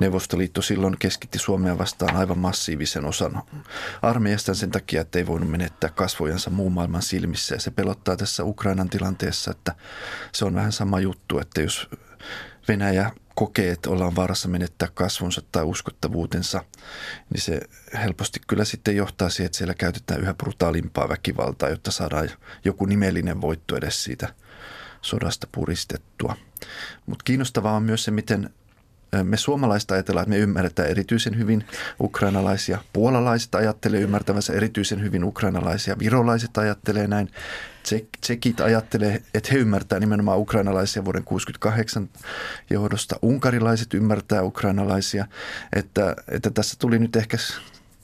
Neuvostoliitto 0.00 0.62
silloin 0.62 0.96
keskitti 0.98 1.38
Suomea 1.38 1.78
vastaan 1.78 2.16
aivan 2.16 2.38
massiivisen 2.38 3.04
osan 3.04 3.42
armeijasta 4.02 4.54
sen 4.54 4.70
takia, 4.70 5.00
että 5.00 5.18
ei 5.18 5.26
voinut 5.26 5.50
menettää 5.50 5.90
kasvojansa 5.90 6.50
muun 6.50 6.72
maailman 6.72 7.02
silmissä. 7.02 7.54
Ja 7.54 7.60
se 7.60 7.70
pelottaa 7.70 8.16
tässä 8.16 8.44
Ukrainan 8.44 8.90
tilanteessa, 8.90 9.50
että 9.50 9.74
se 10.32 10.44
on 10.44 10.54
vähän 10.54 10.72
sama 10.72 11.00
juttu, 11.00 11.38
että 11.38 11.62
jos 11.62 11.88
Venäjä 12.68 13.10
kokee, 13.34 13.70
että 13.70 13.90
ollaan 13.90 14.16
vaarassa 14.16 14.48
menettää 14.48 14.88
kasvunsa 14.94 15.42
tai 15.52 15.62
uskottavuutensa, 15.62 16.64
niin 17.32 17.40
se 17.40 17.60
helposti 17.94 18.40
kyllä 18.46 18.64
sitten 18.64 18.96
johtaa 18.96 19.30
siihen, 19.30 19.46
että 19.46 19.58
siellä 19.58 19.74
käytetään 19.74 20.20
yhä 20.20 20.34
brutaalimpaa 20.34 21.08
väkivaltaa, 21.08 21.68
jotta 21.68 21.90
saadaan 21.90 22.30
joku 22.64 22.84
nimellinen 22.84 23.40
voitto 23.40 23.76
edes 23.76 24.04
siitä 24.04 24.34
sodasta 25.02 25.46
puristettua. 25.52 26.36
Mutta 27.06 27.22
kiinnostavaa 27.24 27.76
on 27.76 27.82
myös 27.82 28.04
se, 28.04 28.10
miten 28.10 28.50
me 29.22 29.36
suomalaiset 29.36 29.90
ajatellaan, 29.90 30.22
että 30.22 30.30
me 30.30 30.38
ymmärretään 30.38 30.88
erityisen 30.88 31.38
hyvin 31.38 31.64
ukrainalaisia. 32.00 32.78
Puolalaiset 32.92 33.54
ajattelee 33.54 34.00
ymmärtävänsä 34.00 34.52
erityisen 34.52 35.02
hyvin 35.02 35.24
ukrainalaisia. 35.24 35.98
Virolaiset 35.98 36.58
ajattelee 36.58 37.06
näin. 37.06 37.30
Tsekit 38.20 38.60
ajattelee, 38.60 39.22
että 39.34 39.48
he 39.52 39.58
ymmärtää 39.58 40.00
nimenomaan 40.00 40.38
ukrainalaisia 40.38 41.04
vuoden 41.04 41.24
68 41.24 42.08
johdosta. 42.70 43.16
Unkarilaiset 43.22 43.94
ymmärtää 43.94 44.42
ukrainalaisia. 44.42 45.26
Että, 45.72 46.16
että 46.28 46.50
tässä 46.50 46.76
tuli 46.78 46.98
nyt 46.98 47.16
ehkä 47.16 47.36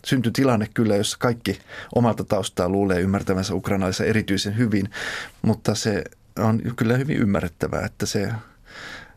syntyi 0.07 0.33
tilanne 0.33 0.69
kyllä, 0.75 0.97
jossa 0.97 1.17
kaikki 1.21 1.59
omalta 1.95 2.25
taustaa 2.25 2.69
luulee 2.69 3.01
ymmärtävänsä 3.01 3.55
ukrainalaisia 3.55 4.07
erityisen 4.07 4.57
hyvin, 4.57 4.91
mutta 5.43 5.75
se 5.75 6.05
on 6.39 6.61
kyllä 6.77 6.97
hyvin 6.97 7.17
ymmärrettävää, 7.17 7.85
että 7.87 8.07
se, 8.07 8.33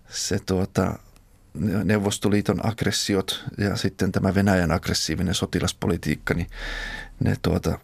se 0.10 0.40
tuota, 0.46 1.00
Neuvostoliiton 1.84 2.66
aggressiot 2.66 3.46
ja 3.58 3.76
sitten 3.76 4.12
tämä 4.12 4.36
Venäjän 4.36 4.72
aggressiivinen 4.72 5.34
sotilaspolitiikka, 5.34 6.34
niin 6.34 6.48
ne 7.20 7.36
tuota, 7.42 7.80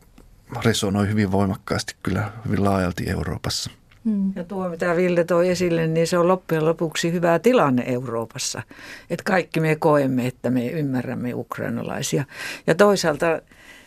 resonoi 0.65 1.07
hyvin 1.07 1.32
voimakkaasti 1.32 1.95
kyllä 2.03 2.32
hyvin 2.45 2.63
laajalti 2.63 3.09
Euroopassa. 3.09 3.72
Hmm. 4.05 4.34
Ja 4.36 4.43
tuo, 4.43 4.70
mitä 4.70 4.95
Ville 4.95 5.24
toi 5.24 5.49
esille, 5.49 5.88
niin 5.88 6.07
se 6.07 6.18
on 6.18 6.28
loppujen 6.28 6.65
lopuksi 6.65 7.11
hyvä 7.11 7.39
tilanne 7.39 7.84
Euroopassa. 7.88 8.61
Että 9.09 9.24
kaikki 9.24 9.59
me 9.59 9.76
koemme, 9.76 10.28
että 10.28 10.49
me 10.49 10.68
ymmärrämme 10.68 11.34
ukrainalaisia. 11.34 12.24
Ja 12.68 12.76
toisaalta 12.76 13.41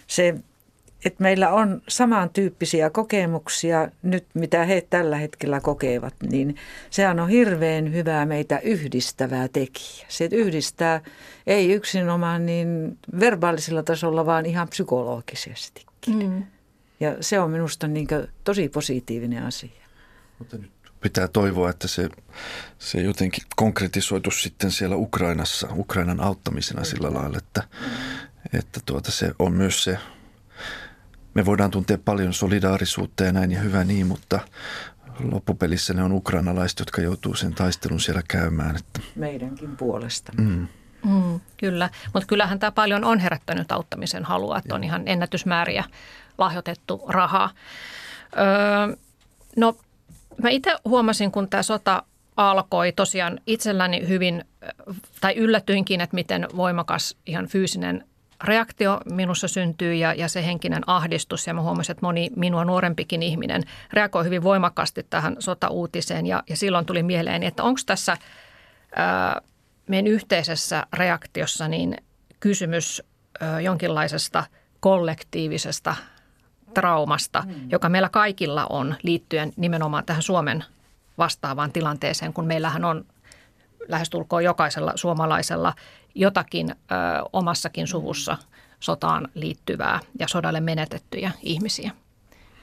se 0.06 0.34
että 1.04 1.22
meillä 1.22 1.48
on 1.48 1.82
samantyyppisiä 1.88 2.90
kokemuksia 2.90 3.88
nyt, 4.02 4.26
mitä 4.34 4.64
he 4.64 4.86
tällä 4.90 5.16
hetkellä 5.16 5.60
kokevat, 5.60 6.14
niin 6.30 6.56
sehän 6.90 7.20
on 7.20 7.28
hirveän 7.28 7.92
hyvää 7.92 8.26
meitä 8.26 8.58
yhdistävää 8.58 9.48
tekijä. 9.48 10.06
Se 10.08 10.28
yhdistää 10.32 11.00
ei 11.46 11.72
yksinomaan 11.72 12.46
niin 12.46 12.98
verbaalisella 13.20 13.82
tasolla, 13.82 14.26
vaan 14.26 14.46
ihan 14.46 14.68
psykologisestikin. 14.68 16.30
Mm. 16.30 16.42
Ja 17.00 17.16
se 17.20 17.40
on 17.40 17.50
minusta 17.50 17.88
niin 17.88 18.08
tosi 18.44 18.68
positiivinen 18.68 19.44
asia. 19.44 19.86
Mutta 20.38 20.58
nyt 20.58 20.70
pitää 21.00 21.28
toivoa, 21.28 21.70
että 21.70 21.88
se, 21.88 22.08
se 22.78 23.00
jotenkin 23.00 23.44
konkretisoitu 23.56 24.30
sitten 24.30 24.70
siellä 24.70 24.96
Ukrainassa, 24.96 25.68
Ukrainan 25.76 26.20
auttamisena 26.20 26.84
sillä 26.84 27.14
lailla, 27.14 27.38
että, 27.38 27.62
että 28.58 28.80
tuota, 28.86 29.10
se 29.10 29.32
on 29.38 29.52
myös 29.52 29.84
se 29.84 29.98
me 31.34 31.44
voidaan 31.44 31.70
tuntea 31.70 31.98
paljon 32.04 32.32
solidaarisuutta 32.32 33.24
ja 33.24 33.32
näin 33.32 33.52
ja 33.52 33.60
hyvä 33.60 33.84
niin, 33.84 34.06
mutta 34.06 34.40
loppupelissä 35.32 35.94
ne 35.94 36.02
on 36.02 36.12
ukrainalaiset, 36.12 36.78
jotka 36.78 37.00
joutuu 37.00 37.34
sen 37.34 37.54
taistelun 37.54 38.00
siellä 38.00 38.22
käymään. 38.28 38.76
Että. 38.76 39.00
Meidänkin 39.16 39.76
puolesta. 39.76 40.32
Mm. 40.38 40.66
Mm, 41.04 41.40
kyllä, 41.56 41.90
mutta 42.14 42.26
kyllähän 42.26 42.58
tämä 42.58 42.72
paljon 42.72 43.04
on 43.04 43.18
herättänyt 43.18 43.72
auttamisen 43.72 44.24
halua, 44.24 44.58
että 44.58 44.74
on 44.74 44.84
ihan 44.84 45.02
ennätysmääriä 45.06 45.84
lahjoitettu 46.38 47.04
rahaa. 47.08 47.50
Öö, 48.36 48.96
no 49.56 49.76
mä 50.42 50.48
itse 50.50 50.76
huomasin, 50.84 51.32
kun 51.32 51.48
tämä 51.48 51.62
sota 51.62 52.02
alkoi 52.36 52.92
tosiaan 52.92 53.40
itselläni 53.46 54.08
hyvin, 54.08 54.44
tai 55.20 55.34
yllätyinkin, 55.34 56.00
että 56.00 56.14
miten 56.14 56.48
voimakas 56.56 57.16
ihan 57.26 57.46
fyysinen 57.46 58.04
reaktio 58.44 59.00
minussa 59.12 59.48
syntyy 59.48 59.94
ja, 59.94 60.14
ja 60.14 60.28
se 60.28 60.46
henkinen 60.46 60.82
ahdistus. 60.86 61.46
Ja 61.46 61.54
mä 61.54 61.62
huomasin, 61.62 61.92
että 61.92 62.06
moni 62.06 62.30
minua 62.36 62.64
nuorempikin 62.64 63.22
ihminen 63.22 63.62
reagoi 63.92 64.24
hyvin 64.24 64.42
voimakkaasti 64.42 65.06
tähän 65.10 65.36
sotauutiseen. 65.38 66.26
Ja, 66.26 66.42
ja 66.48 66.56
silloin 66.56 66.86
tuli 66.86 67.02
mieleen, 67.02 67.42
että 67.42 67.62
onko 67.62 67.80
tässä 67.86 68.16
ää, 68.96 69.40
meidän 69.86 70.06
yhteisessä 70.06 70.86
reaktiossa 70.92 71.68
niin 71.68 71.96
kysymys 72.40 73.02
ää, 73.40 73.60
jonkinlaisesta 73.60 74.44
kollektiivisesta 74.80 75.96
traumasta, 76.74 77.44
mm. 77.46 77.70
joka 77.70 77.88
meillä 77.88 78.08
kaikilla 78.08 78.66
on 78.70 78.94
liittyen 79.02 79.52
nimenomaan 79.56 80.04
tähän 80.04 80.22
Suomen 80.22 80.64
vastaavaan 81.18 81.72
tilanteeseen, 81.72 82.32
kun 82.32 82.46
meillähän 82.46 82.84
on 82.84 83.04
lähestulkoon 83.88 84.44
jokaisella 84.44 84.92
suomalaisella 84.94 85.74
jotakin 86.14 86.70
ö, 86.70 86.74
omassakin 87.32 87.86
suvussa 87.86 88.36
sotaan 88.80 89.28
liittyvää 89.34 90.00
ja 90.18 90.28
sodalle 90.28 90.60
menetettyjä 90.60 91.30
ihmisiä. 91.42 91.90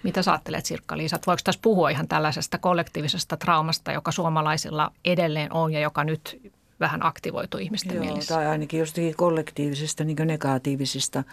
Mitä 0.03 0.21
sä 0.21 0.31
ajattelet 0.31 0.65
Sirkka-Liisa, 0.65 1.19
voiko 1.27 1.41
tässä 1.43 1.61
puhua 1.61 1.89
ihan 1.89 2.07
tällaisesta 2.07 2.57
kollektiivisesta 2.57 3.37
traumasta, 3.37 3.91
joka 3.91 4.11
suomalaisilla 4.11 4.91
edelleen 5.05 5.53
on 5.53 5.73
ja 5.73 5.79
joka 5.79 6.03
nyt 6.03 6.51
vähän 6.79 7.05
aktivoitu 7.05 7.57
ihmisten 7.57 7.95
Joo, 7.95 8.05
mielissä. 8.05 8.35
Tai 8.35 8.47
ainakin 8.47 8.79
jostakin 8.79 9.15
kollektiivisesta 9.15 10.03
niin 10.03 10.17
negatiivisista 10.25 11.23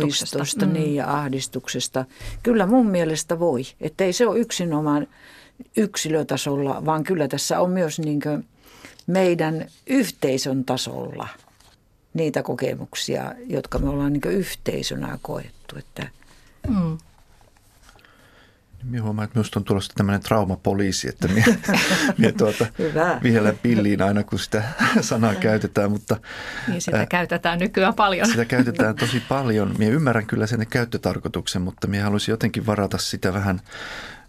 muistosta 0.00 0.66
mm. 0.66 0.72
niin, 0.72 0.94
ja 0.94 1.12
ahdistuksesta. 1.12 2.04
Kyllä 2.42 2.66
mun 2.66 2.86
mielestä 2.86 3.38
voi. 3.38 3.62
Että 3.80 4.04
ei 4.04 4.12
se 4.12 4.26
ole 4.26 4.38
yksinomaan 4.38 5.06
yksilötasolla, 5.76 6.84
vaan 6.84 7.04
kyllä 7.04 7.28
tässä 7.28 7.60
on 7.60 7.70
myös 7.70 7.98
niin 7.98 8.20
meidän 9.06 9.66
yhteisön 9.86 10.64
tasolla 10.64 11.28
niitä 12.14 12.42
kokemuksia, 12.42 13.34
jotka 13.46 13.78
me 13.78 13.88
ollaan 13.88 14.12
niin 14.12 14.22
yhteisönä 14.24 15.18
koettu. 15.22 15.78
Että 15.78 16.08
mm. 16.68 16.98
Minä 18.90 19.02
huomaan, 19.02 19.24
että 19.24 19.38
minusta 19.38 19.60
on 19.60 19.64
tulossa 19.64 19.92
tämmöinen 19.96 20.20
traumapoliisi, 20.20 21.08
että 21.08 21.28
minä, 21.28 21.46
minä 22.18 22.32
tuota, 22.32 22.66
vielä 23.22 23.52
pilliin 23.62 24.02
aina, 24.02 24.24
kun 24.24 24.38
sitä 24.38 24.62
sanaa 25.00 25.34
käytetään. 25.34 25.90
Mutta, 25.90 26.16
niin 26.68 26.80
sitä 26.80 26.98
ää, 26.98 27.06
käytetään 27.06 27.58
nykyään 27.58 27.94
paljon. 27.94 28.28
Sitä 28.28 28.44
käytetään 28.44 28.96
tosi 29.04 29.22
paljon. 29.28 29.74
Minä 29.78 29.92
ymmärrän 29.92 30.26
kyllä 30.26 30.46
sen 30.46 30.66
käyttötarkoituksen, 30.66 31.62
mutta 31.62 31.86
minä 31.86 32.04
haluaisin 32.04 32.32
jotenkin 32.32 32.66
varata 32.66 32.98
sitä 32.98 33.32
vähän 33.32 33.60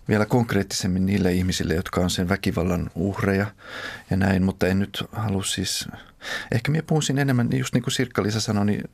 vielä 0.07 0.25
konkreettisemmin 0.25 1.05
niille 1.05 1.33
ihmisille, 1.33 1.73
jotka 1.73 2.01
on 2.01 2.09
sen 2.09 2.29
väkivallan 2.29 2.91
uhreja 2.95 3.45
ja 4.09 4.17
näin, 4.17 4.43
mutta 4.43 4.67
en 4.67 4.79
nyt 4.79 5.03
halua 5.11 5.43
siis, 5.43 5.87
ehkä 6.51 6.71
minä 6.71 6.83
puhuisin 6.87 7.17
enemmän, 7.17 7.49
just 7.51 7.73
niin 7.73 7.83
kuin 7.83 7.93
Sirkka-Liisa 7.93 8.39
sanoi, 8.39 8.65
niin 8.65 8.89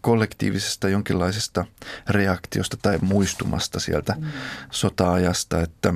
kollektiivisesta 0.00 0.88
jonkinlaisesta 0.88 1.64
reaktiosta 2.08 2.76
tai 2.82 2.98
muistumasta 3.00 3.80
sieltä 3.80 4.14
mm. 4.18 4.26
sota-ajasta, 4.70 5.60
että 5.62 5.94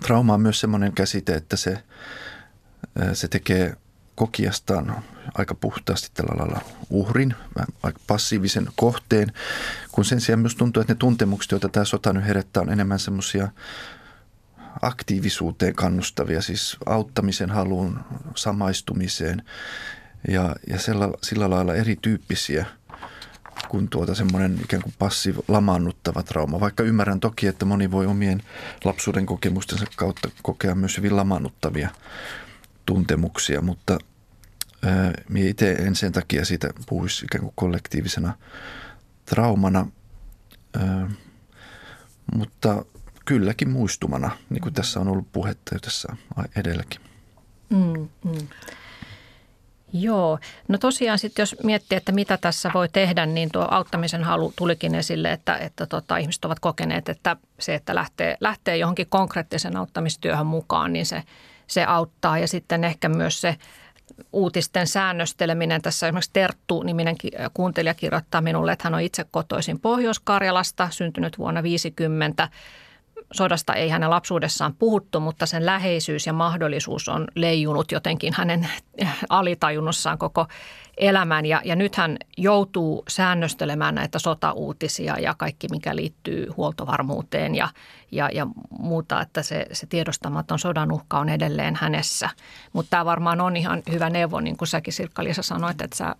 trauma 0.00 0.34
on 0.34 0.40
myös 0.40 0.60
semmoinen 0.60 0.92
käsite, 0.92 1.34
että 1.34 1.56
se, 1.56 1.82
se 3.12 3.28
tekee 3.28 3.76
kokijastaan 4.14 5.04
aika 5.34 5.54
puhtaasti 5.54 6.10
tällä 6.14 6.38
lailla 6.38 6.60
uhrin, 6.90 7.34
aika 7.82 8.00
passiivisen 8.06 8.68
kohteen, 8.76 9.32
kun 9.92 10.04
sen 10.04 10.20
sijaan 10.20 10.40
myös 10.40 10.54
tuntuu, 10.54 10.80
että 10.80 10.92
ne 10.92 10.98
tuntemukset, 10.98 11.52
joita 11.52 11.68
tämä 11.68 11.84
sota 11.84 12.12
nyt 12.12 12.26
herättää, 12.26 12.62
on 12.62 12.72
enemmän 12.72 12.98
semmoisia 12.98 13.48
aktiivisuuteen 14.82 15.74
kannustavia, 15.74 16.42
siis 16.42 16.76
auttamisen 16.86 17.50
haluun, 17.50 18.00
samaistumiseen 18.34 19.42
ja, 20.28 20.56
ja 20.70 20.78
sillä, 20.78 21.08
sillä 21.22 21.50
lailla 21.50 21.74
erityyppisiä 21.74 22.66
kuin 23.68 23.88
tuota 23.88 24.14
semmoinen 24.14 24.60
ikään 24.64 24.82
kuin 24.82 24.94
passiv 24.98 25.36
lamaannuttava 25.48 26.22
trauma. 26.22 26.60
Vaikka 26.60 26.82
ymmärrän 26.82 27.20
toki, 27.20 27.46
että 27.46 27.64
moni 27.64 27.90
voi 27.90 28.06
omien 28.06 28.42
lapsuuden 28.84 29.26
kokemustensa 29.26 29.86
kautta 29.96 30.28
kokea 30.42 30.74
myös 30.74 30.96
hyvin 30.96 31.16
lamaannuttavia 31.16 31.88
tuntemuksia, 32.86 33.60
mutta 33.60 33.98
minä 35.28 35.48
itse 35.48 35.72
en 35.72 35.94
sen 35.96 36.12
takia 36.12 36.44
siitä 36.44 36.70
puhuisi 36.88 37.24
ikään 37.24 37.42
kuin 37.42 37.52
kollektiivisena 37.56 38.32
traumana, 39.24 39.86
mutta 42.34 42.84
kylläkin 43.24 43.70
muistumana, 43.70 44.30
niin 44.50 44.60
kuin 44.60 44.74
tässä 44.74 45.00
on 45.00 45.08
ollut 45.08 45.32
puhetta 45.32 45.74
jo 45.74 45.78
tässä 45.78 46.16
edelläkin. 46.56 47.00
Mm, 47.70 48.08
mm. 48.24 48.48
Joo, 49.92 50.38
no 50.68 50.78
tosiaan 50.78 51.18
sitten 51.18 51.42
jos 51.42 51.56
miettii, 51.62 51.96
että 51.96 52.12
mitä 52.12 52.36
tässä 52.36 52.70
voi 52.74 52.88
tehdä, 52.88 53.26
niin 53.26 53.50
tuo 53.52 53.68
auttamisen 53.70 54.24
halu 54.24 54.52
tulikin 54.56 54.94
esille, 54.94 55.32
että, 55.32 55.56
että 55.56 55.86
tota, 55.86 56.16
ihmiset 56.16 56.44
ovat 56.44 56.60
kokeneet, 56.60 57.08
että 57.08 57.36
se, 57.58 57.74
että 57.74 57.94
lähtee, 57.94 58.36
lähtee 58.40 58.76
johonkin 58.76 59.06
konkreettisen 59.08 59.76
auttamistyöhön 59.76 60.46
mukaan, 60.46 60.92
niin 60.92 61.06
se, 61.06 61.22
se 61.66 61.84
auttaa. 61.84 62.38
Ja 62.38 62.48
sitten 62.48 62.84
ehkä 62.84 63.08
myös 63.08 63.40
se 63.40 63.56
uutisten 64.32 64.86
säännösteleminen. 64.86 65.82
Tässä 65.82 66.06
esimerkiksi 66.06 66.30
Terttu-niminen 66.32 67.16
kuuntelija 67.54 67.94
kirjoittaa 67.94 68.40
minulle, 68.40 68.72
että 68.72 68.84
hän 68.84 68.94
on 68.94 69.00
itse 69.00 69.24
kotoisin 69.30 69.80
Pohjois-Karjalasta, 69.80 70.88
syntynyt 70.90 71.38
vuonna 71.38 71.62
50. 71.62 72.48
Sodasta 73.32 73.74
ei 73.74 73.88
hänen 73.88 74.10
lapsuudessaan 74.10 74.74
puhuttu, 74.74 75.20
mutta 75.20 75.46
sen 75.46 75.66
läheisyys 75.66 76.26
ja 76.26 76.32
mahdollisuus 76.32 77.08
on 77.08 77.28
leijunut 77.34 77.92
jotenkin 77.92 78.34
hänen 78.36 78.68
alitajunnossaan 79.28 80.18
koko 80.18 80.46
elämän. 80.96 81.46
Ja, 81.46 81.60
ja 81.64 81.76
nyt 81.76 81.96
hän 81.96 82.16
joutuu 82.36 83.04
säännöstelemään 83.08 83.94
näitä 83.94 84.18
sotauutisia 84.18 85.18
ja 85.18 85.34
kaikki, 85.38 85.66
mikä 85.70 85.96
liittyy 85.96 86.46
huoltovarmuuteen 86.56 87.54
ja, 87.54 87.68
ja, 88.12 88.30
ja 88.32 88.46
muuta, 88.78 89.20
että 89.20 89.42
se, 89.42 89.66
se 89.72 89.86
tiedostamaton 89.86 90.58
sodan 90.58 90.92
uhka 90.92 91.18
on 91.18 91.28
edelleen 91.28 91.76
hänessä. 91.76 92.30
Mutta 92.72 92.90
tämä 92.90 93.04
varmaan 93.04 93.40
on 93.40 93.56
ihan 93.56 93.82
hyvä 93.92 94.10
neuvo, 94.10 94.40
niin 94.40 94.56
kuin 94.56 94.68
säkin 94.68 94.92
Sirkka-Liisa 94.92 95.42
sanoit, 95.42 95.80
että 95.80 95.96
sä 95.96 96.14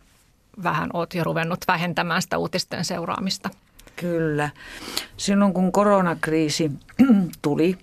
vähän 0.62 0.90
oot 0.92 1.14
jo 1.14 1.24
ruvennut 1.24 1.61
vähentämään 1.68 2.22
sitä 2.22 2.38
uutisten 2.38 2.84
seuraamista. 2.84 3.50
Kyllä. 3.97 4.51
Silloin 5.16 5.53
kun 5.55 5.72
koronakriisi 5.72 6.70
tuli 7.42 7.78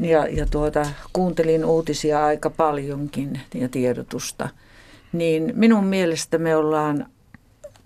ja, 0.00 0.26
ja 0.26 0.46
tuota, 0.46 0.86
kuuntelin 1.12 1.64
uutisia 1.64 2.24
aika 2.24 2.50
paljonkin 2.50 3.40
ja 3.54 3.68
tiedotusta– 3.68 4.48
niin 5.14 5.52
minun 5.54 5.84
mielestä 5.84 6.38
me 6.38 6.56
ollaan 6.56 7.06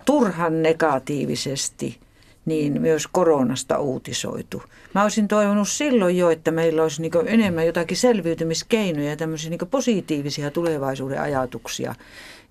turhan 0.04 0.62
negatiivisesti 0.62 2.00
niin 2.46 2.82
myös 2.82 3.06
koronasta 3.06 3.78
uutisoitu. 3.78 4.62
Mä 4.94 5.02
olisin 5.02 5.28
toivonut 5.28 5.68
silloin 5.68 6.18
jo, 6.18 6.30
että 6.30 6.50
meillä 6.50 6.82
olisi 6.82 7.02
niin 7.02 7.12
enemmän 7.26 7.66
jotakin 7.66 7.96
selviytymiskeinoja 7.96 9.10
ja 9.10 9.16
tämmöisiä 9.16 9.50
niin 9.50 9.68
positiivisia 9.70 10.50
tulevaisuuden 10.50 11.20
ajatuksia 11.20 11.94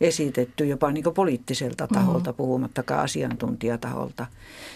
esitetty 0.02 0.66
jopa 0.66 0.92
niin 0.92 1.14
poliittiselta 1.16 1.88
taholta, 1.88 2.30
mm-hmm. 2.30 2.38
puhumattakaan 2.38 3.04
asiantuntijataholta. 3.04 4.26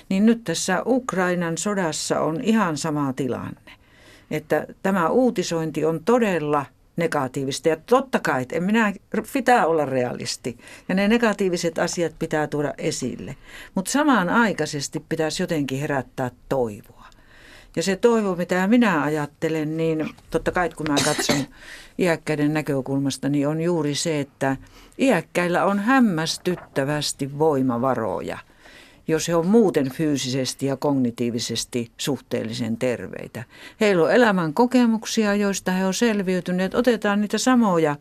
Niin 0.09 0.26
nyt 0.26 0.43
tässä 0.43 0.84
Ukrainan 0.86 1.57
sodassa 1.57 2.19
on 2.19 2.41
ihan 2.43 2.78
sama 2.78 3.13
tilanne. 3.13 3.72
että 4.32 4.67
tämä 4.84 5.09
uutisointi 5.09 5.86
on 5.86 6.03
todella 6.05 6.65
negatiivista. 6.95 7.69
Ja 7.69 7.78
totta 7.86 8.19
kai, 8.19 8.45
en 8.51 8.63
minä, 8.63 8.93
pitää 9.34 9.65
olla 9.65 9.86
realisti. 9.86 10.57
Ja 10.89 10.95
ne 10.95 11.07
negatiiviset 11.07 11.80
asiat 11.80 12.15
pitää 12.19 12.47
tuoda 12.47 12.74
esille. 12.78 13.36
Mutta 13.76 13.91
samaan 13.91 14.30
aikaisesti 14.30 15.05
pitäisi 15.09 15.43
jotenkin 15.43 15.80
herättää 15.80 16.32
toivoa. 16.49 17.01
Ja 17.76 17.84
se 17.84 17.95
toivo, 17.95 18.36
mitä 18.36 18.67
minä 18.67 19.03
ajattelen, 19.03 19.78
niin 19.78 20.09
totta 20.30 20.51
kai 20.51 20.69
kun 20.69 20.86
mä 20.89 20.95
katson 21.05 21.45
iäkkäiden 21.99 22.53
näkökulmasta, 22.53 23.30
niin 23.30 23.47
on 23.47 23.61
juuri 23.61 23.95
se, 23.95 24.19
että 24.19 24.57
iäkkäillä 25.02 25.66
on 25.66 25.80
hämmästyttävästi 25.80 27.39
voimavaroja– 27.39 28.38
jos 29.08 29.28
he 29.28 29.36
on 29.36 29.47
muuten 29.47 29.91
fyysisesti 29.91 30.66
ja 30.66 30.78
kognitiivisesti 30.78 31.91
suhteellisen 31.97 32.78
terveitä. 32.78 33.43
Heillä 33.82 34.04
on 34.04 34.14
elämän 34.14 34.54
kokemuksia, 34.54 35.36
joista 35.36 35.72
he 35.72 35.86
on 35.86 35.93
selviytyneet. 35.93 36.76
Otetaan 36.76 37.22
niitä 37.22 37.38
samoja 37.38 37.95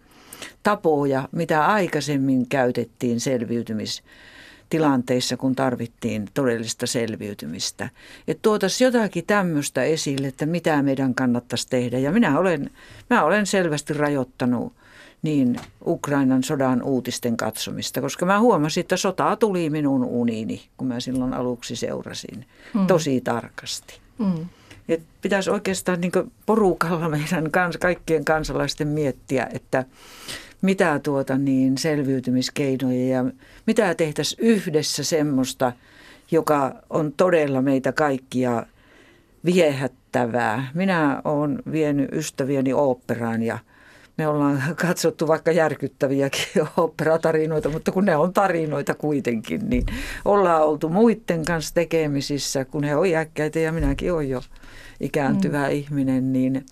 tapoja, 0.63 1.29
mitä 1.33 1.67
aikaisemmin 1.67 2.49
käytettiin 2.49 3.21
selviytymistilanteissa, 3.21 5.37
kun 5.37 5.57
tarvittiin 5.57 6.29
todellista 6.35 6.87
selviytymistä. 6.87 7.89
Että 8.29 8.43
tuotaisiin 8.43 8.87
jotakin 8.87 9.27
tämmöistä 9.27 9.83
esille, 9.83 10.27
että 10.27 10.47
mitä 10.47 10.83
meidän 10.83 11.15
kannattaisi 11.15 11.69
tehdä. 11.69 11.99
Ja 11.99 12.13
minä 12.13 12.39
olen, 12.39 12.71
mä 13.11 13.25
olen 13.25 13.47
selvästi 13.47 13.93
rajoittanut 13.93 14.73
niin 15.23 15.61
Ukrainan 15.87 16.43
sodan 16.43 16.83
uutisten 16.83 17.37
katsomista, 17.37 18.01
koska 18.01 18.27
mä 18.27 18.41
huomasin, 18.41 18.81
että 18.81 18.97
sota 18.97 19.37
tuli 19.37 19.71
minun 19.71 20.05
uniini, 20.05 20.63
kun 20.77 20.89
mä 20.89 21.01
silloin 21.01 21.35
aluksi 21.35 21.77
seurasin 21.77 22.47
mm. 22.75 22.87
tosi 22.87 23.21
tarkasti. 23.21 24.01
Mm. 24.19 24.47
Et 24.89 25.03
pitäisi 25.23 25.51
oikeastaan 25.51 26.01
niin 26.01 26.13
porukalla 26.47 27.09
meidän 27.09 27.51
kans, 27.51 27.77
kaikkien 27.77 28.25
kansalaisten 28.25 28.89
miettiä, 28.89 29.49
että 29.53 29.85
mitä 30.63 30.99
tuota 30.99 31.39
niin 31.39 31.79
selviytymiskeinoja 31.79 33.09
ja 33.09 33.25
mitä 33.67 33.95
tehtäisiin 33.95 34.47
yhdessä 34.47 35.05
semmoista, 35.05 35.73
joka 36.31 36.75
on 36.91 37.13
todella 37.17 37.63
meitä 37.63 37.93
kaikkia 37.93 38.67
viehättävää. 39.45 40.71
Minä 40.75 41.23
olen 41.25 41.63
vienyt 41.73 42.13
ystävieni 42.13 42.73
oopperaan 42.73 43.43
ja– 43.43 43.59
me 44.21 44.29
ollaan 44.29 44.63
katsottu 44.77 45.29
vaikka 45.29 45.53
järkyttäviäkin 45.53 46.43
operatarinoita, 46.77 47.69
mutta 47.69 47.93
kun 47.93 48.05
ne 48.05 48.17
on 48.17 48.33
tarinoita 48.33 48.95
kuitenkin, 48.95 49.71
niin 49.71 49.87
ollaan 50.25 50.63
oltu 50.63 50.89
muiden 50.89 51.45
kanssa 51.45 51.75
tekemisissä, 51.75 52.65
kun 52.65 52.85
he 52.85 52.97
on 52.97 53.07
iäkkäitä 53.07 53.59
ja 53.59 53.73
minäkin 53.73 54.13
olen 54.13 54.29
jo 54.29 54.43
ikääntyvä 55.01 55.67
mm. 55.67 55.75
ihminen, 55.75 56.33
niin 56.33 56.67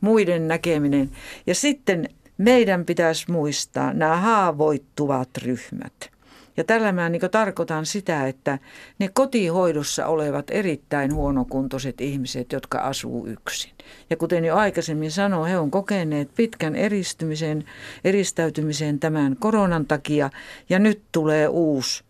muiden 0.00 0.48
näkeminen. 0.48 1.10
Ja 1.46 1.54
sitten 1.54 2.08
meidän 2.38 2.84
pitäisi 2.84 3.30
muistaa 3.30 3.92
nämä 3.92 4.16
haavoittuvat 4.16 5.28
ryhmät– 5.36 5.94
ja 6.58 6.64
tällä 6.64 6.92
mä 6.92 7.08
niin 7.08 7.22
tarkoitan 7.30 7.86
sitä, 7.86 8.26
että 8.26 8.58
ne 8.98 9.08
kotihoidossa 9.08 10.06
olevat 10.06 10.46
erittäin 10.50 11.14
huonokuntoiset 11.14 12.00
ihmiset, 12.00 12.52
jotka 12.52 12.78
asuu 12.78 13.26
yksin. 13.26 13.72
Ja 14.10 14.16
kuten 14.16 14.44
jo 14.44 14.56
aikaisemmin 14.56 15.10
sanoin, 15.10 15.50
he 15.50 15.58
on 15.58 15.70
kokeneet 15.70 16.30
pitkän 16.36 16.76
eristymisen, 16.76 17.64
eristäytymisen 18.04 18.98
tämän 18.98 19.36
koronan 19.36 19.86
takia 19.86 20.30
ja 20.68 20.78
nyt 20.78 21.02
tulee 21.12 21.48
uusi 21.48 22.04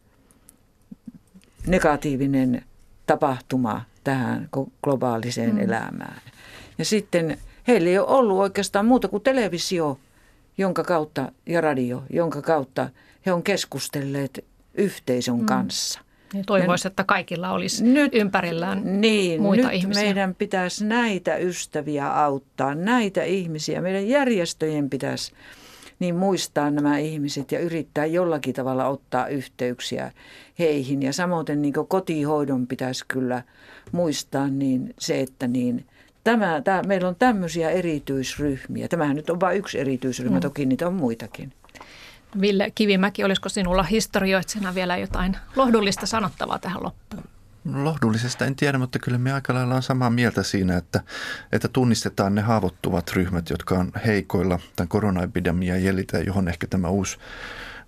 negatiivinen 1.66 2.64
tapahtuma 3.06 3.84
tähän 4.04 4.48
globaaliseen 4.82 5.54
mm. 5.54 5.60
elämään. 5.60 6.20
Ja 6.78 6.84
sitten 6.84 7.38
heillä 7.68 7.88
ei 7.88 7.98
ole 7.98 8.08
ollut 8.08 8.38
oikeastaan 8.38 8.86
muuta 8.86 9.08
kuin 9.08 9.22
televisio, 9.22 9.98
jonka 10.58 10.84
kautta, 10.84 11.32
ja 11.46 11.60
radio, 11.60 12.02
jonka 12.10 12.42
kautta 12.42 12.90
he 13.26 13.32
on 13.32 13.42
keskustelleet 13.42 14.44
yhteisön 14.74 15.38
mm. 15.38 15.46
kanssa. 15.46 16.00
Niin 16.32 16.44
toivoisi, 16.44 16.88
että 16.88 17.04
kaikilla 17.04 17.52
olisi 17.52 17.84
nyt, 17.84 18.14
ympärillään 18.14 19.00
niin, 19.00 19.42
muita 19.42 19.62
nyt 19.62 19.72
ihmisiä. 19.72 20.04
meidän 20.04 20.34
pitäisi 20.34 20.84
näitä 20.84 21.36
ystäviä 21.36 22.08
auttaa, 22.24 22.74
näitä 22.74 23.24
ihmisiä. 23.24 23.80
Meidän 23.80 24.08
järjestöjen 24.08 24.90
pitäisi 24.90 25.32
niin 25.98 26.16
muistaa 26.16 26.70
nämä 26.70 26.98
ihmiset 26.98 27.52
ja 27.52 27.60
yrittää 27.60 28.06
jollakin 28.06 28.54
tavalla 28.54 28.86
ottaa 28.86 29.26
yhteyksiä 29.26 30.12
heihin. 30.58 31.02
Ja 31.02 31.12
samoin 31.12 31.46
niin 31.56 31.74
kotihoidon 31.88 32.66
pitäisi 32.66 33.04
kyllä 33.08 33.42
muistaa 33.92 34.48
niin 34.48 34.94
se, 34.98 35.20
että 35.20 35.46
niin 35.46 35.86
tämä, 36.30 36.60
tämä, 36.64 36.82
meillä 36.82 37.08
on 37.08 37.16
tämmöisiä 37.16 37.70
erityisryhmiä. 37.70 38.88
Tämähän 38.88 39.16
nyt 39.16 39.30
on 39.30 39.40
vain 39.40 39.58
yksi 39.58 39.78
erityisryhmä, 39.78 40.36
mm. 40.36 40.40
toki 40.40 40.66
niitä 40.66 40.86
on 40.86 40.94
muitakin. 40.94 41.52
Ville 42.40 42.72
Kivimäki, 42.74 43.24
olisiko 43.24 43.48
sinulla 43.48 43.82
historioitsena 43.82 44.74
vielä 44.74 44.96
jotain 44.96 45.36
lohdullista 45.56 46.06
sanottavaa 46.06 46.58
tähän 46.58 46.82
loppuun? 46.82 47.24
Lohdullisesta 47.74 48.44
en 48.44 48.56
tiedä, 48.56 48.78
mutta 48.78 48.98
kyllä 48.98 49.18
me 49.18 49.32
aika 49.32 49.54
lailla 49.54 49.74
on 49.74 49.82
samaa 49.82 50.10
mieltä 50.10 50.42
siinä, 50.42 50.76
että, 50.76 51.00
että 51.52 51.68
tunnistetaan 51.68 52.34
ne 52.34 52.40
haavoittuvat 52.40 53.12
ryhmät, 53.12 53.50
jotka 53.50 53.74
on 53.74 53.92
heikoilla 54.06 54.58
tämän 54.76 54.88
koronaepidemian 54.88 55.84
jäljitä, 55.84 56.18
johon 56.18 56.48
ehkä 56.48 56.66
tämä 56.66 56.88
uusi, 56.88 57.18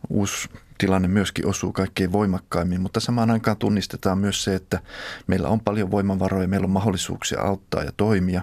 uusi 0.08 0.48
tilanne 0.80 1.08
myöskin 1.08 1.46
osuu 1.46 1.72
kaikkein 1.72 2.12
voimakkaimmin, 2.12 2.80
mutta 2.80 3.00
samaan 3.00 3.30
aikaan 3.30 3.56
tunnistetaan 3.56 4.18
myös 4.18 4.44
se, 4.44 4.54
että 4.54 4.80
meillä 5.26 5.48
on 5.48 5.60
paljon 5.60 5.90
voimavaroja, 5.90 6.48
meillä 6.48 6.64
on 6.64 6.70
mahdollisuuksia 6.70 7.40
auttaa 7.40 7.84
ja 7.84 7.92
toimia. 7.96 8.42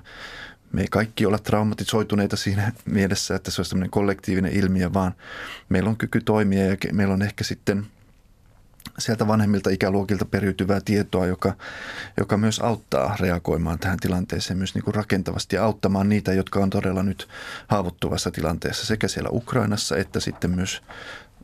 Me 0.72 0.82
ei 0.82 0.88
kaikki 0.92 1.26
olla 1.26 1.38
traumatisoituneita 1.38 2.36
siinä 2.36 2.72
mielessä, 2.86 3.36
että 3.36 3.52
se 3.52 3.60
olisi 3.62 3.70
tämmöinen 3.70 3.92
kollektiivinen 3.92 4.52
ilmiö, 4.52 4.94
vaan 4.94 5.14
meillä 5.70 5.90
on 5.90 5.98
kyky 5.98 6.22
toimia 6.22 6.66
ja 6.66 6.78
meillä 6.92 7.14
on 7.14 7.22
ehkä 7.22 7.44
sitten 7.44 7.88
sieltä 9.00 9.28
vanhemmilta 9.28 9.70
ikäluokilta 9.70 10.26
periytyvää 10.26 10.82
tietoa, 10.86 11.26
joka, 11.26 11.54
joka 12.18 12.38
myös 12.38 12.60
auttaa 12.60 13.16
reagoimaan 13.20 13.80
tähän 13.80 14.00
tilanteeseen 14.00 14.58
myös 14.58 14.76
niin 14.76 14.84
kuin 14.84 14.96
rakentavasti 14.96 15.56
ja 15.56 15.66
auttamaan 15.66 16.10
niitä, 16.10 16.34
jotka 16.34 16.60
on 16.60 16.70
todella 16.70 17.04
nyt 17.04 17.28
haavoittuvassa 17.68 18.32
tilanteessa 18.32 18.86
sekä 18.86 19.08
siellä 19.08 19.30
Ukrainassa 19.32 19.98
että 19.98 20.20
sitten 20.20 20.52
myös 20.52 20.82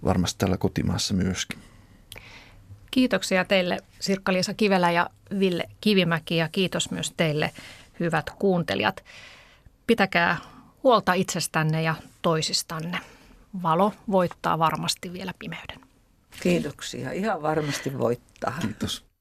varmasti 0.04 0.38
tällä 0.40 0.58
kotimaassa 0.58 1.14
myöskin. 1.14 1.60
Kiitoksia 2.92 3.46
teille 3.46 3.78
Sirkka-Liisa 4.00 4.54
Kivelä 4.54 4.92
ja 4.92 5.10
Ville 5.40 5.70
Kivimäki 5.82 6.38
ja 6.38 6.50
kiitos 6.50 6.92
myös 6.92 7.14
teille 7.18 7.52
hyvät 8.00 8.30
kuuntelijat. 8.30 9.04
Pitäkää 9.88 10.38
huolta 10.84 11.14
itsestänne 11.14 11.82
ja 11.82 11.96
toisistanne. 12.22 13.00
Valo 13.64 13.94
voittaa 14.12 14.60
varmasti 14.60 15.14
vielä 15.14 15.34
pimeyden. 15.40 15.80
Kiitoksia. 16.42 17.12
Ihan 17.12 17.42
varmasti 17.42 17.98
voittaa. 17.98 18.58
Kiitos. 18.62 19.13